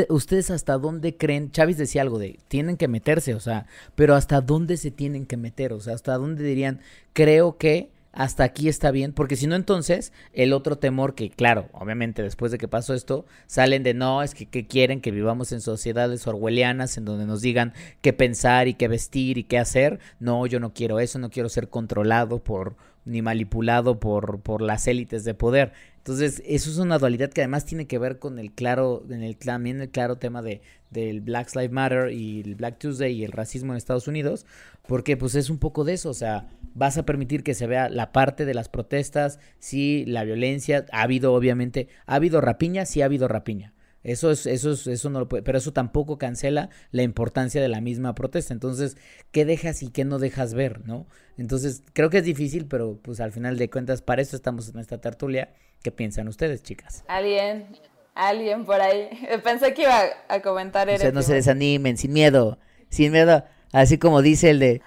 ustedes 0.09 0.51
hasta 0.51 0.79
dónde 0.79 1.17
creen, 1.17 1.51
Chávez 1.51 1.77
decía 1.77 2.03
algo 2.03 2.19
de, 2.19 2.39
tienen 2.49 2.77
que 2.77 2.89
meterse, 2.89 3.35
o 3.35 3.41
sea, 3.41 3.67
pero 3.95 4.15
hasta 4.15 4.41
dónde 4.41 4.77
se 4.77 4.91
tienen 4.91 5.27
que 5.27 5.37
meter, 5.37 5.73
o 5.73 5.81
sea, 5.81 5.95
hasta 5.95 6.15
dónde 6.17 6.45
dirían, 6.45 6.81
creo 7.13 7.59
que 7.59 7.91
hasta 8.13 8.45
aquí 8.45 8.69
está 8.69 8.91
bien, 8.91 9.13
porque 9.13 9.37
si 9.37 9.47
no 9.47 9.57
entonces 9.57 10.13
el 10.33 10.53
otro 10.53 10.77
temor 10.77 11.15
que 11.15 11.31
claro, 11.31 11.69
obviamente 11.73 12.23
después 12.23 12.53
de 12.53 12.59
que 12.59 12.69
pasó 12.69 12.95
esto, 12.95 13.25
salen 13.47 13.83
de 13.83 13.95
no, 13.95 14.23
es 14.23 14.35
que, 14.35 14.67
quieren 14.67 15.01
que 15.01 15.11
vivamos 15.11 15.53
en 15.53 15.61
sociedades 15.61 16.27
orwellianas 16.27 16.99
en 16.99 17.07
donde 17.07 17.27
nos 17.27 17.41
digan 17.41 17.73
qué 18.03 18.13
pensar 18.13 18.69
y 18.69 18.75
qué 18.75 18.89
vestir 18.89 19.39
y 19.39 19.45
qué 19.45 19.59
hacer, 19.59 19.99
no, 20.21 20.47
yo 20.47 20.61
no 20.61 20.75
quiero 20.75 21.01
eso, 21.01 21.19
no 21.19 21.31
quiero 21.31 21.49
ser 21.49 21.69
controlado 21.69 22.43
por 22.43 22.77
ni 23.05 23.23
manipulado 23.23 23.99
por, 23.99 24.41
por 24.41 24.63
las 24.63 24.87
élites 24.87 25.25
de 25.25 25.35
poder. 25.35 25.73
Entonces, 25.99 26.43
eso 26.47 26.71
es 26.71 26.79
una 26.79 26.99
dualidad 26.99 27.31
que 27.31 27.41
además 27.43 27.65
tiene 27.65 27.87
que 27.87 27.99
ver 27.99 28.19
con 28.19 28.39
el 28.39 28.53
claro, 28.53 29.05
en 29.09 29.23
el, 29.23 29.37
también 29.37 29.81
el 29.81 29.89
claro 29.89 30.17
tema 30.17 30.43
de, 30.43 30.61
del 30.91 31.21
Black 31.21 31.55
Lives 31.55 31.71
Matter 31.71 32.13
y 32.13 32.41
el 32.41 32.55
Black 32.55 32.79
Tuesday 32.79 33.13
y 33.13 33.25
el 33.25 33.33
racismo 33.33 33.73
en 33.73 33.77
Estados 33.77 34.09
Unidos, 34.09 34.45
porque 34.93 35.17
pues 35.17 35.35
es 35.37 35.49
un 35.49 35.57
poco 35.57 35.85
de 35.85 35.95
eso, 35.95 36.11
o 36.11 36.15
sea, 36.15 36.49
vas 36.75 36.99
a 36.99 37.07
permitir 37.07 37.43
que 37.43 37.55
se 37.55 37.67
vea 37.67 37.89
la 37.89 38.13
parte 38.13 38.45
de 38.45 38.53
las 38.53 38.69
protestas, 38.69 39.39
sí, 39.59 40.05
la 40.07 40.23
violencia, 40.23 40.85
ha 40.93 41.01
habido 41.01 41.33
obviamente, 41.33 41.89
ha 42.05 42.17
habido 42.17 42.43
rapiña, 42.43 42.85
sí 42.85 43.01
ha 43.01 43.07
habido 43.07 43.27
rapiña, 43.27 43.73
eso 44.05 44.31
es, 44.31 44.45
eso 44.45 44.73
es, 44.73 44.87
eso 44.87 45.09
no 45.09 45.21
lo 45.21 45.31
puede, 45.31 45.43
pero 45.45 45.57
eso 45.57 45.73
tampoco 45.73 46.19
cancela 46.19 46.69
la 46.91 47.05
importancia 47.05 47.63
de 47.63 47.69
la 47.69 47.81
misma 47.81 48.15
protesta. 48.15 48.53
Entonces, 48.53 48.99
¿qué 49.31 49.47
dejas 49.47 49.83
y 49.83 49.89
qué 49.89 50.05
no 50.05 50.19
dejas 50.19 50.53
ver, 50.53 50.87
no? 50.87 51.07
Entonces, 51.39 51.83
creo 51.95 52.11
que 52.11 52.19
es 52.19 52.25
difícil, 52.25 52.67
pero 52.67 52.99
pues 53.01 53.21
al 53.21 53.33
final 53.33 53.57
de 53.57 53.71
cuentas, 53.71 54.03
para 54.03 54.21
eso 54.21 54.37
estamos 54.37 54.69
en 54.69 54.79
esta 54.79 55.01
tertulia. 55.01 55.55
¿Qué 55.83 55.91
piensan 55.91 56.29
ustedes, 56.29 56.63
chicas? 56.63 57.03
Alguien, 57.09 57.65
alguien 58.15 58.67
por 58.67 58.79
ahí. 58.79 59.09
Pensé 59.43 59.73
que 59.73 59.85
iba 59.85 60.03
a 60.29 60.43
comentar 60.43 60.87
Ustedes 60.87 61.15
no 61.15 61.23
se 61.23 61.33
desanimen, 61.33 61.97
sin 61.97 62.13
miedo, 62.13 62.59
sin 62.91 63.11
miedo. 63.11 63.43
Así 63.73 63.99
como 63.99 64.21
dice 64.21 64.51
el 64.51 64.59
de 64.59 64.83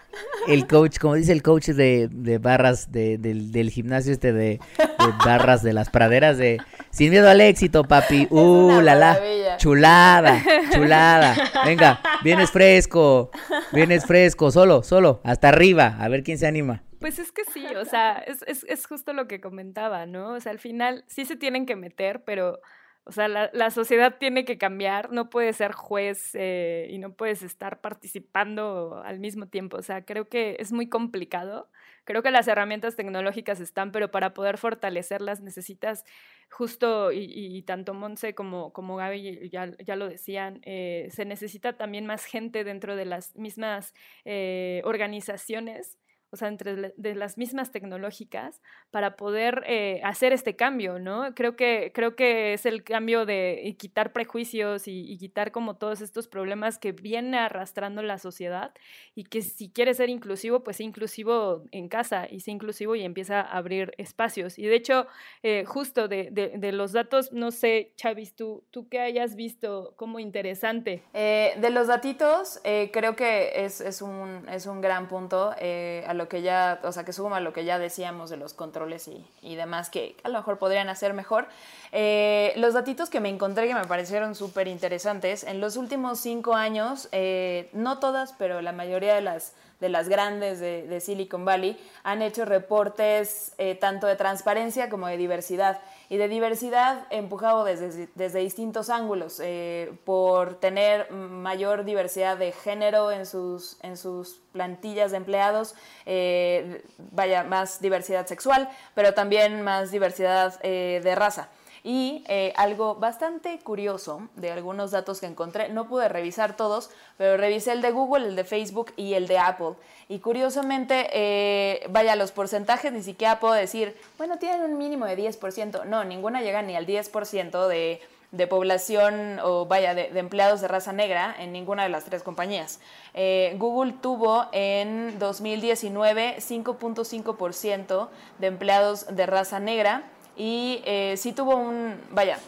el 0.48 0.68
coach, 0.68 1.00
como 1.00 1.16
dice 1.16 1.32
el 1.32 1.42
coach 1.42 1.70
de, 1.70 2.08
de 2.12 2.38
barras 2.38 2.92
de, 2.92 3.18
del, 3.18 3.52
del, 3.52 3.72
gimnasio 3.72 4.14
este 4.14 4.32
de, 4.32 4.60
de, 4.78 5.14
barras 5.26 5.64
de 5.64 5.74
las 5.74 5.90
praderas 5.90 6.38
de 6.38 6.62
sin 6.92 7.10
miedo 7.10 7.28
al 7.28 7.42
éxito, 7.42 7.84
papi. 7.84 8.28
Uh, 8.30 8.80
la 8.82 8.96
la. 8.96 9.58
Chulada, 9.58 10.44
chulada. 10.72 11.36
Venga, 11.66 12.00
vienes 12.24 12.52
fresco. 12.52 13.32
Vienes 13.72 14.06
fresco, 14.06 14.52
solo, 14.52 14.84
solo, 14.84 15.22
hasta 15.24 15.50
arriba. 15.50 15.98
A 16.00 16.08
ver 16.08 16.24
quién 16.24 16.38
se 16.38 16.46
anima. 16.46 16.84
Pues 17.00 17.20
es 17.20 17.32
que 17.32 17.44
sí, 17.46 17.66
o 17.76 17.86
sea, 17.86 18.18
es, 18.20 18.44
es, 18.48 18.66
es 18.68 18.86
justo 18.86 19.14
lo 19.14 19.28
que 19.28 19.40
comentaba, 19.40 20.06
¿no? 20.06 20.34
O 20.34 20.40
sea, 20.40 20.52
al 20.52 20.60
final 20.60 21.04
sí 21.08 21.26
se 21.26 21.36
tienen 21.36 21.66
que 21.66 21.76
meter, 21.76 22.24
pero 22.24 22.60
o 23.08 23.12
sea, 23.12 23.28
la, 23.28 23.52
la, 23.54 23.70
sociedad 23.70 24.18
tiene 24.18 24.46
que 24.46 24.58
cambiar, 24.58 25.12
no 25.12 25.30
puedes 25.30 25.58
ser 25.58 25.74
juez 25.74 26.32
eh, 26.34 26.88
y 26.90 26.98
no 26.98 27.14
puedes 27.14 27.44
estar 27.44 27.80
participando 27.80 29.04
al 29.06 29.20
mismo 29.20 29.48
tiempo. 29.48 29.78
O 29.78 29.84
sea, 29.84 30.04
creo 30.04 30.28
que 30.28 30.58
es 30.60 30.72
muy 30.72 30.90
complicado. 30.90 31.70
Creo 32.04 32.24
que 32.24 32.32
las 32.32 32.48
herramientas 32.48 32.96
tecnológicas 32.96 33.60
están, 33.60 33.92
pero 33.92 34.10
para 34.10 34.34
poder 34.34 34.58
fortalecerlas 34.58 35.42
necesitas 35.42 36.04
justo, 36.50 37.12
y, 37.12 37.62
tanto 37.64 37.94
Monse 37.94 38.34
como, 38.34 38.74
como 38.74 38.96
Gaby 38.96 39.50
ya, 39.50 39.72
ya 39.78 39.96
lo 39.96 40.10
decían, 40.10 40.62
eh, 40.64 41.08
se 41.12 41.26
necesita 41.26 41.78
también 41.78 42.08
más 42.08 42.26
gente 42.26 42.64
dentro 42.64 42.96
de 42.96 43.06
las 43.06 43.36
mismas 43.36 43.94
eh, 44.24 44.82
organizaciones 44.84 46.00
o 46.36 46.38
sea, 46.38 46.50
entre 46.50 46.94
de 46.98 47.16
las 47.16 47.38
mismas 47.38 47.72
tecnológicas, 47.72 48.62
para 48.92 49.16
poder 49.16 49.64
eh, 49.68 50.02
hacer 50.04 50.34
este 50.34 50.58
cambio, 50.58 51.00
¿no? 51.00 51.34
Creo 51.34 51.56
que, 51.56 51.92
creo 51.96 52.18
que 52.18 52.52
es 52.52 52.66
el 52.66 52.84
cambio 52.84 53.26
de 53.26 53.74
quitar 53.80 54.12
prejuicios 54.12 54.84
y, 54.88 55.18
quitar 55.18 55.54
como 55.54 55.78
todos 55.78 56.02
estos 56.02 56.28
problemas 56.28 56.78
que 56.78 56.92
viene 56.92 57.38
arrastrando 57.38 58.04
la 58.04 58.18
sociedad 58.18 58.74
y 59.16 59.24
que 59.24 59.42
si 59.42 59.70
quiere 59.70 59.94
ser 59.94 60.10
inclusivo, 60.10 60.62
pues 60.62 60.78
sea 60.78 60.86
inclusivo 60.86 61.64
en 61.72 61.88
casa 61.88 62.28
y 62.30 62.42
sea 62.42 62.54
inclusivo 62.54 62.96
y 62.96 63.04
empieza 63.04 63.40
a 63.40 63.58
abrir 63.58 63.94
espacios. 63.98 64.60
Y 64.60 64.64
de 64.64 64.76
hecho, 64.76 65.08
eh, 65.42 65.64
justo 65.66 66.10
de, 66.10 66.30
de, 66.32 66.72
los 66.74 66.92
datos, 66.92 67.32
no 67.32 67.52
sé, 67.52 67.94
Chavis, 67.96 68.36
tú, 68.36 68.66
tú 68.72 68.90
qué 68.90 69.00
hayas 69.00 69.36
visto 69.38 69.94
como 69.96 70.20
interesante. 70.20 71.02
Eh, 71.14 71.54
de 71.62 71.70
los 71.70 71.88
datitos, 71.88 72.60
creo 72.92 73.16
que 73.16 73.64
es, 73.64 73.80
es, 73.80 74.02
un, 74.02 74.48
es 74.50 74.66
un 74.66 74.82
gran 74.82 75.08
punto 75.08 75.52
a 75.52 76.14
lo 76.14 76.25
que 76.28 76.42
ya, 76.42 76.80
o 76.84 76.92
sea, 76.92 77.04
que 77.04 77.14
suma 77.14 77.40
lo 77.40 77.54
que 77.54 77.66
ya 77.66 77.80
decíamos 77.80 78.30
de 78.30 78.38
los 78.38 78.54
controles 78.54 79.08
y, 79.08 79.26
y 79.42 79.56
demás 79.56 79.90
que 79.90 80.16
a 80.24 80.30
lo 80.30 80.38
mejor 80.38 80.58
podrían 80.58 80.90
hacer 80.90 81.14
mejor. 81.14 81.48
Eh, 81.92 82.54
los 82.58 82.74
datitos 82.74 83.10
que 83.10 83.20
me 83.20 83.30
encontré 83.30 83.68
que 83.68 83.74
me 83.74 83.86
parecieron 83.86 84.36
súper 84.36 84.68
interesantes, 84.68 85.44
en 85.44 85.62
los 85.62 85.78
últimos 85.78 86.20
cinco 86.20 86.54
años, 86.54 87.08
eh, 87.12 87.70
no 87.74 88.00
todas, 88.00 88.34
pero 88.34 88.62
la 88.62 88.72
mayoría 88.72 89.16
de 89.16 89.22
las, 89.22 89.54
de 89.80 89.90
las 89.90 90.10
grandes 90.10 90.60
de, 90.60 90.88
de 90.88 91.02
Silicon 91.02 91.46
Valley 91.46 91.78
han 92.04 92.22
hecho 92.22 92.46
reportes 92.46 93.54
eh, 93.58 93.76
tanto 93.76 94.08
de 94.08 94.16
transparencia 94.16 94.90
como 94.90 95.08
de 95.08 95.18
diversidad 95.18 95.82
y 96.10 96.18
de 96.18 96.28
diversidad 96.28 97.08
empujado 97.10 97.64
desde, 97.64 98.08
desde 98.16 98.40
distintos 98.40 98.90
ángulos, 98.90 99.40
eh, 99.44 99.92
por 100.06 100.60
tener 100.60 101.12
mayor 101.12 101.84
diversidad 101.84 102.38
de 102.38 102.52
género 102.52 103.12
en 103.12 103.26
sus, 103.26 103.78
en 103.82 103.98
sus 103.98 104.40
plantillas 104.52 105.12
de 105.12 105.18
empleados, 105.18 105.76
eh, 106.06 106.84
vaya, 107.12 107.44
más 107.44 107.82
diversidad 107.82 108.28
sexual, 108.28 108.70
pero 108.94 109.14
también 109.14 109.62
más 109.62 109.92
diversidad 109.92 110.60
de 110.62 111.16
raza. 111.16 111.50
Y 111.88 112.24
eh, 112.28 112.52
algo 112.58 112.96
bastante 112.96 113.60
curioso 113.60 114.28
de 114.36 114.50
algunos 114.50 114.90
datos 114.90 115.20
que 115.20 115.28
encontré, 115.28 115.70
no 115.70 115.88
pude 115.88 116.10
revisar 116.10 116.58
todos, 116.58 116.90
pero 117.16 117.38
revisé 117.38 117.74
el 117.74 117.84
de 117.84 117.92
Google, 117.92 118.26
el 118.26 118.36
de 118.36 118.44
Facebook 118.44 118.92
y 118.96 119.14
el 119.14 119.28
de 119.28 119.38
Apple. 119.38 119.74
Y 120.10 120.18
curiosamente, 120.18 121.10
eh, 121.14 121.86
vaya, 121.92 122.16
los 122.16 122.32
porcentajes 122.32 122.92
ni 122.92 123.04
siquiera 123.04 123.40
puedo 123.40 123.54
decir, 123.54 123.96
bueno, 124.18 124.40
tienen 124.40 124.64
un 124.64 124.80
mínimo 124.80 125.06
de 125.06 125.16
10%. 125.16 125.86
No, 125.86 126.04
ninguna 126.04 126.42
llega 126.42 126.64
ni 126.64 126.76
al 126.76 126.88
10% 126.88 127.68
de, 127.68 128.02
de 128.32 128.48
población 128.48 129.40
o 129.44 129.68
vaya, 129.68 129.94
de, 129.94 130.10
empleados 130.18 130.62
de 130.62 130.68
raza 130.68 130.92
negra 130.92 131.36
en 131.38 131.52
ninguna 131.52 131.84
de 131.84 131.90
las 131.90 132.06
tres 132.06 132.24
compañías. 132.24 132.80
Eh, 133.14 133.56
Google 133.60 133.94
tuvo 134.02 134.48
en 134.52 135.20
2019 135.20 136.38
5.5% 136.40 138.08
de 138.40 138.48
empleados 138.48 139.06
de 139.16 139.26
raza 139.28 139.60
negra 139.60 140.04
y 140.36 140.82
eh, 140.86 141.16
sí 141.18 141.32
tuvo 141.34 141.56
un, 141.56 142.00
vaya, 142.12 142.40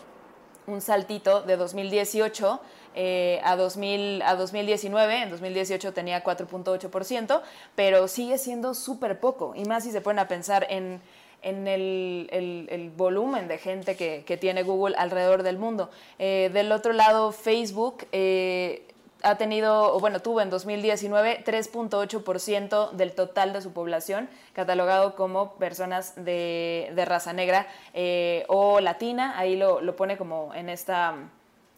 un 0.65 0.81
saltito 0.81 1.41
de 1.41 1.57
2018 1.57 2.59
eh, 2.95 3.39
a, 3.43 3.55
2000, 3.55 4.21
a 4.23 4.35
2019, 4.35 5.21
en 5.23 5.29
2018 5.29 5.93
tenía 5.93 6.23
4.8%, 6.23 7.41
pero 7.75 8.07
sigue 8.07 8.37
siendo 8.37 8.73
súper 8.73 9.19
poco, 9.19 9.53
y 9.55 9.65
más 9.65 9.83
si 9.83 9.91
se 9.91 10.01
ponen 10.01 10.19
a 10.19 10.27
pensar 10.27 10.65
en, 10.69 10.99
en 11.43 11.67
el, 11.67 12.91
volumen 12.97 13.47
de 13.47 13.59
gente 13.59 13.95
que, 13.95 14.23
que, 14.25 14.37
tiene 14.37 14.63
Google 14.63 14.95
alrededor 14.97 15.43
del 15.43 15.59
mundo. 15.59 15.91
Eh, 16.17 16.49
del 16.51 16.71
otro 16.71 16.91
lado, 16.91 17.31
Facebook 17.31 18.07
ha 19.23 19.35
tenido, 19.35 19.93
o 19.93 19.99
bueno, 19.99 20.21
tuvo 20.21 20.41
en 20.41 20.49
2019 20.49 21.43
3.8% 21.45 22.91
del 22.91 23.13
total 23.13 23.53
de 23.53 23.61
su 23.61 23.73
población 23.73 24.29
catalogado 24.53 25.15
como 25.15 25.53
personas 25.55 26.13
de, 26.15 26.91
raza 27.05 27.33
negra 27.33 27.67
o 28.47 28.79
latina, 28.79 29.37
ahí 29.37 29.55
lo, 29.55 29.81
lo 29.81 29.95
pone 29.95 30.17
como 30.17 30.53
en 30.53 30.69
esta 30.69 31.15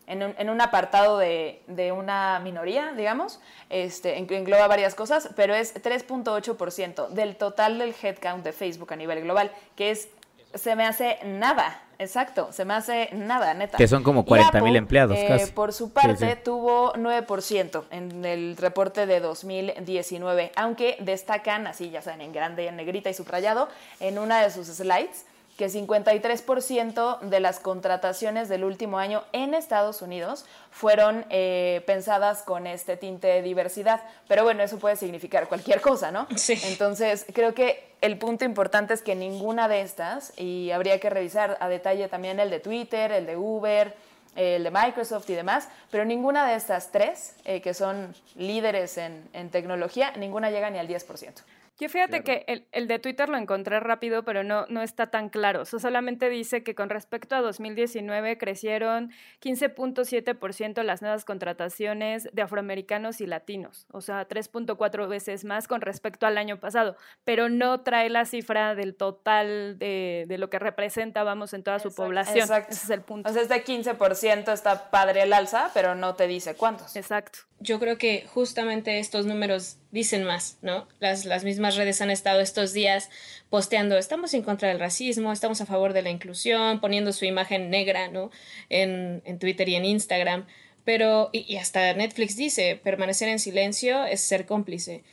en 0.10 0.24
un, 0.24 0.36
en 0.40 0.50
un 0.50 0.60
apartado 0.60 1.20
de, 1.20 1.62
de, 1.68 1.92
una 1.92 2.40
minoría, 2.40 2.94
digamos, 2.94 3.40
este, 3.70 4.18
engloba 4.18 4.68
varias 4.68 4.96
cosas, 4.96 5.30
pero 5.36 5.54
es 5.54 5.76
3.8% 5.76 7.10
del 7.10 7.36
total 7.36 7.78
del 7.78 7.94
headcount 8.02 8.44
de 8.44 8.52
Facebook 8.52 8.92
a 8.92 8.96
nivel 8.96 9.22
global, 9.22 9.52
que 9.76 9.92
es, 9.92 10.10
se 10.54 10.76
me 10.76 10.86
hace 10.86 11.20
nada, 11.26 11.82
exacto, 12.00 12.50
se 12.52 12.66
me 12.66 12.74
hace 12.74 13.10
nada, 13.14 13.54
neta. 13.54 13.78
Que 13.78 13.88
son 13.88 14.04
como 14.04 14.26
40 14.26 14.62
mil 14.62 14.76
empleados, 14.76 15.18
eh, 15.18 15.26
casi. 15.28 15.52
Por 15.52 15.74
su 15.74 15.92
parte, 15.92 16.36
tuvo 16.38 16.94
9% 16.94 17.84
en 17.92 18.26
el 18.26 18.58
reporte 18.58 19.06
de 19.06 19.20
2019, 19.20 20.52
aunque 20.56 20.98
destacan, 21.02 21.68
así 21.68 21.90
ya 21.90 22.02
saben, 22.02 22.22
en 22.22 22.34
grande, 22.34 22.68
en 22.68 22.76
negrita 22.78 23.10
y 23.10 23.14
subrayado, 23.14 23.70
en 24.00 24.18
una 24.18 24.42
de 24.42 24.52
sus 24.52 24.68
slides, 24.68 25.26
que 25.60 25.68
53% 25.68 27.20
de 27.20 27.40
las 27.42 27.60
contrataciones 27.60 28.48
del 28.48 28.64
último 28.64 28.98
año 28.98 29.26
en 29.34 29.54
Estados 29.54 30.02
Unidos 30.02 30.46
fueron 30.72 31.26
eh, 31.30 31.84
pensadas 31.86 32.44
con 32.44 32.66
este 32.66 32.96
tinte 32.96 33.28
de 33.28 33.42
diversidad. 33.42 34.02
Pero 34.30 34.46
bueno, 34.46 34.64
eso 34.64 34.80
puede 34.80 34.96
significar 34.96 35.50
cualquier 35.50 35.82
cosa, 35.82 36.12
¿no? 36.12 36.28
Sí. 36.38 36.58
Entonces, 36.64 37.26
creo 37.34 37.54
que 37.54 37.92
el 38.00 38.18
punto 38.18 38.46
importante 38.46 38.94
es 38.94 39.02
que 39.02 39.16
ninguna 39.16 39.68
de 39.68 39.82
estas, 39.82 40.32
y 40.38 40.72
habría 40.72 40.98
que 41.02 41.10
revisar 41.10 41.58
a 41.60 41.68
detalle 41.68 42.08
también 42.08 42.40
el 42.40 42.50
de 42.50 42.62
Twitter, 42.62 43.12
el 43.12 43.26
de 43.26 43.36
Uber, 43.36 43.94
el 44.38 44.64
de 44.64 44.72
Microsoft 44.72 45.30
y 45.30 45.34
demás, 45.34 45.68
pero 45.92 46.06
ninguna 46.06 46.48
de 46.48 46.56
estas 46.56 46.94
tres, 46.94 47.36
eh, 47.44 47.60
que 47.60 47.74
son 47.74 48.16
líderes 48.36 48.98
en, 48.98 49.28
en 49.34 49.50
tecnología, 49.50 50.14
ninguna 50.16 50.52
llega 50.52 50.70
ni 50.70 50.80
al 50.80 50.88
10%. 50.88 51.34
Yo 51.80 51.88
fíjate 51.88 52.24
que 52.24 52.44
el, 52.48 52.68
el, 52.74 52.88
de 52.90 53.00
Twitter 53.00 53.30
lo 53.30 53.38
encontré 53.38 53.80
rápido, 53.80 54.24
pero 54.24 54.44
no, 54.44 54.66
no 54.68 54.82
está 54.82 55.08
tan 55.08 55.30
claro. 55.30 55.62
O 55.62 55.66
sea, 55.66 55.80
solamente 55.80 56.28
dice 56.28 56.62
que 56.62 56.76
con 56.76 56.90
respecto 56.90 57.38
a 57.38 57.42
2019 57.42 58.38
crecieron 58.38 59.12
15.7% 59.42 60.84
las 60.84 61.02
nuevas 61.02 61.24
contrataciones 61.24 62.28
de 62.34 62.42
afroamericanos 62.42 63.22
y 63.22 63.28
latinos. 63.28 63.88
O 63.94 64.02
sea, 64.02 64.28
3.4 64.28 65.08
veces 65.08 65.46
más 65.46 65.70
con 65.70 65.80
respecto 65.80 66.26
al 66.26 66.38
año 66.38 66.60
pasado. 66.60 66.98
Pero 67.24 67.48
no 67.48 67.80
trae 67.80 68.10
la 68.10 68.26
cifra 68.26 68.76
del 68.76 68.96
total 68.96 69.80
de, 69.80 70.26
de 70.28 70.38
lo 70.38 70.50
que 70.50 70.60
representa, 70.60 71.24
vamos, 71.24 71.54
en 71.54 71.64
toda 71.64 71.78
exacto, 71.78 71.92
su 71.92 71.96
población. 71.96 72.40
Exacto. 72.40 72.74
Ese 72.74 72.84
es 72.84 72.90
el 72.90 73.02
punto. 73.02 73.30
O 73.30 73.32
sea, 73.32 73.42
este 73.42 73.64
15% 73.64 74.52
está 74.52 74.90
padre 74.92 75.22
el 75.22 75.32
alza, 75.32 75.72
pero 75.74 75.96
no 75.96 76.16
te 76.16 76.28
dice 76.28 76.56
cuántos. 76.56 76.98
Exacto. 76.98 77.40
Yo 77.62 77.80
creo 77.80 77.98
que 77.98 78.26
justamente 78.28 79.00
estos 79.00 79.26
números 79.26 79.78
dicen 79.92 80.24
más, 80.24 80.58
¿no? 80.62 80.88
Las, 81.00 81.26
las 81.26 81.44
mismas 81.44 81.69
redes 81.76 82.02
han 82.02 82.12
estado 82.12 82.40
estos 82.40 82.74
días 82.74 83.10
posteando, 83.50 83.98
estamos 83.98 84.34
en 84.34 84.44
contra 84.44 84.70
del 84.70 84.80
racismo, 84.80 85.32
estamos 85.32 85.62
a 85.62 85.66
favor 85.66 85.94
de 85.94 86.02
la 86.02 86.10
inclusión, 86.10 86.80
poniendo 86.80 87.12
su 87.14 87.26
imagen 87.26 87.70
negra, 87.70 88.08
¿no? 88.10 88.32
En, 88.70 89.22
en 89.26 89.40
Twitter 89.40 89.68
y 89.70 89.76
en 89.76 89.86
Instagram. 89.86 90.46
Pero, 90.86 91.30
y, 91.34 91.46
y 91.52 91.58
hasta 91.58 91.94
Netflix 91.94 92.36
dice, 92.36 92.80
permanecer 92.84 93.30
en 93.30 93.40
silencio 93.40 94.06
es 94.06 94.22
ser 94.22 94.46
cómplice. 94.46 95.04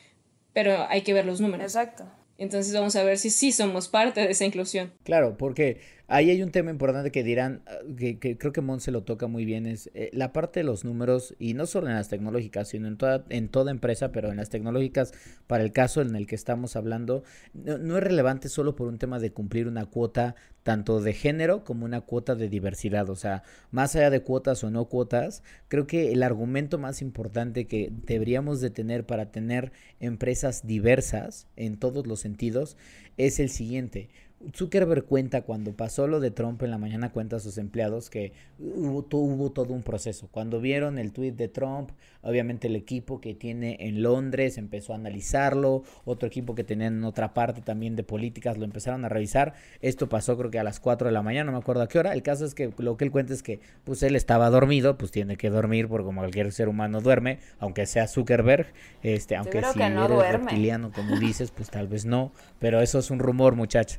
Pero 0.52 0.86
hay 0.88 1.02
que 1.02 1.12
ver 1.12 1.26
los 1.26 1.40
números. 1.40 1.74
Exacto. 1.74 2.06
Entonces 2.38 2.74
vamos 2.74 2.96
a 2.96 3.02
ver 3.02 3.18
si 3.18 3.30
sí 3.30 3.52
somos 3.52 3.88
parte 3.88 4.20
de 4.20 4.30
esa 4.30 4.44
inclusión. 4.44 4.92
Claro, 5.04 5.36
porque 5.36 5.80
ahí 6.08 6.30
hay 6.30 6.42
un 6.42 6.50
tema 6.50 6.70
importante 6.70 7.10
que 7.10 7.22
dirán, 7.22 7.62
que, 7.96 8.18
que 8.18 8.38
creo 8.38 8.52
que 8.52 8.60
Mon 8.60 8.80
se 8.80 8.90
lo 8.90 9.02
toca 9.02 9.26
muy 9.26 9.44
bien, 9.44 9.66
es 9.66 9.90
eh, 9.94 10.10
la 10.12 10.32
parte 10.32 10.60
de 10.60 10.64
los 10.64 10.84
números, 10.84 11.34
y 11.38 11.54
no 11.54 11.66
solo 11.66 11.88
en 11.88 11.94
las 11.94 12.08
tecnológicas, 12.08 12.68
sino 12.68 12.88
en 12.88 12.96
toda, 12.96 13.24
en 13.28 13.48
toda 13.48 13.70
empresa, 13.70 14.12
pero 14.12 14.30
en 14.30 14.36
las 14.36 14.50
tecnológicas, 14.50 15.12
para 15.46 15.64
el 15.64 15.72
caso 15.72 16.02
en 16.02 16.14
el 16.16 16.26
que 16.26 16.34
estamos 16.34 16.76
hablando, 16.76 17.24
no, 17.54 17.78
no 17.78 17.96
es 17.96 18.02
relevante 18.02 18.48
solo 18.48 18.76
por 18.76 18.88
un 18.88 18.98
tema 18.98 19.18
de 19.18 19.32
cumplir 19.32 19.68
una 19.68 19.86
cuota 19.86 20.36
tanto 20.66 21.00
de 21.00 21.12
género 21.12 21.62
como 21.62 21.84
una 21.84 22.00
cuota 22.00 22.34
de 22.34 22.48
diversidad. 22.48 23.08
O 23.08 23.14
sea, 23.14 23.44
más 23.70 23.94
allá 23.94 24.10
de 24.10 24.22
cuotas 24.22 24.64
o 24.64 24.70
no 24.72 24.86
cuotas, 24.86 25.44
creo 25.68 25.86
que 25.86 26.12
el 26.12 26.24
argumento 26.24 26.76
más 26.76 27.02
importante 27.02 27.68
que 27.68 27.92
deberíamos 28.04 28.60
de 28.60 28.70
tener 28.70 29.06
para 29.06 29.30
tener 29.30 29.70
empresas 30.00 30.66
diversas 30.66 31.46
en 31.54 31.76
todos 31.76 32.08
los 32.08 32.18
sentidos 32.18 32.76
es 33.16 33.38
el 33.38 33.48
siguiente. 33.48 34.08
Zuckerberg 34.54 35.04
cuenta 35.04 35.42
cuando 35.42 35.72
pasó 35.72 36.06
lo 36.06 36.20
de 36.20 36.30
Trump 36.30 36.62
en 36.62 36.70
la 36.70 36.78
mañana, 36.78 37.10
cuenta 37.10 37.36
a 37.36 37.40
sus 37.40 37.58
empleados 37.58 38.10
que 38.10 38.32
hubo, 38.58 39.06
hubo, 39.10 39.50
todo 39.50 39.72
un 39.72 39.82
proceso. 39.82 40.28
Cuando 40.30 40.60
vieron 40.60 40.98
el 40.98 41.12
tweet 41.12 41.32
de 41.32 41.48
Trump, 41.48 41.90
obviamente 42.22 42.68
el 42.68 42.76
equipo 42.76 43.20
que 43.20 43.34
tiene 43.34 43.76
en 43.80 44.02
Londres 44.02 44.58
empezó 44.58 44.92
a 44.92 44.96
analizarlo, 44.96 45.84
otro 46.04 46.26
equipo 46.26 46.54
que 46.54 46.64
tenía 46.64 46.88
en 46.88 47.02
otra 47.04 47.32
parte 47.34 47.62
también 47.62 47.96
de 47.96 48.02
políticas 48.02 48.58
lo 48.58 48.64
empezaron 48.64 49.04
a 49.04 49.08
revisar. 49.08 49.54
Esto 49.80 50.08
pasó 50.08 50.36
creo 50.36 50.50
que 50.50 50.58
a 50.58 50.64
las 50.64 50.80
4 50.80 51.08
de 51.08 51.12
la 51.12 51.22
mañana, 51.22 51.46
no 51.46 51.52
me 51.52 51.58
acuerdo 51.58 51.82
a 51.82 51.88
qué 51.88 51.98
hora. 51.98 52.12
El 52.12 52.22
caso 52.22 52.44
es 52.44 52.54
que 52.54 52.70
lo 52.78 52.96
que 52.96 53.04
él 53.04 53.10
cuenta 53.10 53.32
es 53.32 53.42
que 53.42 53.60
pues 53.84 54.02
él 54.02 54.16
estaba 54.16 54.50
dormido, 54.50 54.98
pues 54.98 55.10
tiene 55.10 55.36
que 55.36 55.50
dormir 55.50 55.88
porque 55.88 56.04
como 56.04 56.20
cualquier 56.20 56.52
ser 56.52 56.68
humano 56.68 57.00
duerme, 57.00 57.38
aunque 57.58 57.86
sea 57.86 58.06
Zuckerberg, 58.06 58.66
este, 59.02 59.34
aunque 59.36 59.62
si 59.72 59.78
no 59.78 60.04
eres 60.04 60.08
duerme. 60.08 60.50
reptiliano 60.50 60.92
como 60.92 61.18
dices, 61.18 61.50
pues 61.50 61.70
tal 61.70 61.88
vez 61.88 62.04
no, 62.04 62.32
pero 62.58 62.80
eso 62.80 62.98
es 62.98 63.10
un 63.10 63.18
rumor, 63.18 63.56
muchacho. 63.56 63.98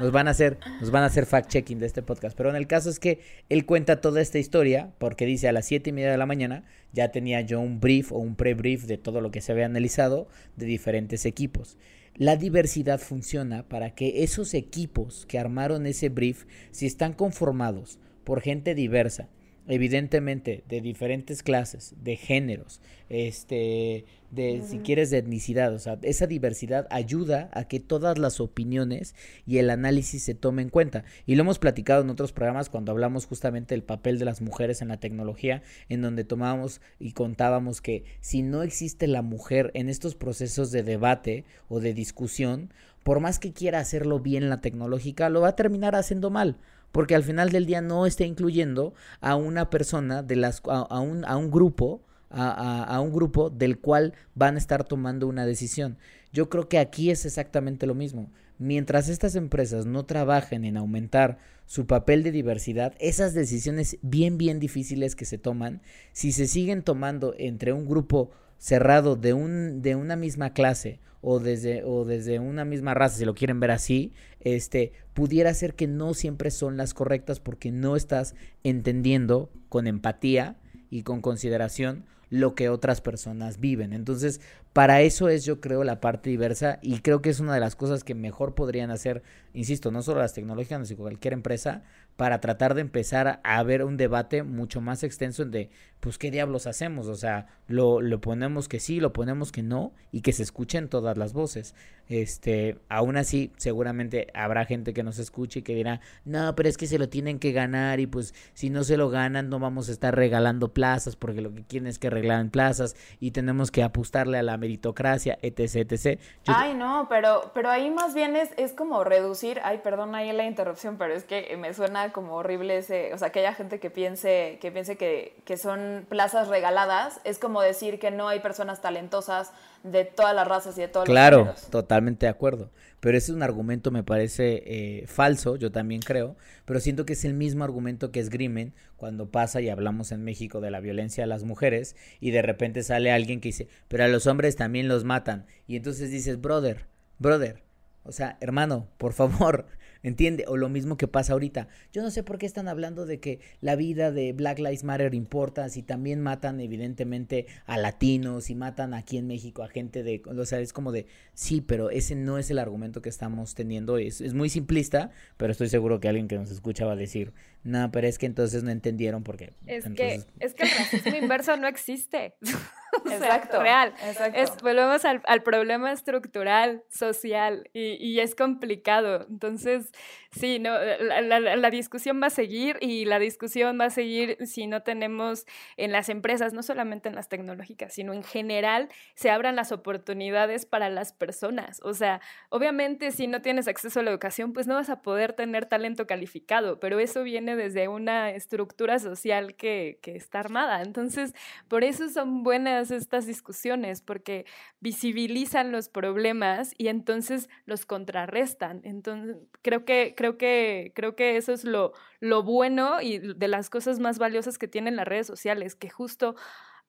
Nos 0.00 0.12
van 0.12 0.28
a 0.28 0.32
hacer, 0.32 0.58
nos 0.80 0.90
van 0.90 1.02
a 1.02 1.06
hacer 1.06 1.26
fact 1.26 1.50
checking 1.50 1.78
de 1.78 1.86
este 1.86 2.02
podcast. 2.02 2.36
Pero 2.36 2.50
en 2.50 2.56
el 2.56 2.66
caso 2.66 2.90
es 2.90 2.98
que 2.98 3.20
él 3.48 3.66
cuenta 3.66 4.00
toda 4.00 4.20
esta 4.20 4.38
historia 4.38 4.92
porque 4.98 5.26
dice 5.26 5.48
a 5.48 5.52
las 5.52 5.66
siete 5.66 5.90
y 5.90 5.92
media 5.92 6.10
de 6.10 6.18
la 6.18 6.26
mañana 6.26 6.64
ya 6.92 7.10
tenía 7.10 7.40
yo 7.40 7.60
un 7.60 7.80
brief 7.80 8.12
o 8.12 8.18
un 8.18 8.34
pre-brief 8.36 8.84
de 8.84 8.98
todo 8.98 9.20
lo 9.20 9.30
que 9.30 9.40
se 9.40 9.52
había 9.52 9.66
analizado 9.66 10.28
de 10.56 10.66
diferentes 10.66 11.26
equipos. 11.26 11.76
La 12.14 12.36
diversidad 12.36 12.98
funciona 12.98 13.68
para 13.68 13.94
que 13.94 14.24
esos 14.24 14.54
equipos 14.54 15.24
que 15.26 15.38
armaron 15.38 15.86
ese 15.86 16.08
brief, 16.08 16.46
si 16.72 16.86
están 16.86 17.12
conformados 17.12 17.98
por 18.24 18.40
gente 18.40 18.74
diversa, 18.74 19.28
evidentemente 19.68 20.64
de 20.68 20.80
diferentes 20.80 21.42
clases, 21.42 21.94
de 22.02 22.16
géneros, 22.16 22.80
este, 23.10 24.06
de 24.30 24.62
si 24.66 24.78
quieres 24.78 25.10
de 25.10 25.18
etnicidad, 25.18 25.72
o 25.74 25.78
sea, 25.78 25.98
esa 26.02 26.26
diversidad 26.26 26.86
ayuda 26.90 27.50
a 27.52 27.64
que 27.64 27.78
todas 27.78 28.18
las 28.18 28.40
opiniones 28.40 29.14
y 29.46 29.58
el 29.58 29.70
análisis 29.70 30.22
se 30.22 30.34
tomen 30.34 30.66
en 30.66 30.70
cuenta. 30.70 31.04
Y 31.26 31.34
lo 31.34 31.42
hemos 31.42 31.58
platicado 31.58 32.02
en 32.02 32.10
otros 32.10 32.32
programas 32.32 32.70
cuando 32.70 32.92
hablamos 32.92 33.26
justamente 33.26 33.74
del 33.74 33.84
papel 33.84 34.18
de 34.18 34.24
las 34.24 34.40
mujeres 34.40 34.82
en 34.82 34.88
la 34.88 35.00
tecnología, 35.00 35.62
en 35.88 36.02
donde 36.02 36.24
tomábamos 36.24 36.80
y 36.98 37.12
contábamos 37.12 37.80
que 37.80 38.04
si 38.20 38.42
no 38.42 38.62
existe 38.62 39.06
la 39.06 39.22
mujer 39.22 39.70
en 39.74 39.88
estos 39.88 40.14
procesos 40.14 40.70
de 40.70 40.82
debate 40.82 41.44
o 41.68 41.80
de 41.80 41.92
discusión, 41.94 42.72
por 43.02 43.20
más 43.20 43.38
que 43.38 43.52
quiera 43.52 43.78
hacerlo 43.78 44.18
bien 44.20 44.48
la 44.48 44.60
tecnológica, 44.60 45.28
lo 45.28 45.42
va 45.42 45.48
a 45.48 45.56
terminar 45.56 45.94
haciendo 45.94 46.30
mal 46.30 46.58
porque 46.92 47.14
al 47.14 47.22
final 47.22 47.50
del 47.50 47.66
día 47.66 47.80
no 47.80 48.06
está 48.06 48.24
incluyendo 48.24 48.94
a 49.20 49.36
una 49.36 49.70
persona 49.70 50.22
de 50.22 50.36
las 50.36 50.62
a, 50.66 51.00
un, 51.00 51.24
a 51.24 51.36
un 51.36 51.50
grupo 51.50 52.02
a, 52.30 52.84
a, 52.84 53.00
un 53.00 53.12
grupo 53.12 53.50
del 53.50 53.78
cual 53.78 54.14
van 54.34 54.56
a 54.56 54.58
estar 54.58 54.84
tomando 54.84 55.26
una 55.26 55.46
decisión. 55.46 55.96
Yo 56.32 56.50
creo 56.50 56.68
que 56.68 56.78
aquí 56.78 57.10
es 57.10 57.24
exactamente 57.24 57.86
lo 57.86 57.94
mismo. 57.94 58.30
Mientras 58.58 59.08
estas 59.08 59.34
empresas 59.34 59.86
no 59.86 60.04
trabajen 60.04 60.64
en 60.64 60.76
aumentar 60.76 61.38
su 61.64 61.86
papel 61.86 62.22
de 62.22 62.32
diversidad, 62.32 62.94
esas 62.98 63.32
decisiones 63.32 63.98
bien, 64.02 64.36
bien 64.36 64.58
difíciles 64.58 65.14
que 65.14 65.24
se 65.24 65.38
toman, 65.38 65.80
si 66.12 66.32
se 66.32 66.46
siguen 66.46 66.82
tomando 66.82 67.34
entre 67.38 67.72
un 67.72 67.86
grupo 67.86 68.30
cerrado 68.58 69.16
de, 69.16 69.32
un, 69.32 69.82
de 69.82 69.94
una 69.94 70.16
misma 70.16 70.52
clase 70.52 71.00
o 71.20 71.40
desde, 71.40 71.84
o 71.84 72.04
desde 72.04 72.38
una 72.38 72.64
misma 72.64 72.94
raza, 72.94 73.18
si 73.18 73.24
lo 73.24 73.34
quieren 73.34 73.60
ver 73.60 73.70
así, 73.70 74.12
este, 74.40 74.92
pudiera 75.14 75.52
ser 75.54 75.74
que 75.74 75.86
no 75.86 76.14
siempre 76.14 76.50
son 76.50 76.76
las 76.76 76.94
correctas 76.94 77.40
porque 77.40 77.72
no 77.72 77.96
estás 77.96 78.34
entendiendo 78.62 79.50
con 79.68 79.86
empatía 79.86 80.56
y 80.90 81.02
con 81.02 81.20
consideración 81.20 82.04
lo 82.30 82.54
que 82.54 82.68
otras 82.68 83.00
personas 83.00 83.58
viven. 83.58 83.92
Entonces, 83.92 84.40
para 84.72 85.00
eso 85.00 85.28
es 85.28 85.44
yo 85.44 85.60
creo 85.60 85.82
la 85.82 86.00
parte 86.00 86.30
diversa 86.30 86.78
y 86.82 87.00
creo 87.00 87.22
que 87.22 87.30
es 87.30 87.40
una 87.40 87.54
de 87.54 87.60
las 87.60 87.74
cosas 87.74 88.04
que 88.04 88.14
mejor 88.14 88.54
podrían 88.54 88.90
hacer, 88.90 89.22
insisto, 89.54 89.90
no 89.90 90.02
solo 90.02 90.20
las 90.20 90.34
tecnológicas, 90.34 90.86
sino 90.86 91.00
cualquier 91.00 91.32
empresa, 91.32 91.82
para 92.18 92.40
tratar 92.40 92.74
de 92.74 92.80
empezar 92.80 93.38
a 93.44 93.62
ver 93.62 93.84
un 93.84 93.96
debate 93.96 94.42
mucho 94.42 94.80
más 94.80 95.04
extenso 95.04 95.44
en 95.44 95.52
de, 95.52 95.70
pues, 96.00 96.18
¿qué 96.18 96.32
diablos 96.32 96.66
hacemos? 96.66 97.06
O 97.06 97.14
sea, 97.14 97.46
lo, 97.68 98.00
lo 98.00 98.20
ponemos 98.20 98.66
que 98.66 98.80
sí, 98.80 98.98
lo 98.98 99.12
ponemos 99.12 99.52
que 99.52 99.62
no 99.62 99.92
y 100.10 100.20
que 100.22 100.32
se 100.32 100.42
escuchen 100.42 100.88
todas 100.88 101.16
las 101.16 101.32
voces. 101.32 101.76
Este, 102.08 102.78
aún 102.88 103.18
así, 103.18 103.52
seguramente 103.58 104.28
habrá 104.32 104.64
gente 104.64 104.94
que 104.94 105.02
nos 105.02 105.18
escuche 105.18 105.60
y 105.60 105.62
que 105.62 105.74
dirá, 105.74 106.00
no, 106.24 106.54
pero 106.56 106.68
es 106.68 106.78
que 106.78 106.86
se 106.86 106.98
lo 106.98 107.10
tienen 107.10 107.38
que 107.38 107.52
ganar 107.52 108.00
y 108.00 108.06
pues 108.06 108.34
si 108.54 108.70
no 108.70 108.82
se 108.82 108.96
lo 108.96 109.10
ganan 109.10 109.50
no 109.50 109.58
vamos 109.58 109.90
a 109.90 109.92
estar 109.92 110.16
regalando 110.16 110.72
plazas 110.72 111.16
porque 111.16 111.42
lo 111.42 111.54
que 111.54 111.64
quieren 111.64 111.86
es 111.86 111.98
que 111.98 112.08
regalen 112.08 112.48
plazas 112.48 112.96
y 113.20 113.32
tenemos 113.32 113.70
que 113.70 113.82
apostarle 113.82 114.38
a 114.38 114.42
la 114.42 114.56
meritocracia, 114.56 115.38
etc, 115.42 115.92
etc. 115.92 116.18
ay, 116.46 116.72
no, 116.72 117.06
pero, 117.10 117.50
pero 117.52 117.68
ahí 117.68 117.90
más 117.90 118.14
bien 118.14 118.36
es, 118.36 118.48
es 118.56 118.72
como 118.72 119.04
reducir, 119.04 119.60
ay, 119.62 119.80
perdón 119.84 120.14
ahí 120.14 120.32
la 120.32 120.46
interrupción, 120.46 120.96
pero 120.96 121.12
es 121.12 121.24
que 121.24 121.54
me 121.58 121.74
suena 121.74 122.07
como 122.12 122.34
horrible 122.34 122.78
ese, 122.78 123.12
o 123.14 123.18
sea, 123.18 123.30
que 123.30 123.40
haya 123.40 123.54
gente 123.54 123.80
que 123.80 123.90
piense, 123.90 124.58
que 124.60 124.70
piense 124.72 124.96
que, 124.96 125.36
que 125.44 125.56
son 125.56 126.06
plazas 126.08 126.48
regaladas, 126.48 127.20
es 127.24 127.38
como 127.38 127.60
decir 127.62 127.98
que 127.98 128.10
no 128.10 128.28
hay 128.28 128.40
personas 128.40 128.80
talentosas 128.80 129.52
de 129.82 130.04
todas 130.04 130.34
las 130.34 130.46
razas 130.46 130.76
y 130.78 130.82
de 130.82 130.88
todos 130.88 131.06
claro, 131.06 131.44
los 131.44 131.54
Claro, 131.54 131.70
totalmente 131.70 132.26
de 132.26 132.30
acuerdo. 132.30 132.70
Pero 133.00 133.16
ese 133.16 133.30
es 133.30 133.36
un 133.36 133.42
argumento, 133.42 133.90
me 133.90 134.02
parece 134.02 134.62
eh, 134.66 135.06
falso, 135.06 135.56
yo 135.56 135.70
también 135.70 136.00
creo, 136.00 136.36
pero 136.64 136.80
siento 136.80 137.06
que 137.06 137.12
es 137.12 137.24
el 137.24 137.34
mismo 137.34 137.64
argumento 137.64 138.10
que 138.10 138.18
esgrimen 138.18 138.74
cuando 138.96 139.30
pasa 139.30 139.60
y 139.60 139.68
hablamos 139.68 140.10
en 140.10 140.24
México 140.24 140.60
de 140.60 140.72
la 140.72 140.80
violencia 140.80 141.24
a 141.24 141.28
las 141.28 141.44
mujeres 141.44 141.94
y 142.20 142.32
de 142.32 142.42
repente 142.42 142.82
sale 142.82 143.12
alguien 143.12 143.40
que 143.40 143.50
dice, 143.50 143.68
pero 143.86 144.04
a 144.04 144.08
los 144.08 144.26
hombres 144.26 144.56
también 144.56 144.88
los 144.88 145.04
matan. 145.04 145.46
Y 145.68 145.76
entonces 145.76 146.10
dices, 146.10 146.40
brother, 146.40 146.86
brother, 147.18 147.62
o 148.02 148.10
sea, 148.10 148.36
hermano, 148.40 148.88
por 148.98 149.12
favor, 149.12 149.66
¿Entiende? 150.02 150.44
O 150.46 150.56
lo 150.56 150.68
mismo 150.68 150.96
que 150.96 151.08
pasa 151.08 151.32
ahorita. 151.32 151.68
Yo 151.92 152.02
no 152.02 152.10
sé 152.10 152.22
por 152.22 152.38
qué 152.38 152.46
están 152.46 152.68
hablando 152.68 153.06
de 153.06 153.20
que 153.20 153.40
la 153.60 153.76
vida 153.76 154.12
de 154.12 154.32
Black 154.32 154.58
Lives 154.58 154.84
Matter 154.84 155.14
importa 155.14 155.68
si 155.68 155.82
también 155.82 156.20
matan 156.20 156.60
evidentemente 156.60 157.46
a 157.66 157.78
latinos 157.78 158.50
y 158.50 158.54
matan 158.54 158.94
aquí 158.94 159.18
en 159.18 159.26
México 159.26 159.62
a 159.62 159.68
gente 159.68 160.02
de... 160.02 160.22
O 160.26 160.44
sea, 160.44 160.60
es 160.60 160.72
como 160.72 160.92
de... 160.92 161.06
Sí, 161.34 161.60
pero 161.60 161.90
ese 161.90 162.14
no 162.14 162.38
es 162.38 162.50
el 162.50 162.58
argumento 162.58 163.02
que 163.02 163.08
estamos 163.08 163.54
teniendo. 163.54 163.98
Es, 163.98 164.20
es 164.20 164.34
muy 164.34 164.48
simplista, 164.48 165.10
pero 165.36 165.52
estoy 165.52 165.68
seguro 165.68 166.00
que 166.00 166.08
alguien 166.08 166.28
que 166.28 166.36
nos 166.36 166.50
escucha 166.50 166.86
va 166.86 166.92
a 166.92 166.96
decir, 166.96 167.32
no, 167.64 167.90
pero 167.90 168.06
es 168.06 168.18
que 168.18 168.26
entonces 168.26 168.62
no 168.62 168.70
entendieron 168.70 169.24
porque... 169.24 169.52
Es, 169.66 169.84
que, 169.84 170.22
es 170.40 170.54
que 170.54 170.62
el 170.62 170.70
racismo 170.70 171.16
inverso 171.16 171.56
no 171.56 171.66
existe. 171.66 172.34
exacto. 173.10 173.60
real. 173.62 173.94
Es, 174.34 174.56
volvemos 174.62 175.04
al, 175.04 175.22
al, 175.26 175.42
problema 175.42 175.92
estructural, 175.92 176.82
social, 176.88 177.68
y, 177.72 177.96
y, 178.00 178.20
es 178.20 178.34
complicado. 178.34 179.26
Entonces, 179.28 179.90
sí, 180.30 180.58
no, 180.58 180.72
la, 180.78 181.20
la, 181.20 181.56
la, 181.56 181.70
discusión 181.70 182.22
va 182.22 182.28
a 182.28 182.30
seguir 182.30 182.78
y 182.80 183.04
la 183.04 183.18
discusión 183.18 183.78
va 183.80 183.86
a 183.86 183.90
seguir 183.90 184.38
si 184.46 184.66
no 184.66 184.82
tenemos 184.82 185.46
en 185.76 185.92
las 185.92 186.08
empresas, 186.08 186.52
no 186.52 186.62
solamente 186.62 187.08
en 187.08 187.14
las 187.14 187.28
tecnológicas, 187.28 187.92
sino 187.92 188.12
en 188.12 188.22
general, 188.22 188.88
se 189.14 189.30
abran 189.30 189.56
las 189.56 189.72
oportunidades 189.72 190.66
para 190.66 190.88
las 190.88 191.12
personas. 191.12 191.80
O 191.82 191.94
sea, 191.94 192.20
obviamente 192.48 193.10
si 193.10 193.26
no 193.26 193.42
tienes 193.42 193.68
acceso 193.68 194.00
a 194.00 194.02
la 194.02 194.10
educación, 194.10 194.52
pues 194.52 194.66
no 194.66 194.74
vas 194.74 194.90
a 194.90 195.02
poder 195.02 195.32
tener 195.32 195.66
talento 195.66 196.06
calificado, 196.06 196.80
pero 196.80 196.98
eso 196.98 197.22
viene 197.22 197.47
desde 197.56 197.88
una 197.88 198.30
estructura 198.30 198.98
social 198.98 199.54
que, 199.54 199.98
que 200.02 200.16
está 200.16 200.40
armada. 200.40 200.82
Entonces, 200.82 201.34
por 201.68 201.84
eso 201.84 202.08
son 202.08 202.42
buenas 202.42 202.90
estas 202.90 203.26
discusiones, 203.26 204.02
porque 204.02 204.46
visibilizan 204.80 205.72
los 205.72 205.88
problemas 205.88 206.74
y 206.78 206.88
entonces 206.88 207.48
los 207.66 207.86
contrarrestan. 207.86 208.80
Entonces, 208.84 209.36
creo 209.62 209.84
que, 209.84 210.14
creo 210.16 210.38
que, 210.38 210.92
creo 210.94 211.16
que 211.16 211.36
eso 211.36 211.52
es 211.52 211.64
lo, 211.64 211.92
lo 212.20 212.42
bueno 212.42 213.00
y 213.00 213.18
de 213.18 213.48
las 213.48 213.70
cosas 213.70 213.98
más 213.98 214.18
valiosas 214.18 214.58
que 214.58 214.68
tienen 214.68 214.96
las 214.96 215.06
redes 215.06 215.26
sociales, 215.26 215.74
que 215.74 215.90
justo 215.90 216.34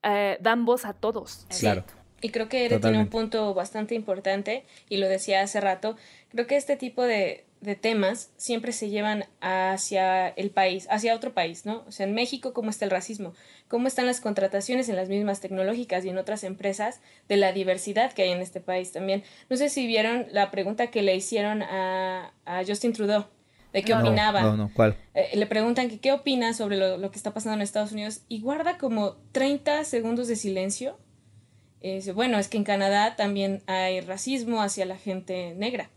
eh, 0.04 0.38
dan 0.42 0.66
voz 0.66 0.86
a 0.86 0.94
todos. 0.94 1.46
Claro. 1.60 1.84
Y 2.22 2.30
creo 2.30 2.50
que 2.50 2.66
Ere 2.66 2.80
tiene 2.80 3.00
un 3.00 3.08
punto 3.08 3.54
bastante 3.54 3.96
importante, 3.96 4.66
y 4.90 4.98
lo 4.98 5.08
decía 5.08 5.42
hace 5.42 5.62
rato, 5.62 5.96
creo 6.30 6.48
que 6.48 6.58
este 6.58 6.76
tipo 6.76 7.04
de, 7.04 7.46
de 7.62 7.76
temas 7.76 8.32
siempre 8.38 8.72
se 8.72 8.90
llevan 8.90 9.26
hacia 9.42 10.30
el 10.30 10.50
país, 10.50 10.88
hacia 10.90 11.16
otro 11.16 11.34
país, 11.34 11.66
¿no? 11.66 11.84
O 11.88 11.92
sea, 11.92 12.06
en 12.06 12.14
México, 12.14 12.54
¿cómo 12.54 12.70
está 12.70 12.86
el 12.86 12.92
racismo? 12.92 13.34
¿Cómo 13.68 13.88
están 13.88 14.06
las 14.06 14.22
contrataciones 14.22 14.88
en 14.90 14.96
las 14.96 15.10
mismas 15.10 15.42
tecnológicas 15.42 16.06
y 16.06 16.10
en 16.10 16.18
otras 16.18 16.44
empresas 16.44 17.02
de 17.28 17.38
la 17.38 17.52
diversidad 17.52 18.14
que 18.14 18.24
hay 18.24 18.32
en 18.32 18.42
este 18.42 18.62
país 18.62 18.92
también? 18.92 19.24
No 19.50 19.58
sé 19.58 19.70
si 19.70 19.88
vieron 19.88 20.28
la 20.32 20.52
pregunta 20.52 20.88
que 20.88 21.02
le 21.02 21.16
hicieron 21.16 21.62
a, 21.62 22.34
a 22.46 22.64
Justin 22.66 22.94
Trudeau, 22.94 23.26
de 23.74 23.84
qué 23.84 23.94
opinaba. 23.94 24.42
No, 24.42 24.56
no, 24.58 24.72
¿cuál? 24.74 24.96
Eh, 25.14 25.32
le 25.36 25.46
preguntan 25.46 25.90
que 25.90 26.00
qué 26.00 26.14
opina 26.14 26.54
sobre 26.54 26.78
lo, 26.78 26.98
lo, 26.98 27.12
que 27.12 27.18
está 27.18 27.34
pasando 27.34 27.56
en 27.56 27.62
Estados 27.62 27.92
Unidos 27.92 28.22
y 28.30 28.42
guarda 28.42 28.78
como 28.78 29.18
30 29.34 29.84
segundos 29.84 30.28
de 30.28 30.36
silencio. 30.36 30.98
Eh, 31.82 32.12
bueno, 32.14 32.38
es 32.40 32.48
que 32.48 32.58
en 32.58 32.64
Canadá 32.64 33.16
también 33.16 33.64
hay 33.68 34.02
racismo 34.02 34.62
hacia 34.62 34.86
la 34.86 34.98
gente 34.98 35.54
negra. 35.56 35.90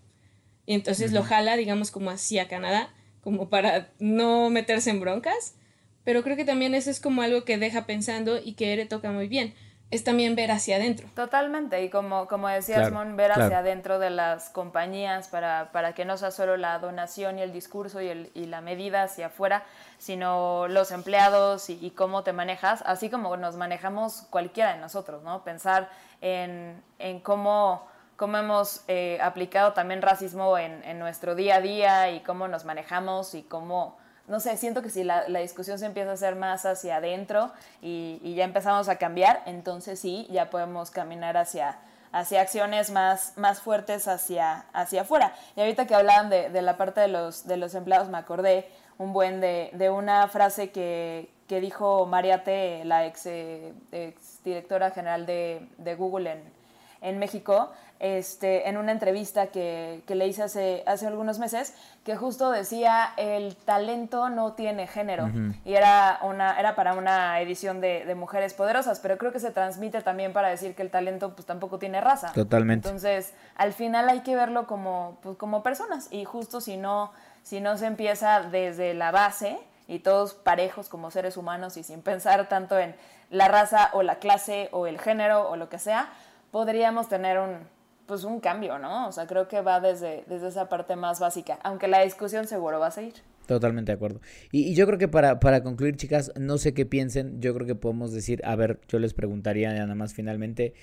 Y 0.66 0.74
entonces 0.74 1.12
lo 1.12 1.22
jala, 1.22 1.56
digamos, 1.56 1.90
como 1.90 2.10
hacia 2.10 2.48
Canadá, 2.48 2.94
como 3.20 3.48
para 3.48 3.90
no 3.98 4.48
meterse 4.50 4.90
en 4.90 5.00
broncas. 5.00 5.54
Pero 6.04 6.22
creo 6.22 6.36
que 6.36 6.44
también 6.44 6.74
eso 6.74 6.90
es 6.90 7.00
como 7.00 7.22
algo 7.22 7.44
que 7.44 7.58
deja 7.58 7.86
pensando 7.86 8.40
y 8.42 8.54
que 8.54 8.72
Ere 8.72 8.86
toca 8.86 9.10
muy 9.12 9.28
bien. 9.28 9.54
Es 9.92 10.04
también 10.04 10.34
ver 10.34 10.50
hacia 10.50 10.76
adentro. 10.76 11.06
Totalmente, 11.14 11.82
y 11.84 11.90
como, 11.90 12.26
como 12.26 12.48
decías, 12.48 12.90
Mon, 12.90 13.14
ver 13.14 13.30
hacia 13.30 13.58
adentro 13.58 13.98
de 13.98 14.08
las 14.08 14.48
compañías 14.48 15.28
para, 15.28 15.70
para, 15.70 15.92
que 15.92 16.06
no 16.06 16.16
sea 16.16 16.30
solo 16.30 16.56
la 16.56 16.78
donación 16.78 17.38
y 17.38 17.42
el 17.42 17.52
discurso 17.52 18.00
y, 18.00 18.08
el, 18.08 18.30
y 18.32 18.46
la 18.46 18.62
medida 18.62 19.02
hacia 19.02 19.26
afuera, 19.26 19.64
sino 19.98 20.66
los 20.66 20.92
empleados 20.92 21.68
y, 21.68 21.78
y, 21.84 21.90
cómo 21.90 22.22
te 22.22 22.32
manejas, 22.32 22.82
así 22.86 23.10
como 23.10 23.36
nos 23.36 23.56
manejamos 23.56 24.26
cualquiera 24.30 24.72
de 24.72 24.80
nosotros, 24.80 25.22
¿no? 25.24 25.44
Pensar 25.44 25.90
en, 26.22 26.82
en 26.98 27.20
cómo 27.20 27.86
cómo 28.16 28.38
hemos 28.38 28.84
eh, 28.88 29.18
aplicado 29.20 29.72
también 29.72 30.00
racismo 30.00 30.56
en, 30.56 30.84
en, 30.84 30.98
nuestro 30.98 31.34
día 31.34 31.56
a 31.56 31.60
día 31.60 32.10
y 32.12 32.20
cómo 32.20 32.46
nos 32.46 32.64
manejamos 32.64 33.34
y 33.34 33.42
cómo, 33.42 33.98
no 34.32 34.40
sé, 34.40 34.56
siento 34.56 34.80
que 34.80 34.88
si 34.88 35.04
la, 35.04 35.28
la 35.28 35.40
discusión 35.40 35.78
se 35.78 35.84
empieza 35.84 36.10
a 36.10 36.14
hacer 36.14 36.36
más 36.36 36.64
hacia 36.64 36.96
adentro 36.96 37.52
y, 37.82 38.18
y, 38.22 38.34
ya 38.34 38.44
empezamos 38.44 38.88
a 38.88 38.96
cambiar, 38.96 39.42
entonces 39.44 40.00
sí, 40.00 40.26
ya 40.30 40.48
podemos 40.48 40.90
caminar 40.90 41.36
hacia, 41.36 41.76
hacia 42.12 42.40
acciones 42.40 42.90
más, 42.90 43.34
más 43.36 43.60
fuertes 43.60 44.08
hacia, 44.08 44.64
hacia 44.72 45.02
afuera. 45.02 45.34
Y 45.54 45.60
ahorita 45.60 45.86
que 45.86 45.94
hablaban 45.94 46.30
de, 46.30 46.48
de 46.48 46.62
la 46.62 46.78
parte 46.78 47.02
de 47.02 47.08
los, 47.08 47.46
de 47.46 47.58
los 47.58 47.74
empleados, 47.74 48.08
me 48.08 48.16
acordé 48.16 48.70
un 48.96 49.12
buen 49.12 49.42
de, 49.42 49.68
de 49.74 49.90
una 49.90 50.26
frase 50.28 50.70
que, 50.70 51.28
que 51.46 51.60
dijo 51.60 52.06
Mariate, 52.06 52.86
la 52.86 53.04
ex, 53.04 53.26
eh, 53.26 53.74
ex 53.92 54.42
directora 54.44 54.92
general 54.92 55.26
de, 55.26 55.68
de 55.76 55.94
Google 55.94 56.32
en, 56.32 56.42
en 57.02 57.18
México, 57.18 57.70
este, 58.02 58.68
en 58.68 58.78
una 58.78 58.90
entrevista 58.90 59.46
que, 59.46 60.02
que, 60.08 60.16
le 60.16 60.26
hice 60.26 60.42
hace, 60.42 60.82
hace 60.86 61.06
algunos 61.06 61.38
meses, 61.38 61.72
que 62.04 62.16
justo 62.16 62.50
decía 62.50 63.14
el 63.16 63.54
talento 63.54 64.28
no 64.28 64.54
tiene 64.54 64.88
género. 64.88 65.26
Uh 65.26 65.28
-huh. 65.28 65.54
Y 65.64 65.74
era, 65.74 66.18
una, 66.22 66.58
era 66.58 66.74
para 66.74 66.94
una 66.94 67.40
edición 67.40 67.80
de, 67.80 68.04
de, 68.04 68.16
Mujeres 68.16 68.54
Poderosas, 68.54 68.98
pero 68.98 69.18
creo 69.18 69.30
que 69.30 69.38
se 69.38 69.52
transmite 69.52 70.02
también 70.02 70.32
para 70.32 70.48
decir 70.48 70.74
que 70.74 70.82
el 70.82 70.90
talento 70.90 71.36
pues 71.36 71.46
tampoco 71.46 71.78
tiene 71.78 72.00
raza. 72.00 72.32
Totalmente. 72.32 72.88
Entonces, 72.88 73.34
al 73.54 73.72
final 73.72 74.08
hay 74.08 74.22
que 74.22 74.34
verlo 74.34 74.66
como, 74.66 75.18
pues, 75.22 75.36
como 75.36 75.62
personas. 75.62 76.08
Y 76.10 76.24
justo 76.24 76.60
si 76.60 76.76
no, 76.76 77.12
si 77.44 77.60
no 77.60 77.78
se 77.78 77.86
empieza 77.86 78.42
desde 78.42 78.94
la 78.94 79.12
base 79.12 79.60
y 79.86 80.00
todos 80.00 80.34
parejos 80.34 80.88
como 80.88 81.12
seres 81.12 81.36
humanos 81.36 81.76
y 81.76 81.84
sin 81.84 82.02
pensar 82.02 82.48
tanto 82.48 82.76
en 82.80 82.96
la 83.30 83.46
raza 83.46 83.90
o 83.92 84.02
la 84.02 84.16
clase 84.16 84.70
o 84.72 84.88
el 84.88 84.98
género 84.98 85.48
o 85.48 85.54
lo 85.54 85.68
que 85.68 85.78
sea, 85.78 86.08
podríamos 86.50 87.08
tener 87.08 87.38
un, 87.38 87.60
pues 88.06 88.24
un 88.24 88.40
cambio, 88.40 88.78
¿no? 88.78 89.08
O 89.08 89.12
sea, 89.12 89.26
creo 89.26 89.48
que 89.48 89.60
va 89.60 89.80
desde, 89.80 90.24
desde 90.26 90.48
esa 90.48 90.68
parte 90.68 90.96
más 90.96 91.20
básica, 91.20 91.58
aunque 91.62 91.88
la 91.88 92.02
discusión 92.02 92.46
seguro 92.46 92.78
va 92.78 92.88
a 92.88 92.90
seguir. 92.90 93.14
Totalmente 93.46 93.92
de 93.92 93.96
acuerdo. 93.96 94.20
Y, 94.50 94.70
y 94.70 94.74
yo 94.74 94.86
creo 94.86 94.98
que 94.98 95.08
para, 95.08 95.40
para, 95.40 95.62
concluir, 95.62 95.96
chicas, 95.96 96.32
no 96.38 96.58
sé 96.58 96.74
qué 96.74 96.86
piensen, 96.86 97.40
yo 97.40 97.54
creo 97.54 97.66
que 97.66 97.74
podemos 97.74 98.12
decir, 98.12 98.40
a 98.44 98.54
ver, 98.54 98.80
yo 98.88 98.98
les 98.98 99.14
preguntaría 99.14 99.72
nada 99.72 99.94
más 99.94 100.14
finalmente, 100.14 100.74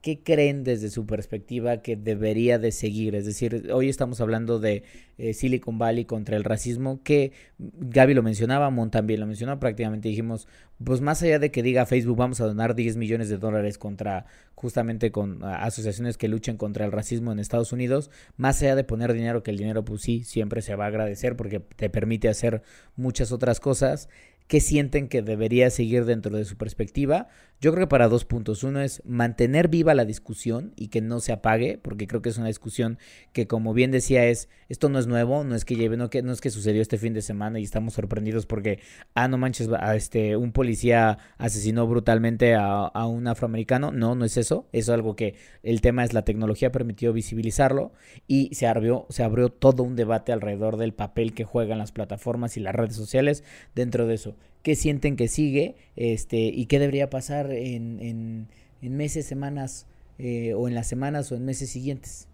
¿qué 0.00 0.22
creen 0.22 0.64
desde 0.64 0.90
su 0.90 1.06
perspectiva 1.06 1.82
que 1.82 1.96
debería 1.96 2.58
de 2.58 2.72
seguir? 2.72 3.14
Es 3.14 3.26
decir, 3.26 3.70
hoy 3.72 3.88
estamos 3.88 4.20
hablando 4.20 4.58
de 4.58 4.84
eh, 5.18 5.34
Silicon 5.34 5.78
Valley 5.78 6.04
contra 6.04 6.36
el 6.36 6.44
racismo, 6.44 7.02
que 7.02 7.32
Gaby 7.58 8.14
lo 8.14 8.22
mencionaba, 8.22 8.70
Mon 8.70 8.90
también 8.90 9.20
lo 9.20 9.26
mencionó, 9.26 9.58
prácticamente 9.58 10.08
dijimos, 10.08 10.46
pues 10.82 11.00
más 11.00 11.22
allá 11.22 11.38
de 11.38 11.50
que 11.50 11.62
diga 11.62 11.86
Facebook 11.86 12.16
vamos 12.16 12.40
a 12.40 12.46
donar 12.46 12.74
10 12.74 12.96
millones 12.96 13.28
de 13.28 13.38
dólares 13.38 13.78
contra 13.78 14.26
justamente 14.54 15.10
con 15.10 15.42
asociaciones 15.42 16.16
que 16.16 16.28
luchen 16.28 16.56
contra 16.56 16.84
el 16.84 16.92
racismo 16.92 17.32
en 17.32 17.38
Estados 17.38 17.72
Unidos, 17.72 18.10
más 18.36 18.62
allá 18.62 18.76
de 18.76 18.84
poner 18.84 19.12
dinero, 19.12 19.42
que 19.42 19.50
el 19.50 19.58
dinero 19.58 19.84
pues 19.84 20.02
sí, 20.02 20.24
siempre 20.24 20.62
se 20.62 20.76
va 20.76 20.84
a 20.84 20.88
agradecer 20.88 21.36
porque 21.36 21.60
te 21.60 21.90
permite 21.90 22.28
hacer 22.28 22.62
muchas 22.96 23.32
otras 23.32 23.60
cosas, 23.60 24.08
qué 24.48 24.60
sienten 24.60 25.08
que 25.08 25.22
debería 25.22 25.70
seguir 25.70 26.04
dentro 26.06 26.36
de 26.36 26.44
su 26.44 26.56
perspectiva. 26.56 27.28
Yo 27.60 27.72
creo 27.72 27.86
que 27.86 27.90
para 27.90 28.06
dos 28.06 28.24
puntos. 28.24 28.62
Uno 28.62 28.80
es 28.80 29.02
mantener 29.04 29.66
viva 29.66 29.92
la 29.92 30.04
discusión 30.04 30.72
y 30.76 30.88
que 30.88 31.00
no 31.00 31.18
se 31.18 31.32
apague, 31.32 31.76
porque 31.82 32.06
creo 32.06 32.22
que 32.22 32.28
es 32.28 32.38
una 32.38 32.46
discusión 32.46 32.98
que, 33.32 33.48
como 33.48 33.74
bien 33.74 33.90
decía, 33.90 34.26
es 34.26 34.48
esto 34.68 34.88
no 34.88 35.00
es 35.00 35.08
nuevo, 35.08 35.42
no 35.42 35.56
es 35.56 35.64
que 35.64 35.74
lleve, 35.74 35.96
no, 35.96 36.08
que, 36.08 36.22
no 36.22 36.30
es 36.32 36.40
que 36.40 36.50
sucedió 36.50 36.80
este 36.80 36.98
fin 36.98 37.14
de 37.14 37.22
semana 37.22 37.58
y 37.58 37.64
estamos 37.64 37.94
sorprendidos 37.94 38.46
porque, 38.46 38.78
ah, 39.14 39.26
no 39.26 39.38
manches, 39.38 39.68
este, 39.94 40.36
un 40.36 40.52
policía 40.52 41.18
asesinó 41.36 41.88
brutalmente 41.88 42.54
a, 42.54 42.90
un 43.06 43.26
afroamericano. 43.26 43.90
No, 43.90 44.14
no 44.14 44.24
es 44.24 44.36
eso. 44.36 44.68
Es 44.72 44.88
algo 44.88 45.16
que 45.16 45.34
el 45.64 45.80
tema 45.80 46.04
es 46.04 46.12
la 46.12 46.22
tecnología 46.22 46.70
permitió 46.70 47.12
visibilizarlo 47.12 47.92
y 48.28 48.54
se 48.54 48.68
abrió, 48.68 49.06
se 49.08 49.24
abrió 49.24 49.48
todo 49.48 49.82
un 49.82 49.96
debate 49.96 50.30
alrededor 50.30 50.76
del 50.76 50.94
papel 50.94 51.34
que 51.34 51.42
juegan 51.42 51.78
las 51.78 51.90
plataformas 51.90 52.56
y 52.56 52.60
las 52.60 52.74
redes 52.74 52.94
sociales 52.94 53.42
dentro 53.74 54.06
de 54.06 54.14
eso 54.14 54.36
qué 54.68 54.76
sienten 54.76 55.16
que 55.16 55.28
sigue 55.28 55.76
este, 55.96 56.36
y 56.36 56.66
qué 56.66 56.78
debería 56.78 57.08
pasar 57.08 57.50
en, 57.52 58.46
en, 58.82 58.96
meses, 58.98 59.24
semanas 59.24 59.86
eh, 60.18 60.52
o 60.52 60.68
en 60.68 60.74
las 60.74 60.86
semanas 60.86 61.32
o 61.32 61.36
en 61.36 61.46
meses 61.46 61.70
siguientes. 61.70 62.28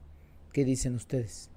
¿Qué 0.52 0.64
dicen 0.64 0.96
ustedes? 0.96 1.48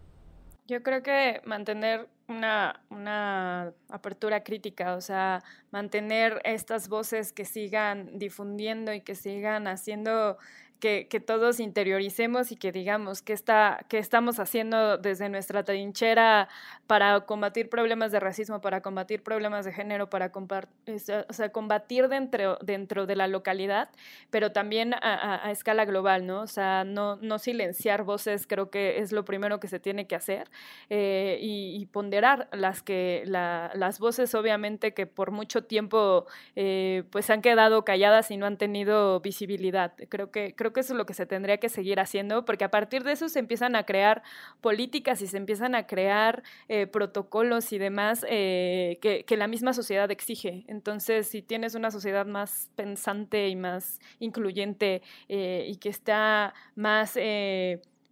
Yo 0.68 0.84
creo 0.84 1.02
que 1.02 1.42
mantener 1.46 2.08
una, 2.28 2.84
una, 2.92 3.74
apertura 3.90 4.44
crítica, 4.44 4.96
o 4.96 5.02
sea, 5.02 5.44
mantener 5.72 6.42
estas 6.44 6.90
voces 6.90 7.34
que 7.34 7.44
sigan 7.44 8.20
difundiendo 8.20 8.94
y 8.94 9.02
que 9.02 9.16
sigan 9.16 9.66
haciendo 9.66 10.38
que, 10.80 11.08
que, 11.10 11.20
todos 11.20 11.60
interioricemos 11.60 12.52
y 12.52 12.56
que 12.56 12.72
digamos 12.72 13.22
qué 13.22 13.34
está, 13.34 13.86
qué 13.90 13.98
estamos 13.98 14.40
haciendo 14.40 14.98
desde 14.98 15.30
nuestra 15.30 15.64
trinchera 15.64 16.48
para 16.88 17.20
combatir 17.22 17.70
problemas 17.70 18.12
de 18.12 18.20
racismo, 18.20 18.62
para 18.62 18.82
combatir 18.82 19.22
problemas 19.24 19.66
de 19.66 19.74
género, 19.74 20.10
para 20.10 20.32
o 20.36 21.34
sea, 21.34 21.50
combatir 21.50 22.08
dentro, 22.08 22.58
dentro 22.62 23.06
de 23.06 23.16
la 23.16 23.28
localidad, 23.28 23.90
pero 24.30 24.52
también 24.52 24.94
a, 24.94 25.46
a, 25.46 25.52
escala 25.52 25.86
global, 25.86 26.26
¿no? 26.26 26.42
O 26.42 26.48
sea, 26.48 26.84
no, 26.86 27.18
no 27.18 27.40
silenciar 27.40 28.04
voces 28.04 28.48
creo 28.48 28.70
que 28.70 29.00
es 29.00 29.12
lo 29.12 29.26
primero 29.26 29.60
que 29.60 29.68
se 29.68 29.80
tiene 29.80 30.08
que 30.08 30.16
hacer 30.16 30.50
eh, 30.90 31.38
y, 31.42 31.76
y, 31.82 31.86
ponderar 31.86 32.48
las, 32.52 32.82
que, 32.82 33.24
la, 33.26 33.72
las 33.76 34.00
voces 34.00 34.34
obviamente 34.36 34.94
que 34.94 35.06
por 35.08 35.32
mucho 35.32 35.64
tiempo 35.64 36.26
eh, 36.56 37.04
pues 37.12 37.30
han 37.30 37.42
quedado 37.42 37.84
calladas 37.84 38.32
y 38.32 38.38
no 38.38 38.46
han 38.46 38.58
tenido 38.58 39.20
visibilidad. 39.20 39.94
Creo 40.10 40.32
que, 40.32 40.56
creo 40.56 40.67
que 40.74 40.82
eso 40.82 40.94
es 40.94 40.98
lo 40.98 41.06
que 41.06 41.14
se 41.14 41.26
tendría 41.26 41.58
que 41.58 41.70
seguir 41.70 42.00
haciendo, 42.00 42.46
porque 42.46 42.64
a 42.64 42.72
partir 42.72 43.04
de 43.04 43.12
eso 43.12 43.30
se 43.30 43.40
empiezan 43.40 43.76
a 43.76 43.84
crear 43.84 44.24
políticas 44.62 45.22
y 45.22 45.28
se 45.28 45.38
empiezan 45.38 45.76
a 45.76 45.88
crear 45.88 46.44
eh, 46.68 46.88
protocolos 46.88 47.72
y 47.74 47.78
demás 47.78 48.26
eh, 48.30 48.98
que, 49.02 49.38
la 49.38 49.48
misma 49.48 49.74
sociedad 49.74 50.10
exige. 50.10 50.66
Entonces, 50.68 51.28
si 51.28 51.42
tienes 51.42 51.76
una 51.76 51.92
sociedad 51.92 52.26
más 52.26 52.72
pensante 52.76 53.50
y 53.50 53.56
más 53.56 54.00
incluyente 54.20 55.04
eh, 55.30 55.66
y 55.68 55.76
que 55.78 55.90
está 55.90 56.56
más 56.76 57.18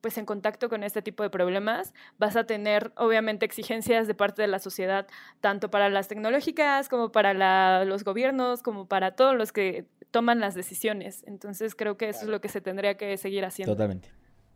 pues 0.06 0.20
en 0.20 0.26
contacto 0.28 0.70
con 0.70 0.84
este 0.84 1.02
tipo 1.02 1.24
de 1.24 1.32
problemas, 1.32 1.96
vas 2.20 2.36
a 2.36 2.44
tener 2.44 2.92
obviamente 2.96 3.44
exigencias 3.44 4.06
de 4.06 4.14
parte 4.14 4.44
de 4.44 4.48
la 4.48 4.60
sociedad, 4.60 5.08
tanto 5.42 5.72
para 5.72 5.90
las 5.90 6.08
tecnológicas 6.08 6.90
como 6.90 7.12
para 7.12 7.84
los 7.86 8.04
gobiernos, 8.04 8.62
como 8.62 8.86
para 8.88 9.16
todos 9.16 9.36
los 9.36 9.52
que 9.52 9.86
toman 10.16 10.40
las 10.40 10.56
decisiones. 10.56 11.24
Entonces 11.28 11.76
creo 11.76 11.98
que 11.98 12.08
eso 12.08 12.22
es 12.22 12.28
lo 12.28 12.40
que 12.40 12.48
se 12.48 12.62
tendría 12.62 12.96
que 12.96 13.18
seguir 13.18 13.44
haciendo. 13.44 13.74
Totalmente. 13.74 14.10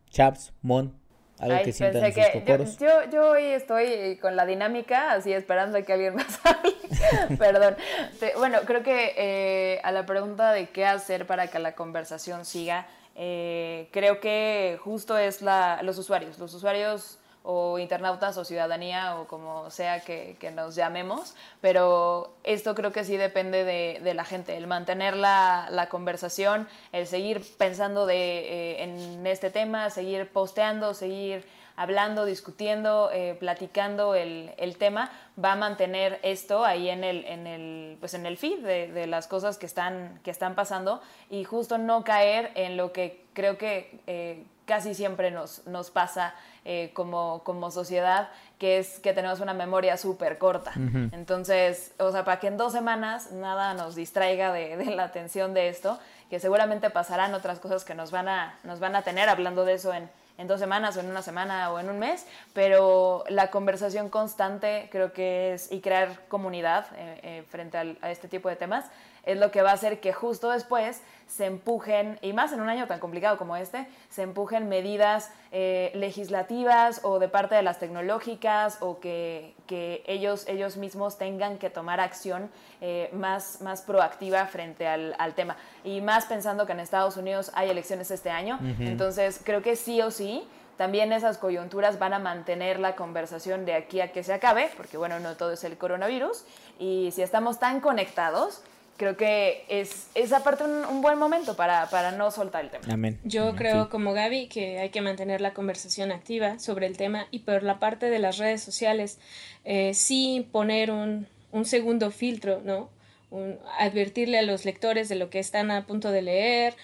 Chaps, 0.08 0.54
Mon, 0.62 0.98
algo 1.38 1.54
Ay, 1.56 1.64
que 1.64 1.72
sientan 1.72 2.02
en 2.04 2.12
sus 2.14 2.24
que 2.24 2.44
yo, 2.46 2.56
yo, 3.04 3.10
yo 3.12 3.30
hoy 3.32 3.42
estoy 3.44 4.16
con 4.22 4.36
la 4.36 4.46
dinámica, 4.46 5.12
así 5.12 5.32
esperando 5.34 5.76
a 5.76 5.82
que 5.82 5.92
alguien 5.92 6.14
más 6.14 6.40
hable. 6.44 6.72
Perdón. 7.38 7.76
Te- 8.18 8.32
Bueno, 8.38 8.58
creo 8.64 8.82
que 8.82 9.12
eh, 9.18 9.80
a 9.84 9.92
la 9.92 10.06
pregunta 10.06 10.52
de 10.52 10.70
qué 10.70 10.86
hacer 10.86 11.26
para 11.26 11.46
que 11.48 11.58
la 11.58 11.74
conversación 11.74 12.44
siga, 12.46 12.86
eh, 13.16 13.88
creo 13.92 14.18
que 14.20 14.78
justo 14.82 15.18
es 15.18 15.42
la, 15.42 15.80
los 15.82 15.98
usuarios, 15.98 16.38
los 16.38 16.52
usuarios 16.54 17.18
o 17.42 17.78
internautas 17.78 18.36
o 18.36 18.44
ciudadanía 18.44 19.16
o 19.16 19.26
como 19.26 19.70
sea 19.70 20.00
que, 20.00 20.36
que 20.38 20.50
nos 20.50 20.74
llamemos, 20.74 21.34
pero 21.60 22.34
esto 22.44 22.74
creo 22.74 22.92
que 22.92 23.04
sí 23.04 23.16
depende 23.16 23.64
de, 23.64 24.00
de 24.02 24.14
la 24.14 24.24
gente, 24.24 24.56
el 24.56 24.66
mantener 24.66 25.16
la, 25.16 25.68
la 25.70 25.88
conversación, 25.88 26.68
el 26.92 27.06
seguir 27.06 27.42
pensando 27.56 28.06
de, 28.06 28.16
eh, 28.16 28.82
en 28.82 29.26
este 29.26 29.50
tema, 29.50 29.88
seguir 29.90 30.28
posteando, 30.28 30.92
seguir 30.94 31.44
hablando, 31.80 32.26
discutiendo, 32.26 33.10
eh, 33.10 33.34
platicando 33.40 34.14
el, 34.14 34.52
el, 34.58 34.76
tema, 34.76 35.10
va 35.42 35.52
a 35.52 35.56
mantener 35.56 36.20
esto 36.22 36.62
ahí 36.62 36.90
en 36.90 37.04
el, 37.04 37.24
en 37.24 37.46
el, 37.46 37.96
pues 38.00 38.12
en 38.12 38.26
el 38.26 38.36
feed 38.36 38.58
de, 38.58 38.92
de, 38.92 39.06
las 39.06 39.26
cosas 39.26 39.56
que 39.56 39.64
están, 39.64 40.20
que 40.22 40.30
están 40.30 40.54
pasando 40.54 41.00
y 41.30 41.44
justo 41.44 41.78
no 41.78 42.04
caer 42.04 42.50
en 42.54 42.76
lo 42.76 42.92
que 42.92 43.24
creo 43.32 43.56
que 43.56 43.98
eh, 44.06 44.44
casi 44.70 44.94
siempre 44.94 45.32
nos, 45.32 45.66
nos 45.66 45.90
pasa 45.90 46.32
eh, 46.64 46.92
como, 46.94 47.42
como 47.42 47.72
sociedad, 47.72 48.28
que 48.60 48.78
es 48.78 49.00
que 49.00 49.12
tenemos 49.12 49.40
una 49.40 49.52
memoria 49.52 49.96
súper 49.96 50.38
corta. 50.38 50.70
Uh 50.76 50.80
-huh. 50.80 51.10
Entonces, 51.12 51.92
o 51.98 52.12
sea, 52.12 52.24
para 52.24 52.38
que 52.38 52.46
en 52.46 52.56
dos 52.56 52.70
semanas 52.70 53.32
nada 53.32 53.74
nos 53.74 53.96
distraiga 53.96 54.52
de, 54.52 54.76
de, 54.76 54.84
la 54.94 55.02
atención 55.02 55.54
de 55.54 55.70
esto, 55.70 55.98
que 56.30 56.38
seguramente 56.38 56.88
pasarán 56.88 57.34
otras 57.34 57.58
cosas 57.58 57.84
que 57.84 57.96
nos 57.96 58.12
van 58.12 58.28
a, 58.28 58.60
nos 58.62 58.78
van 58.78 58.94
a 58.94 59.02
tener 59.02 59.28
hablando 59.28 59.64
de 59.64 59.72
eso 59.72 59.92
en, 59.92 60.08
en 60.38 60.46
dos 60.46 60.60
semanas 60.60 60.96
o 60.96 61.00
en 61.00 61.10
una 61.10 61.22
semana 61.22 61.72
o 61.72 61.80
en 61.80 61.90
un 61.90 61.98
mes, 61.98 62.24
pero 62.52 63.24
la 63.28 63.50
conversación 63.50 64.08
constante 64.08 64.88
creo 64.92 65.12
que 65.12 65.54
es, 65.54 65.72
y 65.72 65.80
crear 65.80 66.08
comunidad 66.28 66.86
eh, 66.94 67.20
eh, 67.24 67.44
frente 67.50 67.76
a 67.76 68.10
este 68.12 68.28
tipo 68.28 68.48
de 68.48 68.54
temas, 68.54 68.84
es 69.24 69.38
lo 69.38 69.50
que 69.50 69.62
va 69.62 69.70
a 69.70 69.74
hacer 69.74 70.00
que 70.00 70.12
justo 70.12 70.50
después 70.50 71.02
se 71.30 71.46
empujen, 71.46 72.18
y 72.22 72.32
más 72.32 72.52
en 72.52 72.60
un 72.60 72.68
año 72.68 72.88
tan 72.88 72.98
complicado 72.98 73.38
como 73.38 73.56
este, 73.56 73.86
se 74.08 74.22
empujen 74.22 74.68
medidas 74.68 75.30
eh, 75.52 75.92
legislativas 75.94 77.00
o 77.04 77.20
de 77.20 77.28
parte 77.28 77.54
de 77.54 77.62
las 77.62 77.78
tecnológicas 77.78 78.78
o 78.80 78.98
que, 78.98 79.54
que 79.68 80.02
ellos, 80.06 80.44
ellos 80.48 80.76
mismos 80.76 81.18
tengan 81.18 81.58
que 81.58 81.70
tomar 81.70 82.00
acción 82.00 82.50
eh, 82.80 83.10
más, 83.12 83.60
más 83.60 83.82
proactiva 83.82 84.44
frente 84.46 84.88
al, 84.88 85.14
al, 85.18 85.34
tema. 85.34 85.56
Y 85.84 86.00
más 86.00 86.26
pensando 86.26 86.66
que 86.66 86.72
en 86.72 86.80
Estados 86.80 87.16
Unidos 87.16 87.52
hay 87.54 87.70
elecciones 87.70 88.10
este 88.10 88.30
año, 88.30 88.58
uh 88.60 88.64
-huh. 88.64 88.88
entonces 88.88 89.40
creo 89.44 89.62
que 89.62 89.76
sí 89.76 90.02
o 90.02 90.10
sí 90.10 90.48
también 90.76 91.12
esas 91.12 91.36
coyunturas 91.36 91.98
van 91.98 92.14
a 92.14 92.18
mantener 92.18 92.80
la 92.80 92.96
conversación 92.96 93.66
de 93.66 93.74
aquí 93.74 94.00
a 94.00 94.12
que 94.12 94.22
se 94.22 94.32
acabe, 94.32 94.70
porque 94.78 94.96
bueno, 94.96 95.20
no 95.20 95.36
todo 95.36 95.52
es 95.52 95.62
el 95.62 95.76
coronavirus, 95.76 96.42
y 96.78 97.10
si 97.12 97.20
estamos 97.20 97.58
tan 97.58 97.80
conectados, 97.80 98.62
creo 99.00 99.16
que 99.16 99.64
es, 99.68 100.08
es 100.14 100.30
aparte 100.34 100.62
un, 100.62 100.84
un, 100.84 101.00
buen 101.00 101.18
momento 101.18 101.56
para, 101.56 101.88
para 101.88 102.12
no 102.12 102.30
soltar 102.30 102.64
el 102.64 102.70
tema. 102.70 102.84
Amén. 102.92 103.18
Yo 103.24 103.44
Amén. 103.44 103.56
creo, 103.56 103.84
Sí. 103.84 103.90
como 103.90 104.12
Gaby, 104.12 104.48
que 104.48 104.78
hay 104.78 104.90
que 104.90 105.00
mantener 105.00 105.40
la 105.40 105.54
conversación 105.54 106.12
activa 106.12 106.58
sobre 106.58 106.86
el 106.86 106.98
tema 106.98 107.26
y 107.30 107.38
por 107.40 107.62
la 107.62 107.78
parte 107.78 108.10
de 108.10 108.18
las 108.18 108.36
redes 108.36 108.62
sociales, 108.62 109.18
eh, 109.64 109.94
sí 109.94 110.46
poner 110.52 110.90
un, 110.90 111.26
un 111.50 111.64
segundo 111.64 112.10
filtro, 112.10 112.60
¿no? 112.62 112.90
Un, 113.30 113.58
advertirle 113.78 114.38
a 114.38 114.42
los 114.42 114.66
lectores 114.66 115.08
de 115.08 115.14
lo 115.14 115.30
que 115.30 115.38
están 115.38 115.70
a 115.70 115.86
punto 115.86 116.10
de 116.10 116.20
leer, 116.20 116.74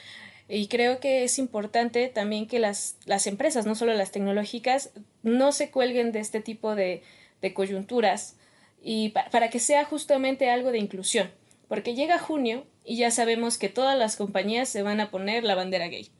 y 0.49 0.69
creo 0.69 1.01
que 1.01 1.23
es 1.25 1.39
importante 1.39 2.09
también 2.09 2.47
que 2.47 2.59
las, 2.61 2.97
las 3.05 3.27
empresas, 3.27 3.67
no 3.67 3.75
solo 3.75 3.93
las 3.93 4.11
tecnológicas, 4.11 4.91
no 5.23 5.53
se 5.53 5.71
cuelguen 5.71 6.13
de 6.13 6.21
este 6.21 6.41
tipo 6.41 6.75
de, 6.75 7.03
de 7.43 7.53
coyunturas 7.53 8.37
y 8.83 9.11
pa 9.11 9.27
para 9.31 9.51
que 9.51 9.59
sea 9.59 9.85
justamente 9.85 10.49
algo 10.49 10.71
de 10.71 10.79
inclusión. 10.79 11.31
Porque 11.69 11.95
llega 11.95 12.19
junio 12.19 12.67
y 12.85 12.97
ya 12.97 13.11
sabemos 13.11 13.59
que 13.59 13.69
todas 13.69 13.99
las 13.99 14.17
compañías 14.17 14.69
se 14.69 14.83
van 14.83 15.01
a 15.01 15.11
poner 15.11 15.45
la 15.45 15.55
bandera 15.55 15.89
gay. 15.89 16.11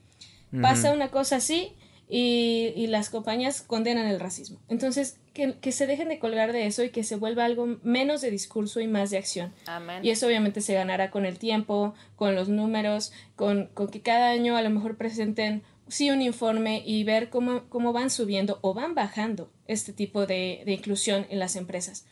Uh 0.51 0.57
-huh. 0.57 0.61
Pasa 0.61 0.93
una 0.93 1.09
cosa 1.09 1.37
así 1.37 1.73
y, 2.09 2.73
y, 2.75 2.87
las 2.87 3.09
compañías 3.09 3.61
condenan 3.61 4.07
el 4.07 4.19
racismo. 4.19 4.59
Entonces, 4.69 5.19
que, 5.33 5.55
que, 5.59 5.73
se 5.73 5.87
dejen 5.87 6.07
de 6.07 6.19
colgar 6.19 6.53
de 6.53 6.65
eso 6.65 6.83
y 6.83 6.89
que 6.89 7.03
se 7.03 7.17
vuelva 7.17 7.43
algo 7.43 7.77
menos 7.83 8.21
de 8.21 8.31
discurso 8.31 8.79
y 8.79 8.87
más 8.87 9.09
de 9.09 9.17
acción. 9.17 9.53
Amén. 9.65 10.05
Y 10.05 10.11
eso 10.11 10.25
obviamente 10.27 10.61
se 10.61 10.73
ganará 10.73 11.11
con 11.11 11.25
el 11.25 11.37
tiempo, 11.37 11.95
con 12.15 12.33
los 12.33 12.47
números, 12.47 13.11
con, 13.35 13.67
con 13.73 13.89
que 13.89 14.01
cada 14.01 14.29
año 14.29 14.55
a 14.55 14.61
lo 14.61 14.69
mejor 14.69 14.95
presenten 14.95 15.63
sí 15.89 16.09
un 16.09 16.21
informe 16.21 16.81
y 16.85 17.03
ver 17.03 17.29
cómo, 17.29 17.67
cómo 17.69 17.91
van 17.91 18.09
subiendo 18.09 18.59
o 18.61 18.73
van 18.73 18.95
bajando 18.95 19.51
este 19.67 19.91
tipo 19.91 20.25
de, 20.25 20.63
de 20.65 20.73
inclusión 20.73 21.27
en 21.29 21.39
las 21.39 21.55
empresas. 21.57 22.05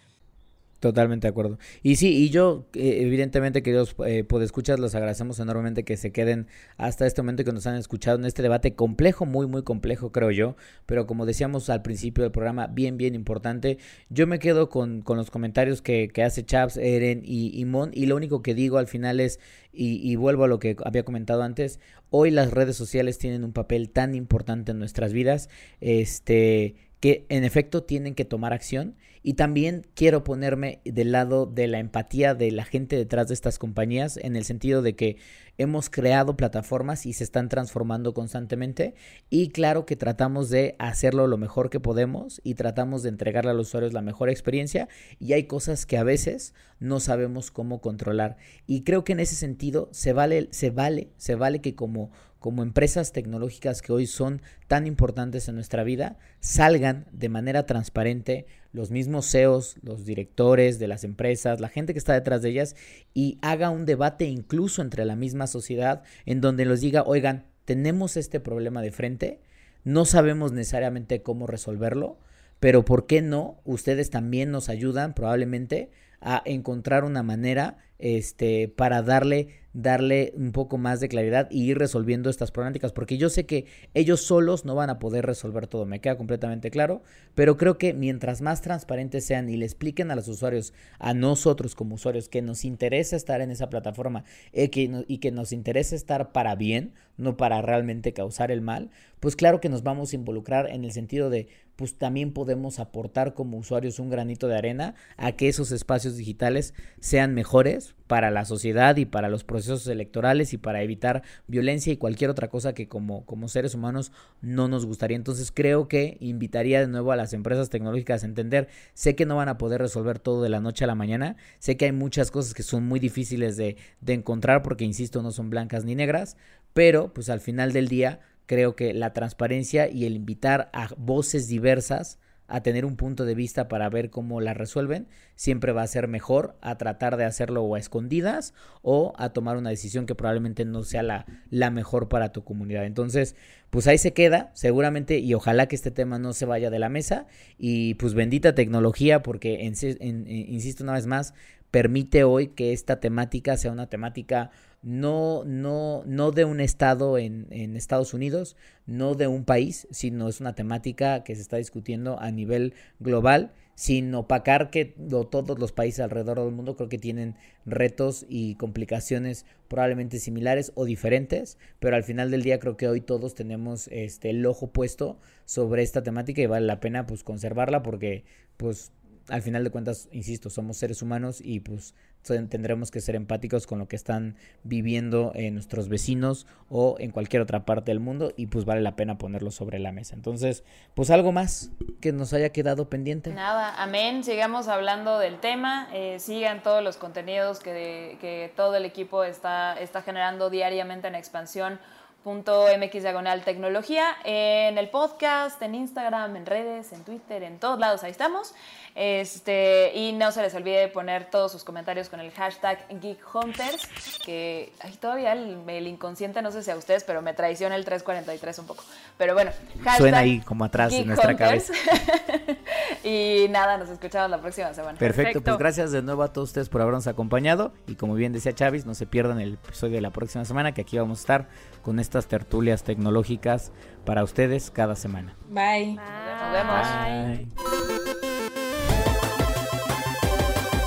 Totalmente 0.79 1.25
de 1.25 1.29
acuerdo. 1.29 1.57
Y 1.81 1.95
sí, 1.95 2.15
y 2.15 2.29
yo, 2.29 2.67
eh, 2.73 2.99
evidentemente, 3.01 3.63
queridos 3.63 3.95
eh, 4.05 4.23
podescuchas, 4.23 4.77
los 4.77 4.93
agradecemos 4.93 5.39
enormemente 5.39 5.83
que 5.83 5.95
se 5.95 6.11
queden 6.11 6.47
hasta 6.77 7.07
este 7.07 7.21
momento 7.21 7.41
y 7.41 7.45
que 7.45 7.53
nos 7.53 7.65
han 7.65 7.75
escuchado 7.75 8.17
en 8.19 8.25
este 8.25 8.43
debate 8.43 8.75
complejo, 8.75 9.25
muy, 9.25 9.47
muy 9.47 9.63
complejo, 9.63 10.11
creo 10.11 10.31
yo. 10.31 10.57
Pero 10.85 11.07
como 11.07 11.25
decíamos 11.25 11.69
al 11.69 11.81
principio 11.81 12.23
del 12.23 12.31
programa, 12.31 12.67
bien, 12.67 12.97
bien 12.97 13.15
importante. 13.15 13.77
Yo 14.09 14.27
me 14.27 14.37
quedo 14.37 14.69
con, 14.69 15.01
con 15.01 15.17
los 15.17 15.31
comentarios 15.31 15.81
que, 15.81 16.09
que 16.09 16.23
hace 16.23 16.45
Chaps, 16.45 16.77
Eren 16.77 17.21
y, 17.23 17.59
y, 17.59 17.65
Mon. 17.65 17.91
Y 17.93 18.05
lo 18.05 18.15
único 18.17 18.41
que 18.41 18.53
digo 18.53 18.77
al 18.77 18.87
final 18.87 19.21
es, 19.21 19.39
y, 19.71 19.95
y 20.07 20.17
vuelvo 20.17 20.43
a 20.43 20.47
lo 20.47 20.59
que 20.59 20.75
había 20.83 21.03
comentado 21.03 21.41
antes, 21.41 21.79
hoy 22.09 22.31
las 22.31 22.51
redes 22.51 22.75
sociales 22.75 23.17
tienen 23.17 23.43
un 23.43 23.53
papel 23.53 23.89
tan 23.89 24.13
importante 24.13 24.71
en 24.71 24.79
nuestras 24.79 25.13
vidas, 25.13 25.49
este 25.79 26.75
que 26.99 27.25
en 27.29 27.43
efecto 27.43 27.83
tienen 27.83 28.15
que 28.15 28.25
tomar 28.25 28.53
acción. 28.53 28.95
Y 29.21 29.33
también 29.33 29.87
quiero 29.95 30.23
ponerme 30.23 30.81
del 30.85 31.11
lado 31.11 31.47
de 31.47 31.67
la 31.67 31.79
empatía 31.79 32.35
de 32.35 32.51
la 32.51 32.63
gente 32.63 32.95
detrás 32.95 33.27
de 33.27 33.33
estas 33.33 33.57
compañías 33.57 34.17
en 34.17 34.35
el 34.35 34.45
sentido 34.45 34.83
de 34.83 34.95
que 34.95 35.17
hemos 35.57 35.89
creado 35.89 36.37
plataformas 36.37 37.07
y 37.07 37.13
se 37.13 37.23
están 37.23 37.49
transformando 37.49 38.13
constantemente. 38.13 38.93
Y 39.31 39.49
claro 39.49 39.87
que 39.87 39.95
tratamos 39.95 40.49
de 40.49 40.75
hacerlo 40.77 41.25
lo 41.25 41.37
mejor 41.37 41.71
que 41.71 41.79
podemos 41.79 42.39
y 42.43 42.53
tratamos 42.53 43.01
de 43.01 43.09
entregarle 43.09 43.49
a 43.49 43.55
los 43.55 43.69
usuarios 43.69 43.93
la 43.93 44.03
mejor 44.03 44.29
experiencia. 44.29 44.89
Y 45.19 45.33
hay 45.33 45.45
cosas 45.45 45.87
que 45.87 45.97
a 45.97 46.03
veces 46.03 46.53
no 46.79 46.99
sabemos 46.99 47.49
cómo 47.49 47.81
controlar. 47.81 48.37
Y 48.67 48.83
creo 48.83 49.03
que 49.03 49.13
en 49.13 49.21
ese 49.21 49.35
sentido 49.35 49.89
se 49.91 50.13
vale 50.13 50.49
se 50.51 50.69
vale 50.69 51.09
se 51.17 51.33
vale 51.33 51.61
que 51.61 51.73
como 51.73 52.11
como 52.45 52.61
empresas 52.61 53.11
tecnológicas 53.11 53.81
que 53.81 53.91
hoy 53.91 54.05
son 54.05 54.39
tan 54.67 54.85
importantes 54.85 55.47
en 55.47 55.55
nuestra 55.55 55.83
vida 55.83 56.19
salgan 56.41 57.07
de 57.11 57.27
manera 57.27 57.65
transparente 57.65 58.45
los 58.71 58.91
mismos 58.91 59.31
CEOs, 59.31 59.77
los 59.81 60.05
directores 60.05 60.77
de 60.77 60.87
las 60.87 61.03
empresas, 61.03 61.59
la 61.59 61.69
gente 61.69 61.93
que 61.93 61.97
está 61.97 62.13
detrás 62.13 62.43
de 62.43 62.49
ellas 62.49 62.75
y 63.15 63.39
haga 63.41 63.71
un 63.71 63.87
debate 63.87 64.25
incluso 64.25 64.83
entre 64.83 65.05
la 65.05 65.15
misma 65.15 65.47
sociedad 65.47 66.03
en 66.27 66.39
donde 66.39 66.65
los 66.65 66.81
diga, 66.81 67.01
oigan, 67.01 67.47
tenemos 67.65 68.15
este 68.15 68.39
problema 68.39 68.83
de 68.83 68.91
frente, 68.91 69.41
no 69.83 70.05
sabemos 70.05 70.51
necesariamente 70.51 71.23
cómo 71.23 71.47
resolverlo, 71.47 72.19
pero 72.59 72.85
¿por 72.85 73.07
qué 73.07 73.23
no? 73.23 73.59
Ustedes 73.63 74.11
también 74.11 74.51
nos 74.51 74.69
ayudan 74.69 75.15
probablemente 75.15 75.89
a 76.21 76.43
encontrar 76.45 77.05
una 77.05 77.23
manera 77.23 77.77
este, 77.97 78.67
para 78.67 79.01
darle 79.01 79.64
darle 79.75 80.31
un 80.37 80.53
poco 80.53 80.77
más 80.77 81.01
de 81.01 81.09
claridad 81.09 81.49
y 81.51 81.69
ir 81.69 81.77
resolviendo 81.77 82.29
estas 82.29 82.49
problemáticas, 82.49 82.93
porque 82.93 83.17
yo 83.17 83.29
sé 83.29 83.45
que 83.45 83.65
ellos 83.93 84.21
solos 84.21 84.63
no 84.63 84.73
van 84.73 84.89
a 84.89 84.99
poder 84.99 85.25
resolver 85.25 85.67
todo, 85.67 85.85
me 85.85 85.99
queda 85.99 86.15
completamente 86.15 86.71
claro, 86.71 87.03
pero 87.35 87.57
creo 87.57 87.77
que 87.77 87.93
mientras 87.93 88.41
más 88.41 88.61
transparentes 88.61 89.25
sean 89.25 89.49
y 89.49 89.57
le 89.57 89.65
expliquen 89.65 90.11
a 90.11 90.15
los 90.15 90.29
usuarios, 90.29 90.73
a 90.97 91.13
nosotros 91.13 91.75
como 91.75 91.95
usuarios, 91.95 92.29
que 92.29 92.41
nos 92.41 92.63
interesa 92.63 93.17
estar 93.17 93.41
en 93.41 93.51
esa 93.51 93.69
plataforma 93.69 94.23
eh, 94.53 94.69
y 94.73 95.17
que 95.17 95.31
nos 95.31 95.51
interesa 95.51 95.95
estar 95.95 96.31
para 96.31 96.55
bien, 96.55 96.93
no 97.17 97.35
para 97.35 97.61
realmente 97.61 98.13
causar 98.13 98.51
el 98.51 98.61
mal, 98.61 98.89
pues 99.19 99.35
claro 99.35 99.59
que 99.59 99.69
nos 99.69 99.83
vamos 99.83 100.13
a 100.13 100.15
involucrar 100.15 100.69
en 100.69 100.85
el 100.85 100.93
sentido 100.93 101.29
de, 101.29 101.47
pues 101.75 101.97
también 101.97 102.31
podemos 102.31 102.79
aportar 102.79 103.33
como 103.33 103.57
usuarios 103.57 103.99
un 103.99 104.09
granito 104.09 104.47
de 104.47 104.57
arena 104.57 104.95
a 105.17 105.33
que 105.33 105.47
esos 105.47 105.71
espacios 105.71 106.15
digitales 106.17 106.73
sean 106.99 107.33
mejores 107.33 107.95
para 108.07 108.29
la 108.29 108.45
sociedad 108.45 108.95
y 108.97 109.05
para 109.05 109.29
los 109.29 109.43
procesos 109.43 109.87
electorales 109.87 110.53
y 110.53 110.57
para 110.57 110.83
evitar 110.83 111.23
violencia 111.47 111.91
y 111.91 111.97
cualquier 111.97 112.29
otra 112.29 112.49
cosa 112.49 112.73
que 112.73 112.87
como, 112.87 113.25
como 113.25 113.47
seres 113.47 113.73
humanos 113.73 114.11
no 114.41 114.67
nos 114.67 114.85
gustaría. 114.85 115.17
Entonces 115.17 115.51
creo 115.51 115.87
que 115.87 116.17
invitaría 116.19 116.79
de 116.79 116.87
nuevo 116.87 117.11
a 117.11 117.15
las 117.15 117.33
empresas 117.33 117.69
tecnológicas 117.69 118.23
a 118.23 118.27
entender, 118.27 118.67
sé 118.93 119.15
que 119.15 119.25
no 119.25 119.35
van 119.35 119.49
a 119.49 119.57
poder 119.57 119.81
resolver 119.81 120.19
todo 120.19 120.43
de 120.43 120.49
la 120.49 120.61
noche 120.61 120.83
a 120.83 120.87
la 120.87 120.95
mañana, 120.95 121.35
sé 121.59 121.77
que 121.77 121.85
hay 121.85 121.91
muchas 121.91 122.31
cosas 122.31 122.53
que 122.53 122.63
son 122.63 122.87
muy 122.87 122.99
difíciles 122.99 123.57
de, 123.57 123.75
de 124.01 124.13
encontrar 124.13 124.61
porque, 124.61 124.85
insisto, 124.85 125.21
no 125.21 125.31
son 125.31 125.49
blancas 125.49 125.83
ni 125.83 125.95
negras, 125.95 126.37
pero 126.73 127.13
pues 127.13 127.29
al 127.29 127.39
final 127.39 127.73
del 127.73 127.87
día 127.87 128.19
creo 128.45 128.75
que 128.75 128.93
la 128.93 129.13
transparencia 129.13 129.89
y 129.89 130.05
el 130.05 130.15
invitar 130.15 130.69
a 130.73 130.89
voces 130.97 131.47
diversas 131.47 132.19
a 132.47 132.61
tener 132.61 132.85
un 132.85 132.95
punto 132.95 133.25
de 133.25 133.33
vista 133.33 133.67
para 133.67 133.89
ver 133.89 134.09
cómo 134.09 134.39
la 134.39 134.53
resuelven, 134.53 135.07
siempre 135.35 135.71
va 135.71 135.81
a 135.81 135.87
ser 135.87 136.07
mejor 136.07 136.55
a 136.61 136.77
tratar 136.77 137.17
de 137.17 137.25
hacerlo 137.25 137.63
o 137.63 137.75
a 137.75 137.79
escondidas 137.79 138.53
o 138.83 139.13
a 139.17 139.29
tomar 139.29 139.57
una 139.57 139.71
decisión 139.71 140.05
que 140.05 140.15
probablemente 140.15 140.63
no 140.63 140.83
sea 140.83 141.01
la, 141.01 141.25
la 141.49 141.71
mejor 141.71 142.07
para 142.07 142.31
tu 142.31 142.43
comunidad. 142.43 142.85
Entonces, 142.85 143.35
pues 143.71 143.87
ahí 143.87 143.97
se 143.97 144.13
queda, 144.13 144.51
seguramente, 144.53 145.17
y 145.17 145.33
ojalá 145.33 145.67
que 145.67 145.75
este 145.75 145.91
tema 145.91 146.19
no 146.19 146.33
se 146.33 146.45
vaya 146.45 146.69
de 146.69 146.79
la 146.79 146.89
mesa. 146.89 147.25
Y 147.57 147.95
pues 147.95 148.13
bendita 148.13 148.53
tecnología, 148.53 149.23
porque, 149.23 149.65
en, 149.65 150.27
insisto 150.29 150.83
una 150.83 150.93
vez 150.93 151.07
más, 151.07 151.33
permite 151.71 152.23
hoy 152.23 152.49
que 152.49 152.73
esta 152.73 152.99
temática 152.99 153.57
sea 153.57 153.71
una 153.71 153.89
temática 153.89 154.51
no, 154.85 155.43
no, 155.45 156.03
no 156.05 156.31
de 156.31 156.45
un 156.45 156.61
estado 156.61 157.17
en, 157.17 157.47
Estados 157.75 158.13
Unidos, 158.13 158.55
no 158.85 159.15
de 159.15 159.25
un 159.25 159.43
país, 159.43 159.87
sino 159.89 160.29
es 160.29 160.39
una 160.39 160.53
temática 160.53 161.23
que 161.23 161.33
se 161.33 161.41
está 161.41 161.57
discutiendo 161.57 162.19
a 162.19 162.29
nivel 162.29 162.75
global, 162.99 163.51
sin 163.73 164.13
opacar 164.13 164.69
que 164.69 164.85
todos 164.85 165.57
los 165.57 165.71
países 165.71 166.01
alrededor 166.01 166.39
del 166.39 166.51
mundo 166.51 166.75
creo 166.75 166.87
que 166.87 166.99
tienen 166.99 167.35
retos 167.65 168.27
y 168.29 168.55
complicaciones 168.55 169.47
probablemente 169.67 170.19
similares 170.19 170.71
o 170.75 170.85
diferentes, 170.85 171.57
pero 171.79 171.95
al 171.95 172.03
final 172.03 172.29
del 172.29 172.43
día 172.43 172.59
creo 172.59 172.77
que 172.77 172.87
hoy 172.87 173.01
todos 173.01 173.33
tenemos 173.33 173.87
este 173.87 174.29
el 174.29 174.45
ojo 174.45 174.67
puesto 174.67 175.19
sobre 175.45 175.81
esta 175.81 176.03
temática 176.03 176.43
y 176.43 176.45
vale 176.45 176.67
la 176.67 176.79
pena 176.79 177.07
pues 177.07 177.23
conservarla 177.23 177.81
porque 177.81 178.23
pues 178.55 178.91
al 179.29 179.41
final 179.41 179.63
de 179.63 179.71
cuentas, 179.71 180.09
insisto, 180.11 180.49
somos 180.49 180.77
seres 180.77 181.01
humanos 181.01 181.41
y 181.43 181.59
pues 181.59 181.95
tendremos 182.25 182.91
que 182.91 183.01
ser 183.01 183.15
empáticos 183.15 183.67
con 183.67 183.79
lo 183.79 183.87
que 183.87 183.95
están 183.95 184.35
viviendo 184.63 185.31
eh, 185.35 185.51
nuestros 185.51 185.89
vecinos 185.89 186.47
o 186.69 186.95
en 186.99 187.11
cualquier 187.11 187.41
otra 187.41 187.65
parte 187.65 187.91
del 187.91 187.99
mundo 187.99 188.33
y 188.35 188.47
pues 188.47 188.65
vale 188.65 188.81
la 188.81 188.95
pena 188.95 189.17
ponerlo 189.17 189.51
sobre 189.51 189.79
la 189.79 189.91
mesa. 189.91 190.15
Entonces, 190.15 190.63
pues 190.95 191.09
algo 191.09 191.31
más 191.31 191.71
que 192.01 192.11
nos 192.11 192.33
haya 192.33 192.49
quedado 192.49 192.89
pendiente. 192.89 193.31
Nada, 193.31 193.81
amén, 193.81 194.23
sigamos 194.23 194.67
hablando 194.67 195.19
del 195.19 195.39
tema, 195.39 195.87
eh, 195.93 196.19
sigan 196.19 196.63
todos 196.63 196.83
los 196.83 196.97
contenidos 196.97 197.59
que, 197.59 198.17
que 198.19 198.51
todo 198.55 198.75
el 198.75 198.85
equipo 198.85 199.23
está, 199.23 199.79
está 199.79 200.01
generando 200.01 200.49
diariamente 200.49 201.07
en 201.07 201.15
expansión 201.15 201.79
.mx 202.25 202.91
diagonal 203.03 203.43
tecnología, 203.43 204.17
en 204.23 204.79
el 204.79 204.89
podcast, 204.89 205.61
en 205.61 205.75
Instagram, 205.75 206.35
en 206.35 206.45
redes, 206.47 206.91
en 206.91 207.03
Twitter, 207.03 207.43
en 207.43 207.59
todos 207.59 207.79
lados, 207.79 208.03
ahí 208.03 208.09
estamos. 208.09 208.55
Este, 208.95 209.91
y 209.93 210.13
no 210.13 210.31
se 210.31 210.41
les 210.41 210.55
olvide 210.55 210.87
poner 210.87 211.29
todos 211.29 211.51
sus 211.51 211.63
comentarios 211.63 212.09
con 212.09 212.19
el 212.19 212.31
hashtag 212.31 212.79
GeekHunters, 212.99 213.87
que 214.25 214.71
ay, 214.79 214.93
todavía 214.93 215.33
el, 215.33 215.87
inconsciente, 215.87 216.41
no 216.41 216.51
sé 216.51 216.63
si 216.63 216.71
a 216.71 216.77
ustedes, 216.77 217.03
pero 217.03 217.21
me 217.21 217.33
traiciona 217.33 217.75
el 217.75 217.85
343 217.85 218.59
un 218.59 218.67
poco. 218.67 218.83
Pero 219.17 219.33
bueno, 219.33 219.51
hashtag 219.83 219.97
Suena 219.97 220.17
ahí 220.19 220.39
como 220.39 220.65
atrás 220.65 220.91
de 220.91 221.05
nuestra 221.05 221.35
cabeza. 221.35 221.73
y 223.03 223.47
nada, 223.49 223.77
nos 223.77 223.89
escuchamos 223.89 224.29
la 224.29 224.41
próxima 224.41 224.73
semana. 224.73 224.97
Perfecto, 224.97 225.41
pues 225.41 225.57
gracias 225.57 225.91
de 225.91 226.01
nuevo 226.01 226.23
a 226.23 226.33
todos 226.33 226.49
ustedes 226.49 226.69
por 226.69 226.81
habernos 226.81 227.07
acompañado. 227.07 227.73
Y 227.87 227.95
como 227.95 228.15
bien 228.15 228.33
decía 228.33 228.53
Chavis, 228.53 228.85
no 228.85 228.93
se 228.95 229.05
pierdan 229.05 229.39
el 229.39 229.53
episodio 229.55 229.95
de 229.95 230.01
la 230.01 230.11
próxima 230.11 230.45
semana, 230.45 230.73
que 230.73 230.81
aquí 230.81 230.97
vamos 230.97 231.19
a 231.19 231.21
estar 231.21 231.47
con 231.81 231.99
estas 231.99 232.27
tertulias 232.27 232.83
tecnológicas 232.83 233.71
para 234.05 234.23
ustedes 234.23 234.71
cada 234.71 234.95
semana. 234.95 235.35
Bye. 235.49 235.95
Nos 235.95 236.51
vemos. 236.51 236.87
Bye. 237.03 237.47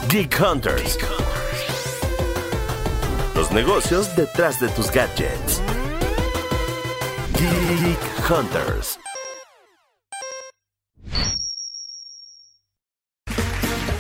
Geek 0.09 0.41
Hunters. 0.41 0.99
Los 3.35 3.53
negocios 3.53 4.17
detrás 4.17 4.59
de 4.59 4.69
tus 4.71 4.91
gadgets. 4.91 5.63
Geek 7.35 8.31
Hunters. 8.31 8.99